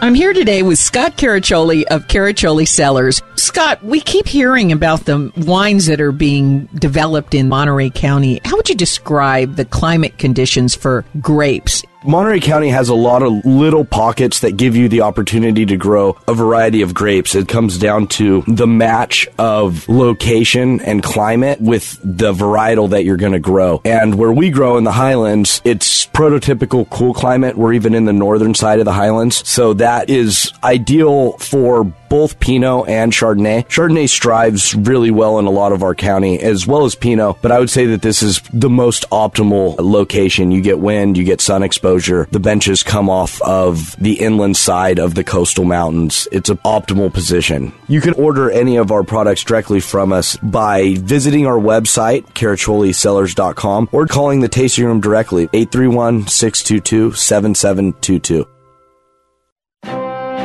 I'm 0.01 0.13
here 0.13 0.31
today 0.31 0.63
with 0.63 0.79
Scott 0.79 1.17
Caraccioli 1.17 1.83
of 1.83 2.07
Caraccioli 2.07 2.65
Cellars. 2.65 3.21
Scott, 3.35 3.83
we 3.83 3.99
keep 3.99 4.27
hearing 4.27 4.71
about 4.71 5.03
the 5.03 5.29
wines 5.35 5.87
that 5.87 5.99
are 5.99 6.13
being 6.13 6.67
developed 6.67 7.33
in 7.33 7.49
Monterey 7.49 7.89
County. 7.89 8.39
How 8.45 8.55
would 8.55 8.69
you 8.69 8.75
describe 8.75 9.57
the 9.57 9.65
climate 9.65 10.17
conditions 10.17 10.73
for 10.73 11.03
grapes? 11.19 11.83
Monterey 12.05 12.39
County 12.39 12.69
has 12.69 12.87
a 12.87 12.95
lot 12.95 13.23
of 13.23 13.45
little 13.45 13.83
pockets 13.83 14.39
that 14.39 14.55
give 14.55 14.73
you 14.73 14.87
the 14.87 15.01
opportunity 15.01 15.65
to 15.65 15.75
grow 15.75 16.17
a 16.29 16.33
variety 16.33 16.81
of 16.81 16.93
grapes. 16.93 17.35
It 17.35 17.49
comes 17.49 17.77
down 17.77 18.07
to 18.07 18.41
the 18.47 18.67
match 18.67 19.27
of 19.37 19.87
location 19.89 20.79
and 20.79 21.03
climate 21.03 21.59
with 21.59 21.99
the 22.01 22.31
varietal 22.31 22.91
that 22.91 23.03
you're 23.03 23.17
going 23.17 23.33
to 23.33 23.39
grow. 23.39 23.81
And 23.83 24.15
where 24.15 24.31
we 24.31 24.49
grow 24.49 24.77
in 24.77 24.85
the 24.85 24.93
highlands, 24.93 25.61
it's 25.65 26.05
prototypical 26.07 26.89
cool 26.89 27.13
climate. 27.13 27.57
We're 27.57 27.73
even 27.73 27.93
in 27.93 28.05
the 28.05 28.13
northern 28.13 28.53
side 28.53 28.79
of 28.79 28.85
the 28.85 28.93
highlands. 28.93 29.45
So 29.45 29.73
that 29.73 30.09
is 30.09 30.53
ideal 30.63 31.33
for 31.33 31.93
both 32.09 32.39
Pinot 32.39 32.89
and 32.89 33.11
Chardonnay. 33.11 33.67
Chardonnay 33.67 34.09
strives 34.09 34.75
really 34.75 35.11
well 35.11 35.39
in 35.39 35.45
a 35.45 35.51
lot 35.51 35.71
of 35.71 35.83
our 35.83 35.95
county 35.95 36.39
as 36.39 36.67
well 36.67 36.85
as 36.85 36.95
Pinot, 36.95 37.37
but 37.41 37.51
I 37.51 37.59
would 37.59 37.69
say 37.69 37.85
that 37.87 38.01
this 38.01 38.21
is 38.23 38.41
the 38.53 38.69
most 38.69 39.09
optimal 39.11 39.75
location. 39.79 40.51
You 40.51 40.61
get 40.61 40.79
wind, 40.79 41.17
you 41.17 41.23
get 41.23 41.41
sun 41.41 41.63
exposure. 41.63 42.27
The 42.31 42.39
benches 42.39 42.83
come 42.83 43.09
off 43.09 43.41
of 43.41 43.95
the 43.97 44.19
inland 44.19 44.57
side 44.57 44.99
of 44.99 45.15
the 45.15 45.23
coastal 45.23 45.65
mountains. 45.65 46.27
It's 46.31 46.49
an 46.49 46.57
optimal 46.57 47.13
position. 47.13 47.73
You 47.87 48.01
can 48.01 48.13
order 48.13 48.51
any 48.51 48.77
of 48.77 48.91
our 48.91 49.03
products 49.03 49.43
directly 49.43 49.79
from 49.79 50.11
us 50.11 50.37
by 50.37 50.95
visiting 50.97 51.45
our 51.45 51.57
website, 51.57 52.25
caracciolicellars.com, 52.33 53.89
or 53.91 54.07
calling 54.07 54.41
the 54.41 54.47
tasting 54.47 54.85
room 54.85 55.01
directly, 55.01 55.43
831 55.53 56.27
622 56.27 57.13
7722. 57.13 58.58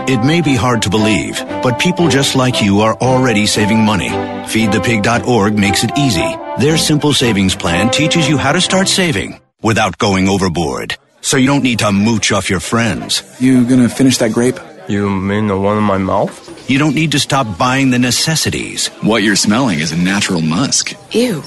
It 0.06 0.22
may 0.22 0.42
be 0.42 0.54
hard 0.54 0.82
to 0.82 0.90
believe, 0.90 1.38
but 1.62 1.78
people 1.78 2.08
just 2.08 2.36
like 2.36 2.60
you 2.60 2.80
are 2.80 2.94
already 2.96 3.46
saving 3.46 3.78
money. 3.82 4.10
FeedThePig.org 4.10 5.58
makes 5.58 5.82
it 5.82 5.96
easy. 5.96 6.36
Their 6.58 6.76
simple 6.76 7.14
savings 7.14 7.54
plan 7.54 7.90
teaches 7.90 8.28
you 8.28 8.36
how 8.36 8.52
to 8.52 8.60
start 8.60 8.86
saving 8.88 9.40
without 9.62 9.96
going 9.96 10.28
overboard. 10.28 10.98
So 11.22 11.38
you 11.38 11.46
don't 11.46 11.62
need 11.62 11.78
to 11.78 11.90
mooch 11.90 12.32
off 12.32 12.50
your 12.50 12.60
friends. 12.60 13.22
You 13.40 13.66
gonna 13.66 13.88
finish 13.88 14.18
that 14.18 14.32
grape? 14.32 14.58
You 14.88 15.08
mean 15.08 15.46
the 15.46 15.56
one 15.58 15.78
in 15.78 15.84
my 15.84 15.96
mouth? 15.96 16.36
You 16.68 16.78
don't 16.78 16.94
need 16.94 17.12
to 17.12 17.18
stop 17.18 17.56
buying 17.56 17.88
the 17.88 17.98
necessities. 17.98 18.88
What 19.00 19.22
you're 19.22 19.36
smelling 19.36 19.80
is 19.80 19.92
a 19.92 19.96
natural 19.96 20.42
musk. 20.42 20.92
Ew. 21.14 21.42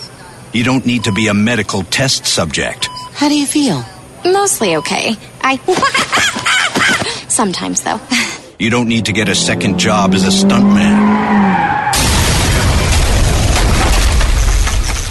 You 0.54 0.64
don't 0.64 0.84
need 0.84 1.04
to 1.04 1.12
be 1.12 1.28
a 1.28 1.34
medical 1.36 1.84
test 1.84 2.26
subject. 2.26 2.88
How 3.14 3.30
do 3.30 3.38
you 3.38 3.46
feel? 3.46 3.86
Mostly 4.26 4.78
okay. 4.78 5.16
I. 5.42 5.58
Sometimes, 7.30 7.82
though. 7.82 8.00
You 8.60 8.72
don't 8.72 8.88
need 8.88 9.06
to 9.06 9.14
get 9.14 9.30
a 9.30 9.36
second 9.36 9.78
job 9.78 10.16
as 10.16 10.24
a 10.24 10.32
stuntman. 10.32 10.98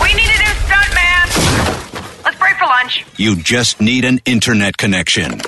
We 0.03 0.15
need 0.15 0.31
a 0.35 0.39
new 0.39 0.55
stuntman. 0.67 2.25
Let's 2.25 2.39
break 2.39 2.57
for 2.57 2.67
lunch. 2.67 3.05
You 3.17 3.37
just 3.37 3.81
need 3.81 4.05
an 4.05 4.21
internet 4.25 4.77
connection. 4.77 5.41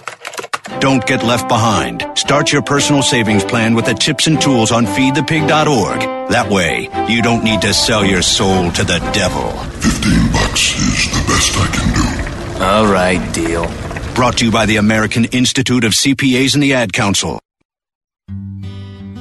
Don't 0.79 1.05
get 1.07 1.25
left 1.25 1.49
behind. 1.49 2.07
Start 2.15 2.53
your 2.53 2.63
personal 2.63 3.03
savings 3.03 3.43
plan 3.43 3.75
with 3.75 3.87
the 3.87 3.95
tips 3.95 4.29
and 4.29 4.41
tools 4.41 4.71
on 4.71 4.87
feedthepig.org. 4.87 6.01
That 6.31 6.49
way, 6.51 6.89
you 7.09 7.21
don't 7.21 7.43
need 7.43 7.63
to 7.63 7.75
sell 7.75 8.05
your 8.05 8.23
soul 8.23 8.71
to 8.71 8.85
the 8.85 9.01
devil. 9.13 9.51
15 9.81 10.33
bucks 10.33 10.77
is 10.79 11.11
the 11.11 11.25
best 11.27 11.53
I 11.57 11.67
can 11.75 12.59
do. 12.59 12.65
All 12.65 12.87
right, 12.87 13.35
deal. 13.35 13.67
Brought 14.15 14.39
to 14.39 14.45
you 14.45 14.53
by 14.53 14.67
the 14.67 14.77
American 14.77 15.25
Institute 15.27 15.83
of 15.83 15.93
CPAs 15.93 16.55
and 16.55 16.63
the 16.63 16.75
Ad 16.75 16.93
Council. 16.93 17.41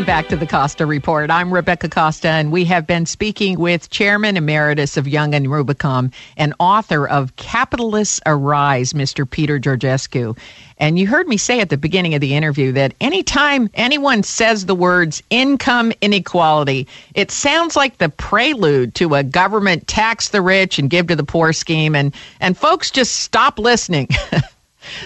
Welcome 0.00 0.14
back 0.14 0.28
to 0.30 0.36
the 0.36 0.46
Costa 0.46 0.86
Report. 0.86 1.30
I'm 1.30 1.52
Rebecca 1.52 1.86
Costa, 1.86 2.28
and 2.28 2.50
we 2.50 2.64
have 2.64 2.86
been 2.86 3.04
speaking 3.04 3.58
with 3.60 3.90
Chairman 3.90 4.38
Emeritus 4.38 4.96
of 4.96 5.06
Young 5.06 5.34
and 5.34 5.44
Rubicam 5.44 6.10
and 6.38 6.54
author 6.58 7.06
of 7.06 7.36
Capitalists 7.36 8.18
Arise, 8.24 8.94
Mr. 8.94 9.28
Peter 9.28 9.60
Georgescu. 9.60 10.38
And 10.78 10.98
you 10.98 11.06
heard 11.06 11.28
me 11.28 11.36
say 11.36 11.60
at 11.60 11.68
the 11.68 11.76
beginning 11.76 12.14
of 12.14 12.22
the 12.22 12.34
interview 12.34 12.72
that 12.72 12.94
anytime 12.98 13.68
anyone 13.74 14.22
says 14.22 14.64
the 14.64 14.74
words 14.74 15.22
income 15.28 15.92
inequality, 16.00 16.88
it 17.14 17.30
sounds 17.30 17.76
like 17.76 17.98
the 17.98 18.08
prelude 18.08 18.94
to 18.94 19.14
a 19.16 19.22
government 19.22 19.86
tax 19.86 20.30
the 20.30 20.40
rich 20.40 20.78
and 20.78 20.88
give 20.88 21.08
to 21.08 21.16
the 21.16 21.24
poor 21.24 21.52
scheme, 21.52 21.94
and, 21.94 22.14
and 22.40 22.56
folks 22.56 22.90
just 22.90 23.16
stop 23.16 23.58
listening. 23.58 24.08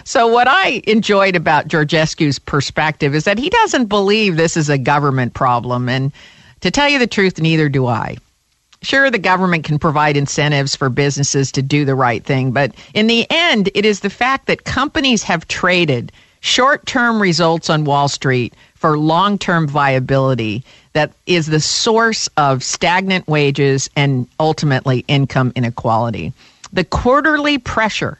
So, 0.04 0.26
what 0.26 0.48
I 0.48 0.82
enjoyed 0.86 1.36
about 1.36 1.68
Georgescu's 1.68 2.38
perspective 2.38 3.14
is 3.14 3.24
that 3.24 3.38
he 3.38 3.50
doesn't 3.50 3.86
believe 3.86 4.36
this 4.36 4.56
is 4.56 4.68
a 4.68 4.78
government 4.78 5.34
problem. 5.34 5.88
And 5.88 6.12
to 6.60 6.70
tell 6.70 6.88
you 6.88 6.98
the 6.98 7.06
truth, 7.06 7.40
neither 7.40 7.68
do 7.68 7.86
I. 7.86 8.16
Sure, 8.82 9.10
the 9.10 9.18
government 9.18 9.64
can 9.64 9.78
provide 9.78 10.16
incentives 10.16 10.76
for 10.76 10.90
businesses 10.90 11.50
to 11.52 11.62
do 11.62 11.84
the 11.86 11.94
right 11.94 12.22
thing, 12.22 12.52
but 12.52 12.74
in 12.92 13.06
the 13.06 13.26
end, 13.30 13.70
it 13.74 13.86
is 13.86 14.00
the 14.00 14.10
fact 14.10 14.46
that 14.46 14.64
companies 14.64 15.22
have 15.22 15.48
traded 15.48 16.12
short 16.40 16.84
term 16.84 17.20
results 17.20 17.70
on 17.70 17.84
Wall 17.84 18.08
Street 18.08 18.52
for 18.74 18.98
long 18.98 19.38
term 19.38 19.66
viability 19.66 20.62
that 20.92 21.12
is 21.26 21.46
the 21.46 21.60
source 21.60 22.28
of 22.36 22.62
stagnant 22.62 23.26
wages 23.26 23.88
and 23.96 24.28
ultimately 24.38 25.04
income 25.08 25.52
inequality. 25.56 26.32
The 26.72 26.84
quarterly 26.84 27.58
pressure 27.58 28.18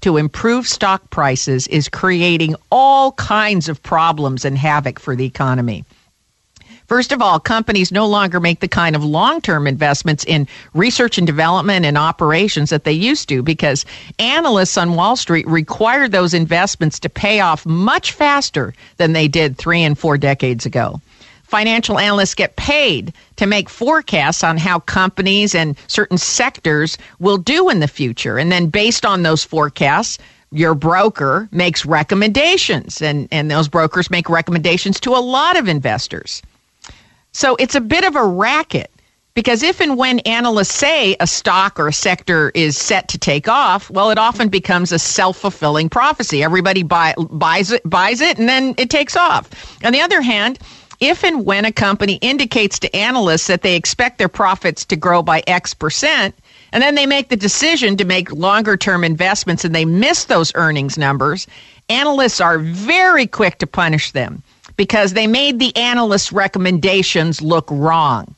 to 0.00 0.16
improve 0.16 0.66
stock 0.66 1.10
prices 1.10 1.66
is 1.68 1.88
creating 1.88 2.56
all 2.70 3.12
kinds 3.12 3.68
of 3.68 3.82
problems 3.82 4.44
and 4.44 4.56
havoc 4.56 4.98
for 4.98 5.16
the 5.16 5.24
economy. 5.24 5.84
First 6.88 7.12
of 7.12 7.20
all, 7.20 7.38
companies 7.38 7.92
no 7.92 8.06
longer 8.06 8.40
make 8.40 8.60
the 8.60 8.68
kind 8.68 8.96
of 8.96 9.04
long 9.04 9.42
term 9.42 9.66
investments 9.66 10.24
in 10.24 10.48
research 10.72 11.18
and 11.18 11.26
development 11.26 11.84
and 11.84 11.98
operations 11.98 12.70
that 12.70 12.84
they 12.84 12.92
used 12.92 13.28
to 13.28 13.42
because 13.42 13.84
analysts 14.18 14.78
on 14.78 14.94
Wall 14.94 15.14
Street 15.14 15.46
require 15.46 16.08
those 16.08 16.32
investments 16.32 16.98
to 17.00 17.10
pay 17.10 17.40
off 17.40 17.66
much 17.66 18.12
faster 18.12 18.72
than 18.96 19.12
they 19.12 19.28
did 19.28 19.58
three 19.58 19.82
and 19.82 19.98
four 19.98 20.16
decades 20.16 20.64
ago 20.64 20.98
financial 21.48 21.98
analysts 21.98 22.34
get 22.34 22.56
paid 22.56 23.12
to 23.36 23.46
make 23.46 23.68
forecasts 23.68 24.44
on 24.44 24.58
how 24.58 24.78
companies 24.80 25.54
and 25.54 25.76
certain 25.86 26.18
sectors 26.18 26.98
will 27.18 27.38
do 27.38 27.68
in 27.68 27.80
the 27.80 27.88
future. 27.88 28.38
And 28.38 28.52
then 28.52 28.68
based 28.68 29.04
on 29.06 29.22
those 29.22 29.44
forecasts, 29.44 30.18
your 30.50 30.74
broker 30.74 31.48
makes 31.50 31.84
recommendations, 31.84 33.02
and, 33.02 33.28
and 33.30 33.50
those 33.50 33.68
brokers 33.68 34.10
make 34.10 34.28
recommendations 34.28 35.00
to 35.00 35.10
a 35.10 35.20
lot 35.20 35.58
of 35.58 35.68
investors. 35.68 36.42
So 37.32 37.56
it's 37.56 37.74
a 37.74 37.80
bit 37.80 38.04
of 38.04 38.16
a 38.16 38.24
racket 38.24 38.90
because 39.34 39.62
if 39.62 39.80
and 39.80 39.96
when 39.96 40.18
analysts 40.20 40.74
say 40.74 41.16
a 41.20 41.26
stock 41.26 41.78
or 41.78 41.88
a 41.88 41.92
sector 41.92 42.50
is 42.54 42.76
set 42.76 43.08
to 43.08 43.18
take 43.18 43.46
off, 43.46 43.90
well, 43.90 44.10
it 44.10 44.18
often 44.18 44.48
becomes 44.48 44.90
a 44.90 44.98
self-fulfilling 44.98 45.90
prophecy. 45.90 46.42
Everybody 46.42 46.82
buy, 46.82 47.14
buys 47.18 47.70
it, 47.70 47.88
buys 47.88 48.20
it, 48.20 48.38
and 48.38 48.48
then 48.48 48.74
it 48.78 48.90
takes 48.90 49.16
off. 49.16 49.48
On 49.84 49.92
the 49.92 50.00
other 50.00 50.22
hand, 50.22 50.58
if 51.00 51.24
and 51.24 51.44
when 51.44 51.64
a 51.64 51.72
company 51.72 52.14
indicates 52.14 52.78
to 52.80 52.96
analysts 52.96 53.46
that 53.46 53.62
they 53.62 53.76
expect 53.76 54.18
their 54.18 54.28
profits 54.28 54.84
to 54.86 54.96
grow 54.96 55.22
by 55.22 55.42
X 55.46 55.74
percent, 55.74 56.34
and 56.72 56.82
then 56.82 56.94
they 56.94 57.06
make 57.06 57.28
the 57.28 57.36
decision 57.36 57.96
to 57.96 58.04
make 58.04 58.32
longer 58.32 58.76
term 58.76 59.04
investments 59.04 59.64
and 59.64 59.74
they 59.74 59.84
miss 59.84 60.24
those 60.24 60.52
earnings 60.54 60.98
numbers, 60.98 61.46
analysts 61.88 62.40
are 62.40 62.58
very 62.58 63.26
quick 63.26 63.58
to 63.58 63.66
punish 63.66 64.12
them 64.12 64.42
because 64.76 65.12
they 65.12 65.26
made 65.26 65.58
the 65.58 65.74
analysts' 65.76 66.32
recommendations 66.32 67.40
look 67.40 67.68
wrong. 67.70 68.34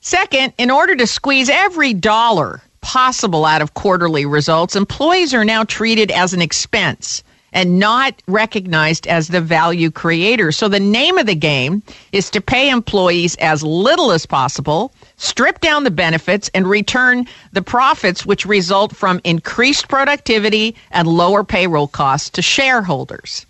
Second, 0.00 0.52
in 0.56 0.70
order 0.70 0.96
to 0.96 1.06
squeeze 1.06 1.50
every 1.50 1.92
dollar 1.92 2.62
possible 2.80 3.44
out 3.44 3.60
of 3.60 3.74
quarterly 3.74 4.24
results, 4.24 4.74
employees 4.74 5.34
are 5.34 5.44
now 5.44 5.64
treated 5.64 6.10
as 6.10 6.32
an 6.32 6.40
expense 6.40 7.22
and 7.52 7.78
not 7.78 8.14
recognized 8.26 9.06
as 9.06 9.28
the 9.28 9.40
value 9.40 9.90
creator. 9.90 10.52
So 10.52 10.68
the 10.68 10.80
name 10.80 11.18
of 11.18 11.26
the 11.26 11.34
game 11.34 11.82
is 12.12 12.30
to 12.30 12.40
pay 12.40 12.70
employees 12.70 13.36
as 13.36 13.62
little 13.62 14.12
as 14.12 14.26
possible, 14.26 14.92
strip 15.16 15.60
down 15.60 15.84
the 15.84 15.90
benefits, 15.90 16.50
and 16.54 16.66
return 16.68 17.26
the 17.52 17.62
profits 17.62 18.24
which 18.24 18.46
result 18.46 18.94
from 18.94 19.20
increased 19.24 19.88
productivity 19.88 20.76
and 20.90 21.08
lower 21.08 21.44
payroll 21.44 21.88
costs 21.88 22.30
to 22.30 22.42
shareholders. 22.42 23.46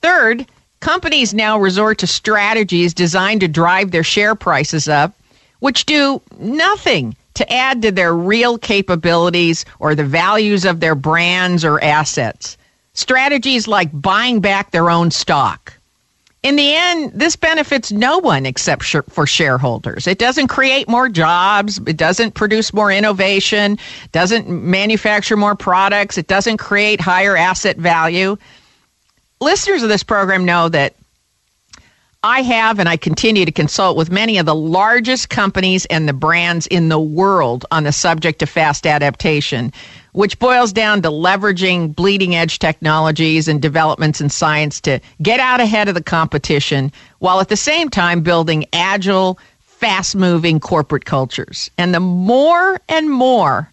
Third, 0.00 0.46
companies 0.80 1.32
now 1.32 1.58
resort 1.58 1.98
to 1.98 2.06
strategies 2.06 2.92
designed 2.92 3.40
to 3.40 3.48
drive 3.48 3.90
their 3.90 4.04
share 4.04 4.34
prices 4.34 4.88
up, 4.88 5.14
which 5.60 5.86
do 5.86 6.20
nothing 6.38 7.16
to 7.34 7.52
add 7.52 7.82
to 7.82 7.90
their 7.90 8.14
real 8.14 8.58
capabilities 8.58 9.64
or 9.78 9.94
the 9.94 10.04
values 10.04 10.64
of 10.64 10.80
their 10.80 10.94
brands 10.94 11.64
or 11.64 11.82
assets. 11.82 12.56
Strategies 12.94 13.66
like 13.68 13.90
buying 13.92 14.40
back 14.40 14.70
their 14.70 14.88
own 14.90 15.10
stock. 15.10 15.72
in 16.44 16.56
the 16.56 16.74
end, 16.76 17.10
this 17.14 17.36
benefits 17.36 17.90
no 17.90 18.18
one 18.18 18.44
except 18.44 18.84
sh- 18.84 18.96
for 19.08 19.26
shareholders. 19.26 20.06
It 20.06 20.18
doesn't 20.18 20.48
create 20.48 20.88
more 20.90 21.08
jobs. 21.08 21.80
It 21.86 21.96
doesn't 21.96 22.32
produce 22.34 22.72
more 22.74 22.92
innovation. 22.92 23.78
Doesn't 24.12 24.46
manufacture 24.48 25.38
more 25.38 25.54
products. 25.56 26.18
It 26.18 26.26
doesn't 26.26 26.58
create 26.58 27.00
higher 27.00 27.34
asset 27.34 27.78
value. 27.78 28.36
Listeners 29.40 29.82
of 29.82 29.88
this 29.88 30.02
program 30.02 30.44
know 30.44 30.68
that 30.68 30.94
I 32.24 32.40
have 32.40 32.78
and 32.78 32.88
I 32.88 32.96
continue 32.96 33.44
to 33.44 33.52
consult 33.52 33.98
with 33.98 34.10
many 34.10 34.38
of 34.38 34.46
the 34.46 34.54
largest 34.54 35.28
companies 35.28 35.84
and 35.84 36.08
the 36.08 36.14
brands 36.14 36.66
in 36.68 36.88
the 36.88 36.98
world 36.98 37.66
on 37.70 37.84
the 37.84 37.92
subject 37.92 38.42
of 38.42 38.48
fast 38.48 38.86
adaptation, 38.86 39.74
which 40.12 40.38
boils 40.38 40.72
down 40.72 41.02
to 41.02 41.10
leveraging 41.10 41.94
bleeding 41.94 42.34
edge 42.34 42.60
technologies 42.60 43.46
and 43.46 43.60
developments 43.60 44.22
in 44.22 44.30
science 44.30 44.80
to 44.80 45.00
get 45.20 45.38
out 45.38 45.60
ahead 45.60 45.86
of 45.86 45.94
the 45.94 46.02
competition 46.02 46.90
while 47.18 47.40
at 47.40 47.50
the 47.50 47.58
same 47.58 47.90
time 47.90 48.22
building 48.22 48.64
agile, 48.72 49.38
fast 49.60 50.16
moving 50.16 50.58
corporate 50.58 51.04
cultures. 51.04 51.70
And 51.76 51.94
the 51.94 52.00
more 52.00 52.80
and 52.88 53.10
more 53.10 53.70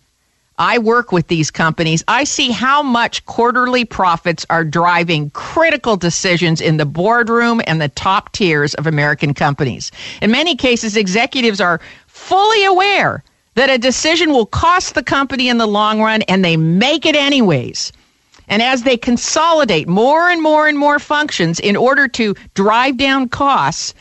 I 0.61 0.77
work 0.77 1.11
with 1.11 1.27
these 1.27 1.49
companies, 1.49 2.03
I 2.07 2.23
see 2.23 2.51
how 2.51 2.83
much 2.83 3.25
quarterly 3.25 3.83
profits 3.83 4.45
are 4.51 4.63
driving 4.63 5.31
critical 5.31 5.97
decisions 5.97 6.61
in 6.61 6.77
the 6.77 6.85
boardroom 6.85 7.63
and 7.65 7.81
the 7.81 7.89
top 7.89 8.31
tiers 8.31 8.75
of 8.75 8.85
American 8.85 9.33
companies. 9.33 9.91
In 10.21 10.29
many 10.29 10.55
cases, 10.55 10.95
executives 10.95 11.59
are 11.59 11.81
fully 12.05 12.63
aware 12.63 13.23
that 13.55 13.71
a 13.71 13.79
decision 13.79 14.33
will 14.33 14.45
cost 14.45 14.93
the 14.93 15.01
company 15.01 15.49
in 15.49 15.57
the 15.57 15.65
long 15.65 15.99
run 15.99 16.21
and 16.27 16.45
they 16.45 16.57
make 16.57 17.07
it 17.07 17.15
anyways. 17.15 17.91
And 18.47 18.61
as 18.61 18.83
they 18.83 18.97
consolidate 18.97 19.87
more 19.87 20.29
and 20.29 20.43
more 20.43 20.67
and 20.67 20.77
more 20.77 20.99
functions 20.99 21.59
in 21.59 21.75
order 21.75 22.07
to 22.09 22.35
drive 22.53 22.97
down 22.97 23.29
costs, 23.29 23.95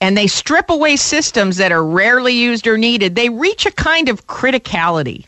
and 0.00 0.16
they 0.16 0.26
strip 0.26 0.68
away 0.68 0.96
systems 0.96 1.58
that 1.58 1.70
are 1.70 1.84
rarely 1.84 2.32
used 2.32 2.66
or 2.66 2.76
needed, 2.76 3.14
they 3.14 3.28
reach 3.28 3.66
a 3.66 3.70
kind 3.70 4.08
of 4.08 4.26
criticality 4.26 5.26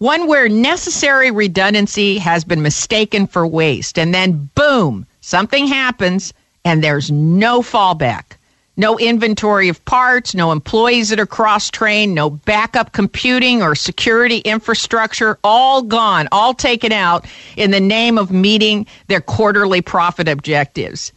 one 0.00 0.26
where 0.26 0.48
necessary 0.48 1.30
redundancy 1.30 2.16
has 2.16 2.42
been 2.42 2.62
mistaken 2.62 3.26
for 3.26 3.46
waste. 3.46 3.98
And 3.98 4.14
then, 4.14 4.48
boom, 4.54 5.06
something 5.20 5.66
happens 5.66 6.32
and 6.64 6.82
there's 6.82 7.10
no 7.10 7.60
fallback. 7.60 8.38
No 8.78 8.98
inventory 8.98 9.68
of 9.68 9.84
parts, 9.84 10.34
no 10.34 10.52
employees 10.52 11.10
that 11.10 11.20
are 11.20 11.26
cross 11.26 11.70
trained, 11.70 12.14
no 12.14 12.30
backup 12.30 12.92
computing 12.92 13.62
or 13.62 13.74
security 13.74 14.38
infrastructure, 14.38 15.38
all 15.44 15.82
gone, 15.82 16.28
all 16.32 16.54
taken 16.54 16.92
out 16.92 17.26
in 17.58 17.70
the 17.70 17.80
name 17.80 18.16
of 18.16 18.30
meeting 18.30 18.86
their 19.08 19.20
quarterly 19.20 19.82
profit 19.82 20.28
objectives. 20.28 21.12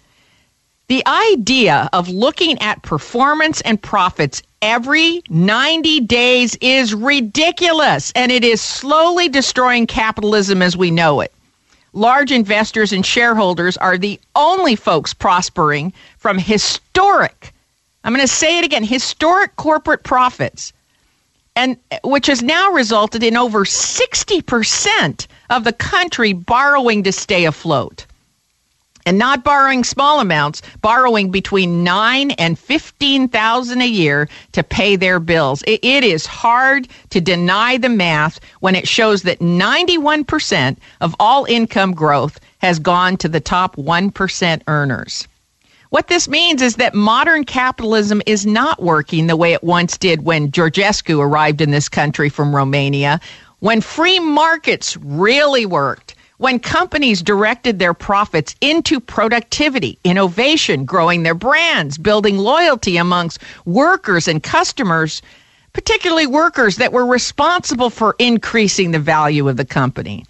The 0.88 1.06
idea 1.08 1.90
of 1.94 2.10
looking 2.10 2.60
at 2.60 2.84
performance 2.84 3.62
and 3.62 3.82
profits 3.82 4.44
every 4.62 5.24
90 5.30 6.02
days 6.02 6.56
is 6.60 6.94
ridiculous, 6.94 8.12
and 8.16 8.32
it 8.32 8.44
is 8.44 8.62
slowly 8.62 9.30
destroying 9.30 9.88
capitalism 9.88 10.62
as 10.62 10.76
we 10.76 10.92
know 10.92 11.22
it. 11.22 11.34
Large 11.94 12.32
investors 12.32 12.92
and 12.92 13.06
shareholders 13.06 13.78
are 13.78 13.98
the 13.98 14.20
only 14.36 14.76
folks 14.76 15.14
prospering 15.14 15.94
from 16.18 16.38
historic, 16.38 17.54
I'm 18.04 18.14
going 18.14 18.26
to 18.26 18.34
say 18.34 18.60
it 18.60 18.66
again, 18.66 18.84
historic 18.84 19.56
corporate 19.56 20.04
profits, 20.04 20.74
and 21.56 21.78
which 22.04 22.28
has 22.28 22.42
now 22.42 22.72
resulted 22.72 23.24
in 23.24 23.38
over 23.38 23.64
60% 23.64 25.28
of 25.50 25.64
the 25.64 25.72
country 25.72 26.34
borrowing 26.34 27.04
to 27.04 27.12
stay 27.14 27.46
afloat 27.46 28.06
and 29.06 29.18
not 29.18 29.44
borrowing 29.44 29.84
small 29.84 30.20
amounts, 30.20 30.62
borrowing 30.82 31.32
between 31.32 31.84
nine 31.84 32.32
and 32.32 32.58
fifteen 32.58 33.28
thousand 33.28 33.82
a 33.82 33.88
year 33.88 34.30
to 34.54 34.64
pay 34.64 34.96
their 34.96 35.20
bills. 35.20 35.64
It, 35.68 35.84
it 35.84 36.04
is 36.04 36.26
hard 36.26 36.88
to 37.10 37.22
deny 37.22 37.78
the 37.78 37.90
math 37.90 38.40
when 38.60 38.76
it 38.76 38.88
shows 38.88 39.24
that 39.24 39.42
ninety-one 39.42 40.24
percent 40.24 40.80
of 41.02 41.16
all 41.20 41.46
income 41.46 41.94
growth 41.94 42.40
has 42.60 42.80
gone 42.80 43.18
to 43.18 43.28
the 43.28 43.42
top 43.42 43.78
one 43.78 44.10
percent 44.10 44.64
earners. 44.68 45.28
What 45.90 46.08
this 46.08 46.28
means 46.28 46.64
is 46.64 46.78
that 46.78 46.96
modern 46.96 47.44
capitalism 47.44 48.24
is 48.26 48.48
not 48.48 48.82
working 48.82 49.28
the 49.28 49.36
way 49.36 49.54
it 49.54 49.64
once 49.64 49.96
did 49.96 50.24
when 50.24 50.50
Georgescu 50.50 51.20
arrived 51.20 51.62
in 51.62 51.70
this 51.70 51.88
country 51.88 52.30
from 52.30 52.56
Romania, 52.56 53.20
when 53.60 53.80
free 53.80 54.20
markets 54.20 54.98
really 54.98 55.68
worked 55.68 56.13
when 56.38 56.60
companies 56.60 57.22
directed 57.22 57.78
their 57.80 57.94
profits 57.94 58.56
into 58.62 59.00
productivity, 59.00 60.00
innovation, 60.04 60.86
growing 60.86 61.24
their 61.24 61.36
brands, 61.36 61.98
building 61.98 62.38
loyalty 62.38 62.98
amongst 62.98 63.40
workers 63.66 64.28
and 64.28 64.42
customers, 64.42 65.22
particularly 65.74 66.28
workers 66.28 66.78
that 66.78 66.92
were 66.94 67.06
responsible 67.06 67.90
for 67.90 68.16
increasing 68.20 68.92
the 68.92 69.00
value 69.00 69.48
of 69.48 69.58
the 69.58 69.66
company 69.66 70.26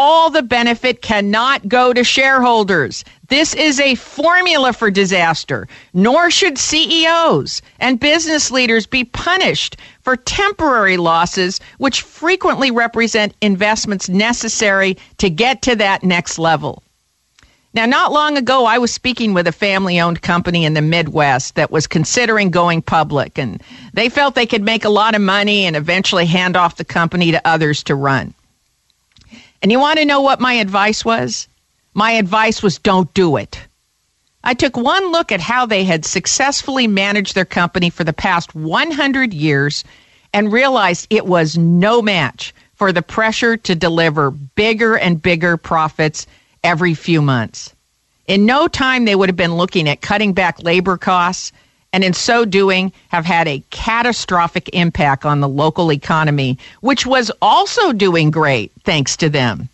all 0.00 0.30
the 0.30 0.42
benefit 0.42 1.02
cannot 1.02 1.66
go 1.66 1.92
to 1.92 2.04
shareholders. 2.04 3.04
This 3.26 3.52
is 3.52 3.80
a 3.80 3.96
formula 3.96 4.72
for 4.72 4.92
disaster. 4.92 5.66
Nor 5.92 6.30
should 6.30 6.56
CEOs 6.56 7.62
and 7.80 7.98
business 7.98 8.52
leaders 8.52 8.86
be 8.86 9.02
punished 9.02 9.76
for 10.02 10.14
temporary 10.14 10.98
losses, 10.98 11.60
which 11.78 12.02
frequently 12.02 12.70
represent 12.70 13.34
investments 13.40 14.08
necessary 14.08 14.96
to 15.16 15.28
get 15.28 15.62
to 15.62 15.74
that 15.74 16.04
next 16.04 16.38
level. 16.38 16.84
Now, 17.74 17.84
not 17.84 18.12
long 18.12 18.38
ago, 18.38 18.66
I 18.66 18.78
was 18.78 18.92
speaking 18.92 19.34
with 19.34 19.48
a 19.48 19.52
family 19.52 20.00
owned 20.00 20.22
company 20.22 20.64
in 20.64 20.74
the 20.74 20.80
Midwest 20.80 21.56
that 21.56 21.72
was 21.72 21.88
considering 21.88 22.50
going 22.50 22.82
public, 22.82 23.36
and 23.36 23.60
they 23.94 24.08
felt 24.08 24.36
they 24.36 24.46
could 24.46 24.62
make 24.62 24.84
a 24.84 24.88
lot 24.88 25.16
of 25.16 25.20
money 25.20 25.66
and 25.66 25.74
eventually 25.74 26.24
hand 26.24 26.56
off 26.56 26.76
the 26.76 26.84
company 26.84 27.32
to 27.32 27.46
others 27.46 27.82
to 27.82 27.96
run. 27.96 28.32
And 29.62 29.72
you 29.72 29.80
want 29.80 29.98
to 29.98 30.04
know 30.04 30.20
what 30.20 30.40
my 30.40 30.54
advice 30.54 31.04
was? 31.04 31.48
My 31.94 32.12
advice 32.12 32.62
was 32.62 32.78
don't 32.78 33.12
do 33.14 33.36
it. 33.36 33.60
I 34.44 34.54
took 34.54 34.76
one 34.76 35.10
look 35.10 35.32
at 35.32 35.40
how 35.40 35.66
they 35.66 35.84
had 35.84 36.04
successfully 36.04 36.86
managed 36.86 37.34
their 37.34 37.44
company 37.44 37.90
for 37.90 38.04
the 38.04 38.12
past 38.12 38.54
100 38.54 39.34
years 39.34 39.84
and 40.32 40.52
realized 40.52 41.06
it 41.10 41.26
was 41.26 41.58
no 41.58 42.00
match 42.00 42.54
for 42.74 42.92
the 42.92 43.02
pressure 43.02 43.56
to 43.56 43.74
deliver 43.74 44.30
bigger 44.30 44.96
and 44.96 45.20
bigger 45.20 45.56
profits 45.56 46.26
every 46.62 46.94
few 46.94 47.20
months. 47.20 47.74
In 48.26 48.46
no 48.46 48.68
time, 48.68 49.04
they 49.04 49.16
would 49.16 49.28
have 49.28 49.36
been 49.36 49.56
looking 49.56 49.88
at 49.88 50.00
cutting 50.00 50.34
back 50.34 50.62
labor 50.62 50.96
costs 50.96 51.50
and 51.92 52.04
in 52.04 52.12
so 52.12 52.44
doing 52.44 52.92
have 53.08 53.24
had 53.24 53.48
a 53.48 53.62
catastrophic 53.70 54.68
impact 54.72 55.24
on 55.24 55.40
the 55.40 55.48
local 55.48 55.92
economy, 55.92 56.58
which 56.80 57.06
was 57.06 57.30
also 57.40 57.92
doing 57.92 58.30
great 58.30 58.72
thanks 58.84 59.16
to 59.16 59.28
them. 59.28 59.68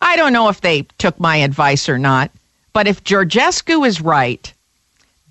I 0.00 0.16
don't 0.16 0.32
know 0.32 0.48
if 0.48 0.60
they 0.60 0.82
took 0.98 1.20
my 1.20 1.36
advice 1.36 1.88
or 1.88 1.98
not, 1.98 2.30
but 2.72 2.86
if 2.86 3.04
Georgescu 3.04 3.86
is 3.86 4.00
right, 4.00 4.52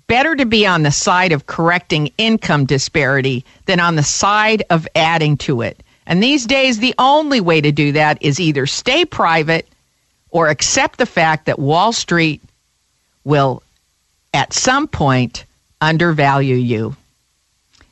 better 0.06 0.36
to 0.36 0.46
be 0.46 0.66
on 0.66 0.82
the 0.82 0.90
side 0.90 1.32
of 1.32 1.46
correcting 1.46 2.12
income 2.18 2.66
disparity 2.66 3.44
than 3.66 3.80
on 3.80 3.96
the 3.96 4.02
side 4.02 4.62
of 4.70 4.86
adding 4.94 5.36
to 5.38 5.62
it. 5.62 5.82
And 6.06 6.22
these 6.22 6.46
days, 6.46 6.78
the 6.78 6.94
only 6.98 7.40
way 7.40 7.60
to 7.60 7.70
do 7.72 7.92
that 7.92 8.18
is 8.20 8.40
either 8.40 8.66
stay 8.66 9.04
private 9.04 9.68
or 10.30 10.48
accept 10.48 10.98
the 10.98 11.06
fact 11.06 11.46
that 11.46 11.58
Wall 11.58 11.92
Street 11.92 12.42
will, 13.24 13.62
at 14.34 14.52
some 14.52 14.88
point, 14.88 15.44
undervalue 15.80 16.56
you. 16.56 16.96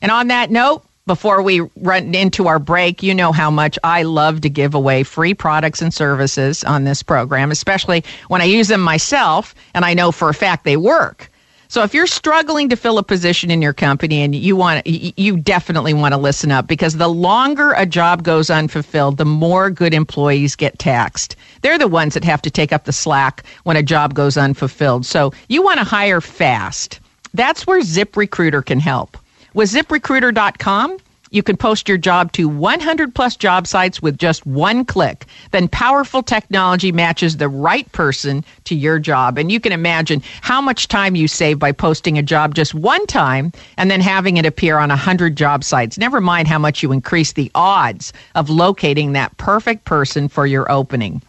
And 0.01 0.11
on 0.11 0.27
that 0.27 0.51
note, 0.51 0.83
before 1.05 1.41
we 1.41 1.61
run 1.77 2.13
into 2.13 2.47
our 2.47 2.59
break, 2.59 3.01
you 3.01 3.15
know 3.15 3.31
how 3.31 3.49
much 3.49 3.79
I 3.83 4.03
love 4.03 4.41
to 4.41 4.49
give 4.49 4.75
away 4.75 5.01
free 5.03 5.33
products 5.33 5.81
and 5.81 5.91
services 5.91 6.63
on 6.63 6.83
this 6.83 7.01
program, 7.01 7.49
especially 7.49 8.03
when 8.27 8.41
I 8.41 8.45
use 8.45 8.67
them 8.67 8.81
myself 8.81 9.55
and 9.73 9.83
I 9.83 9.95
know 9.95 10.11
for 10.11 10.29
a 10.29 10.35
fact 10.35 10.65
they 10.65 10.77
work. 10.77 11.31
So 11.67 11.83
if 11.83 11.93
you're 11.93 12.07
struggling 12.07 12.69
to 12.69 12.75
fill 12.75 12.97
a 12.97 13.03
position 13.03 13.51
in 13.51 13.61
your 13.61 13.73
company 13.73 14.23
and 14.23 14.35
you 14.35 14.55
want 14.55 14.87
you 14.87 15.37
definitely 15.37 15.93
want 15.93 16.13
to 16.13 16.19
listen 16.19 16.51
up 16.51 16.65
because 16.65 16.97
the 16.97 17.07
longer 17.07 17.73
a 17.73 17.85
job 17.85 18.23
goes 18.23 18.49
unfulfilled, 18.49 19.17
the 19.17 19.25
more 19.25 19.69
good 19.69 19.93
employees 19.93 20.55
get 20.55 20.79
taxed. 20.79 21.35
They're 21.61 21.77
the 21.77 21.87
ones 21.87 22.15
that 22.15 22.23
have 22.23 22.41
to 22.43 22.49
take 22.49 22.73
up 22.73 22.85
the 22.85 22.91
slack 22.91 23.43
when 23.63 23.77
a 23.77 23.83
job 23.83 24.15
goes 24.15 24.35
unfulfilled. 24.35 25.05
So 25.05 25.31
you 25.47 25.63
want 25.63 25.77
to 25.77 25.83
hire 25.83 26.21
fast. 26.21 26.99
That's 27.33 27.67
where 27.67 27.81
ZipRecruiter 27.81 28.65
can 28.65 28.79
help. 28.79 29.17
With 29.53 29.71
ziprecruiter.com, 29.71 30.97
you 31.31 31.43
can 31.43 31.57
post 31.57 31.87
your 31.87 31.97
job 31.97 32.31
to 32.33 32.47
100 32.49 33.13
plus 33.13 33.35
job 33.35 33.67
sites 33.67 34.01
with 34.01 34.17
just 34.17 34.45
one 34.45 34.83
click. 34.83 35.25
Then 35.51 35.67
powerful 35.67 36.23
technology 36.23 36.91
matches 36.91 37.37
the 37.37 37.49
right 37.49 37.89
person 37.91 38.43
to 38.65 38.75
your 38.75 38.97
job. 38.99 39.37
And 39.37 39.51
you 39.51 39.59
can 39.59 39.71
imagine 39.71 40.23
how 40.41 40.59
much 40.59 40.87
time 40.87 41.15
you 41.15 41.27
save 41.27 41.59
by 41.59 41.71
posting 41.71 42.17
a 42.17 42.23
job 42.23 42.55
just 42.55 42.73
one 42.73 43.05
time 43.05 43.51
and 43.77 43.91
then 43.91 44.01
having 44.01 44.37
it 44.37 44.45
appear 44.45 44.79
on 44.79 44.89
100 44.89 45.35
job 45.35 45.63
sites. 45.63 45.97
Never 45.97 46.19
mind 46.19 46.47
how 46.47 46.59
much 46.59 46.81
you 46.81 46.91
increase 46.91 47.33
the 47.33 47.51
odds 47.53 48.11
of 48.33 48.49
locating 48.49 49.13
that 49.13 49.37
perfect 49.37 49.85
person 49.85 50.29
for 50.29 50.47
your 50.47 50.71
opening. 50.71 51.21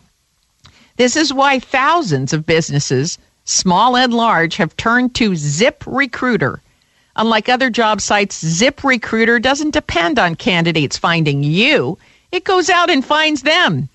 This 0.97 1.17
is 1.17 1.33
why 1.33 1.59
thousands 1.59 2.33
of 2.33 2.47
businesses 2.47 3.19
small 3.51 3.97
and 3.97 4.15
large, 4.15 4.57
have 4.57 4.77
turned 4.77 5.15
to 5.17 5.37
Zip 5.37 5.83
Recruiter. 5.87 6.63
Unlike 7.17 7.49
other 7.49 7.71
job 7.71 8.01
sites, 8.01 8.45
Zip 8.45 8.85
Recruiter 8.85 9.39
doesn't 9.39 9.73
depend 9.73 10.19
on 10.19 10.37
candidates 10.37 10.97
finding 10.97 11.43
you, 11.43 11.99
it 12.33 12.45
goes 12.45 12.71
out 12.71 12.91
and 12.91 13.05
finds 13.05 13.43
them. 13.43 13.89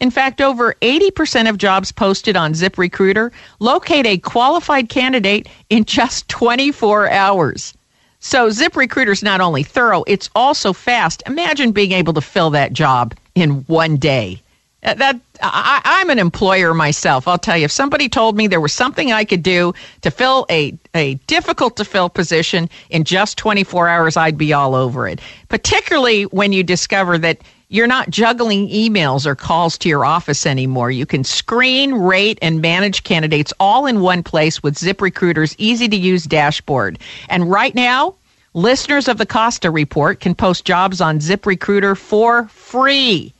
In 0.00 0.10
fact, 0.10 0.40
over 0.40 0.74
80% 0.80 1.48
of 1.48 1.58
jobs 1.58 1.90
posted 1.90 2.36
on 2.36 2.52
ZipRecruiter 2.52 3.32
locate 3.58 4.06
a 4.06 4.18
qualified 4.18 4.88
candidate 4.88 5.48
in 5.70 5.84
just 5.84 6.28
24 6.28 7.10
hours. 7.10 7.74
So 8.20 8.48
ZipRecruiter 8.48 9.12
is 9.12 9.22
not 9.22 9.40
only 9.40 9.62
thorough, 9.62 10.04
it's 10.06 10.30
also 10.34 10.72
fast. 10.72 11.22
Imagine 11.26 11.72
being 11.72 11.92
able 11.92 12.12
to 12.14 12.20
fill 12.20 12.50
that 12.50 12.72
job 12.72 13.14
in 13.34 13.64
one 13.66 13.96
day. 13.96 14.40
Uh, 14.84 14.94
that 14.94 15.20
I, 15.42 15.80
I'm 15.84 16.08
an 16.08 16.20
employer 16.20 16.72
myself. 16.72 17.26
I'll 17.26 17.38
tell 17.38 17.58
you, 17.58 17.64
if 17.64 17.72
somebody 17.72 18.08
told 18.08 18.36
me 18.36 18.46
there 18.46 18.60
was 18.60 18.72
something 18.72 19.12
I 19.12 19.24
could 19.24 19.42
do 19.42 19.74
to 20.02 20.10
fill 20.10 20.46
a, 20.48 20.76
a 20.94 21.14
difficult 21.26 21.76
to 21.78 21.84
fill 21.84 22.08
position 22.08 22.70
in 22.88 23.02
just 23.02 23.36
24 23.38 23.88
hours, 23.88 24.16
I'd 24.16 24.38
be 24.38 24.52
all 24.52 24.76
over 24.76 25.08
it. 25.08 25.20
Particularly 25.48 26.24
when 26.24 26.52
you 26.52 26.62
discover 26.62 27.18
that 27.18 27.40
you're 27.70 27.86
not 27.86 28.08
juggling 28.08 28.68
emails 28.68 29.26
or 29.26 29.34
calls 29.34 29.76
to 29.78 29.88
your 29.88 30.04
office 30.04 30.46
anymore. 30.46 30.90
You 30.90 31.04
can 31.04 31.22
screen, 31.24 31.92
rate, 31.92 32.38
and 32.40 32.62
manage 32.62 33.04
candidates 33.04 33.52
all 33.60 33.84
in 33.86 34.00
one 34.00 34.22
place 34.22 34.62
with 34.62 34.76
ZipRecruiter's 34.76 35.54
easy 35.58 35.88
to 35.88 35.96
use 35.96 36.24
dashboard. 36.24 36.98
And 37.28 37.50
right 37.50 37.74
now, 37.74 38.14
listeners 38.54 39.06
of 39.06 39.18
the 39.18 39.26
Costa 39.26 39.70
Report 39.70 40.20
can 40.20 40.34
post 40.34 40.64
jobs 40.64 41.00
on 41.00 41.18
ZipRecruiter 41.18 41.96
for 41.96 42.48
free. 42.48 43.34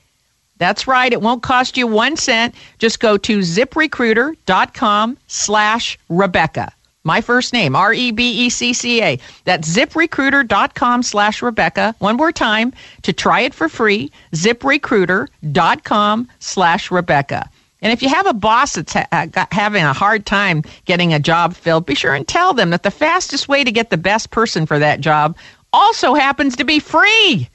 That's 0.59 0.87
right. 0.87 1.13
It 1.13 1.23
won't 1.23 1.43
cost 1.43 1.77
you 1.77 1.87
one 1.87 2.17
cent. 2.17 2.55
Just 2.79 3.01
go 3.01 3.17
to 3.17 3.39
ziprecruiter.com 3.39 5.19
slash 5.27 5.99
Rebecca. 6.09 6.73
My 7.05 7.21
first 7.21 7.53
name, 7.53 7.75
R 7.75 7.93
E 7.95 8.11
B 8.11 8.47
E 8.47 8.51
C 8.51 8.73
C 8.73 9.03
A. 9.03 9.19
That's 9.45 9.75
ziprecruiter.com 9.75 11.03
slash 11.03 11.41
Rebecca. 11.41 11.95
One 12.01 12.17
more 12.17 12.33
time 12.33 12.73
to 13.03 13.13
try 13.13 13.41
it 13.41 13.55
for 13.55 13.69
free, 13.69 14.13
ziprecruiter.com 14.33 16.29
slash 16.41 16.91
Rebecca. 16.91 17.51
And 17.81 17.93
if 17.93 18.03
you 18.03 18.09
have 18.09 18.27
a 18.27 18.35
boss 18.35 18.75
that's 18.75 18.93
ha- 18.93 19.47
having 19.53 19.85
a 19.85 19.93
hard 19.93 20.27
time 20.27 20.65
getting 20.85 21.15
a 21.15 21.21
job 21.21 21.55
filled, 21.55 21.87
be 21.87 21.95
sure 21.95 22.13
and 22.13 22.27
tell 22.27 22.53
them 22.53 22.71
that 22.71 22.83
the 22.83 22.91
fastest 22.91 23.49
way 23.49 23.63
to 23.63 23.71
get 23.71 23.91
the 23.91 23.97
best 23.97 24.31
person 24.31 24.67
for 24.67 24.79
that 24.79 25.01
job 25.01 25.37
also 25.73 26.15
happens 26.15 26.57
to 26.57 26.65
be 26.65 26.81
free. 26.81 27.49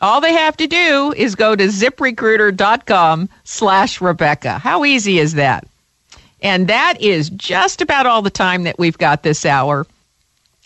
All 0.00 0.20
they 0.20 0.32
have 0.32 0.56
to 0.56 0.66
do 0.66 1.12
is 1.16 1.34
go 1.34 1.54
to 1.54 1.64
ziprecruiter.com 1.64 3.28
slash 3.44 4.00
Rebecca. 4.00 4.58
How 4.58 4.84
easy 4.84 5.18
is 5.18 5.34
that? 5.34 5.66
And 6.42 6.68
that 6.68 7.00
is 7.00 7.30
just 7.30 7.82
about 7.82 8.06
all 8.06 8.22
the 8.22 8.30
time 8.30 8.62
that 8.62 8.78
we've 8.78 8.96
got 8.96 9.22
this 9.22 9.44
hour. 9.44 9.86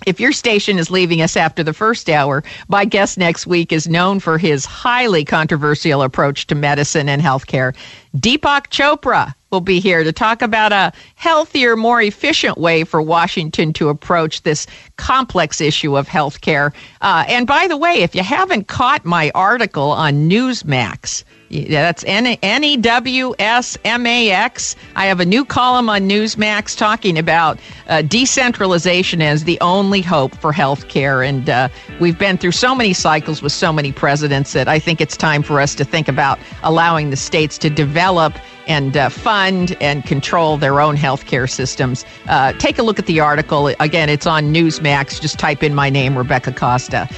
If 0.06 0.20
your 0.20 0.32
station 0.32 0.78
is 0.78 0.90
leaving 0.90 1.22
us 1.22 1.36
after 1.36 1.62
the 1.62 1.72
first 1.72 2.10
hour, 2.10 2.44
my 2.68 2.84
guest 2.84 3.16
next 3.16 3.46
week 3.46 3.72
is 3.72 3.88
known 3.88 4.20
for 4.20 4.38
his 4.38 4.64
highly 4.64 5.24
controversial 5.24 6.02
approach 6.02 6.46
to 6.48 6.54
medicine 6.54 7.08
and 7.08 7.22
healthcare. 7.22 7.74
Deepak 8.16 8.68
Chopra 8.68 9.34
will 9.54 9.60
be 9.60 9.78
here 9.78 10.02
to 10.02 10.12
talk 10.12 10.42
about 10.42 10.72
a 10.72 10.92
healthier, 11.14 11.76
more 11.76 12.02
efficient 12.02 12.58
way 12.58 12.82
for 12.82 13.00
Washington 13.00 13.72
to 13.74 13.88
approach 13.88 14.42
this 14.42 14.66
complex 14.96 15.60
issue 15.60 15.96
of 15.96 16.08
healthcare. 16.08 16.74
Uh, 17.00 17.24
and 17.28 17.46
by 17.46 17.68
the 17.68 17.76
way, 17.76 18.02
if 18.02 18.14
you 18.16 18.22
haven't 18.24 18.66
caught 18.66 19.04
my 19.04 19.30
article 19.34 19.92
on 19.92 20.28
Newsmax, 20.28 21.22
that's 21.68 22.02
N 22.06 22.64
E 22.64 22.76
W 22.78 23.34
S 23.38 23.78
M 23.84 24.06
A 24.06 24.30
X. 24.32 24.74
I 24.96 25.06
have 25.06 25.20
a 25.20 25.24
new 25.24 25.44
column 25.44 25.88
on 25.88 26.08
Newsmax 26.08 26.76
talking 26.76 27.16
about 27.16 27.60
uh, 27.86 28.02
decentralization 28.02 29.22
as 29.22 29.44
the 29.44 29.60
only 29.60 30.00
hope 30.00 30.34
for 30.36 30.52
healthcare. 30.52 31.26
And 31.26 31.48
uh, 31.48 31.68
we've 32.00 32.18
been 32.18 32.38
through 32.38 32.52
so 32.52 32.74
many 32.74 32.92
cycles 32.92 33.40
with 33.40 33.52
so 33.52 33.72
many 33.72 33.92
presidents 33.92 34.52
that 34.54 34.66
I 34.66 34.80
think 34.80 35.00
it's 35.00 35.16
time 35.16 35.44
for 35.44 35.60
us 35.60 35.76
to 35.76 35.84
think 35.84 36.08
about 36.08 36.40
allowing 36.64 37.10
the 37.10 37.16
states 37.16 37.56
to 37.58 37.70
develop 37.70 38.34
and 38.66 38.96
uh, 38.96 39.08
fund 39.08 39.76
and 39.80 40.04
control 40.04 40.56
their 40.56 40.80
own 40.80 40.96
healthcare 40.96 41.48
systems. 41.48 42.04
Uh, 42.28 42.52
take 42.54 42.78
a 42.78 42.82
look 42.82 42.98
at 42.98 43.06
the 43.06 43.20
article. 43.20 43.68
Again, 43.80 44.08
it's 44.08 44.26
on 44.26 44.52
Newsmax. 44.52 45.20
Just 45.20 45.38
type 45.38 45.62
in 45.62 45.74
my 45.74 45.90
name, 45.90 46.16
Rebecca 46.16 46.52
Costa. 46.52 47.08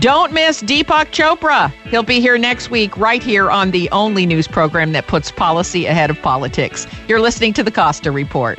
Don't 0.00 0.32
miss 0.32 0.62
Deepak 0.62 1.06
Chopra. 1.06 1.72
He'll 1.88 2.02
be 2.02 2.20
here 2.20 2.36
next 2.36 2.70
week, 2.70 2.96
right 2.98 3.22
here 3.22 3.50
on 3.50 3.70
the 3.70 3.88
only 3.90 4.26
news 4.26 4.46
program 4.46 4.92
that 4.92 5.06
puts 5.06 5.30
policy 5.30 5.86
ahead 5.86 6.10
of 6.10 6.20
politics. 6.20 6.86
You're 7.08 7.20
listening 7.20 7.54
to 7.54 7.62
the 7.62 7.70
Costa 7.70 8.10
Report. 8.12 8.58